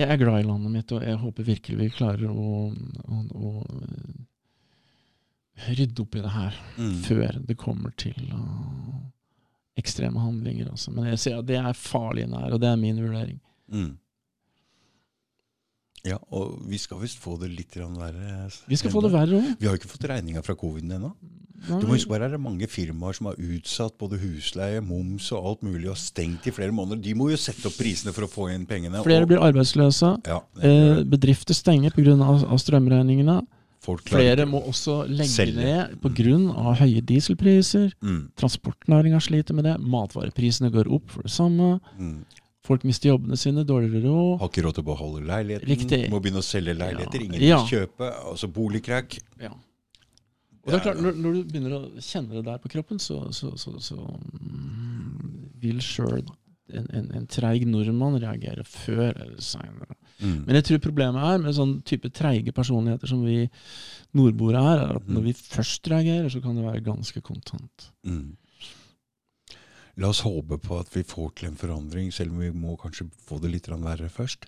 [0.00, 3.52] jeg er glad i landet mitt, og jeg håper virkelig vi klarer å, å, å
[3.76, 6.94] eh, rydde opp i det her Mm.
[7.04, 8.94] før det kommer til uh,
[9.76, 10.70] ekstreme handlinger.
[10.72, 10.92] Altså.
[10.96, 13.40] Men jeg ser at det er farlig nær, og det er min vurdering.
[13.68, 13.90] Mm.
[16.06, 18.48] Ja, og vi skal visst få det litt verre.
[18.66, 19.54] Vi skal få det verre òg.
[19.60, 21.12] Vi har ikke fått regninga fra coviden ennå.
[21.68, 25.26] Du må huske på at det er mange firmaer som har utsatt både husleie, moms
[25.36, 27.02] og alt mulig, og stengt i flere måneder.
[27.04, 29.02] De må jo sette opp prisene for å få inn pengene.
[29.04, 30.14] Flere og, blir arbeidsløse.
[30.26, 32.16] ja, Eh, bedrifter stenger pga.
[32.56, 33.42] Strømregningene.
[33.80, 35.56] Flere må også legge Selge.
[35.56, 36.74] ned pga.
[36.80, 37.92] høye dieselpriser.
[38.02, 39.76] mm, Transportnæringa sliter med det.
[39.80, 41.80] Matvareprisene går opp for det samme.
[41.98, 42.24] mm.
[42.66, 44.34] Folk mister jobbene sine, dårligere råd.
[44.42, 45.70] Har ikke råd til å beholde leiligheten.
[45.70, 46.00] Riktig.
[46.12, 47.24] Må begynne å selge leiligheter.
[47.24, 48.10] Ingen vil kjøpe.
[48.30, 49.16] Altså boligkrakk.
[49.40, 49.54] Ja.
[50.60, 53.22] Og det er klart, når, når du begynner å kjenne det der på kroppen, så,
[53.32, 59.96] så, så, så mm, vil sjøl en, en, en treig nordmann reagere før eller seinere.
[60.20, 60.42] Mm.
[60.44, 63.46] Men jeg tror problemet er med sånn type treige personligheter som vi
[64.16, 67.88] nordboere er, er at når vi først reagerer, så kan det være ganske kontant.
[68.04, 68.36] Mm.
[69.96, 73.08] La oss håpe på at vi får til en forandring, selv om vi må kanskje
[73.26, 74.46] få det litt verre først.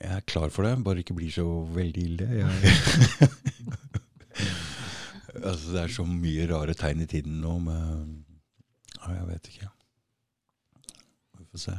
[0.00, 1.44] Jeg er klar for det, bare ikke blir så
[1.74, 2.28] veldig ille.
[2.42, 2.50] Jeg,
[5.42, 7.78] Altså, det er så mye rare tegn i tiden nå med
[8.98, 9.68] ja, Jeg vet ikke.
[11.38, 11.76] Vi får se.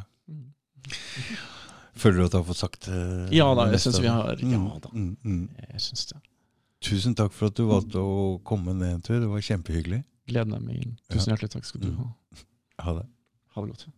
[1.95, 4.57] Føler du at du har fått sagt uh, Ja da, jeg syns vi har Ja
[4.57, 5.43] Mm, da, mm, mm.
[5.69, 6.18] jeg syns det.
[6.84, 9.19] Tusen takk for at du valgte å komme ned en tur.
[9.22, 10.01] Det var kjempehyggelig.
[10.27, 10.97] Gleden er min.
[11.14, 11.97] Tusen hjertelig takk skal du Mm.
[12.01, 12.10] ha.
[12.80, 13.06] Ha det.
[13.56, 13.90] Ha det godt.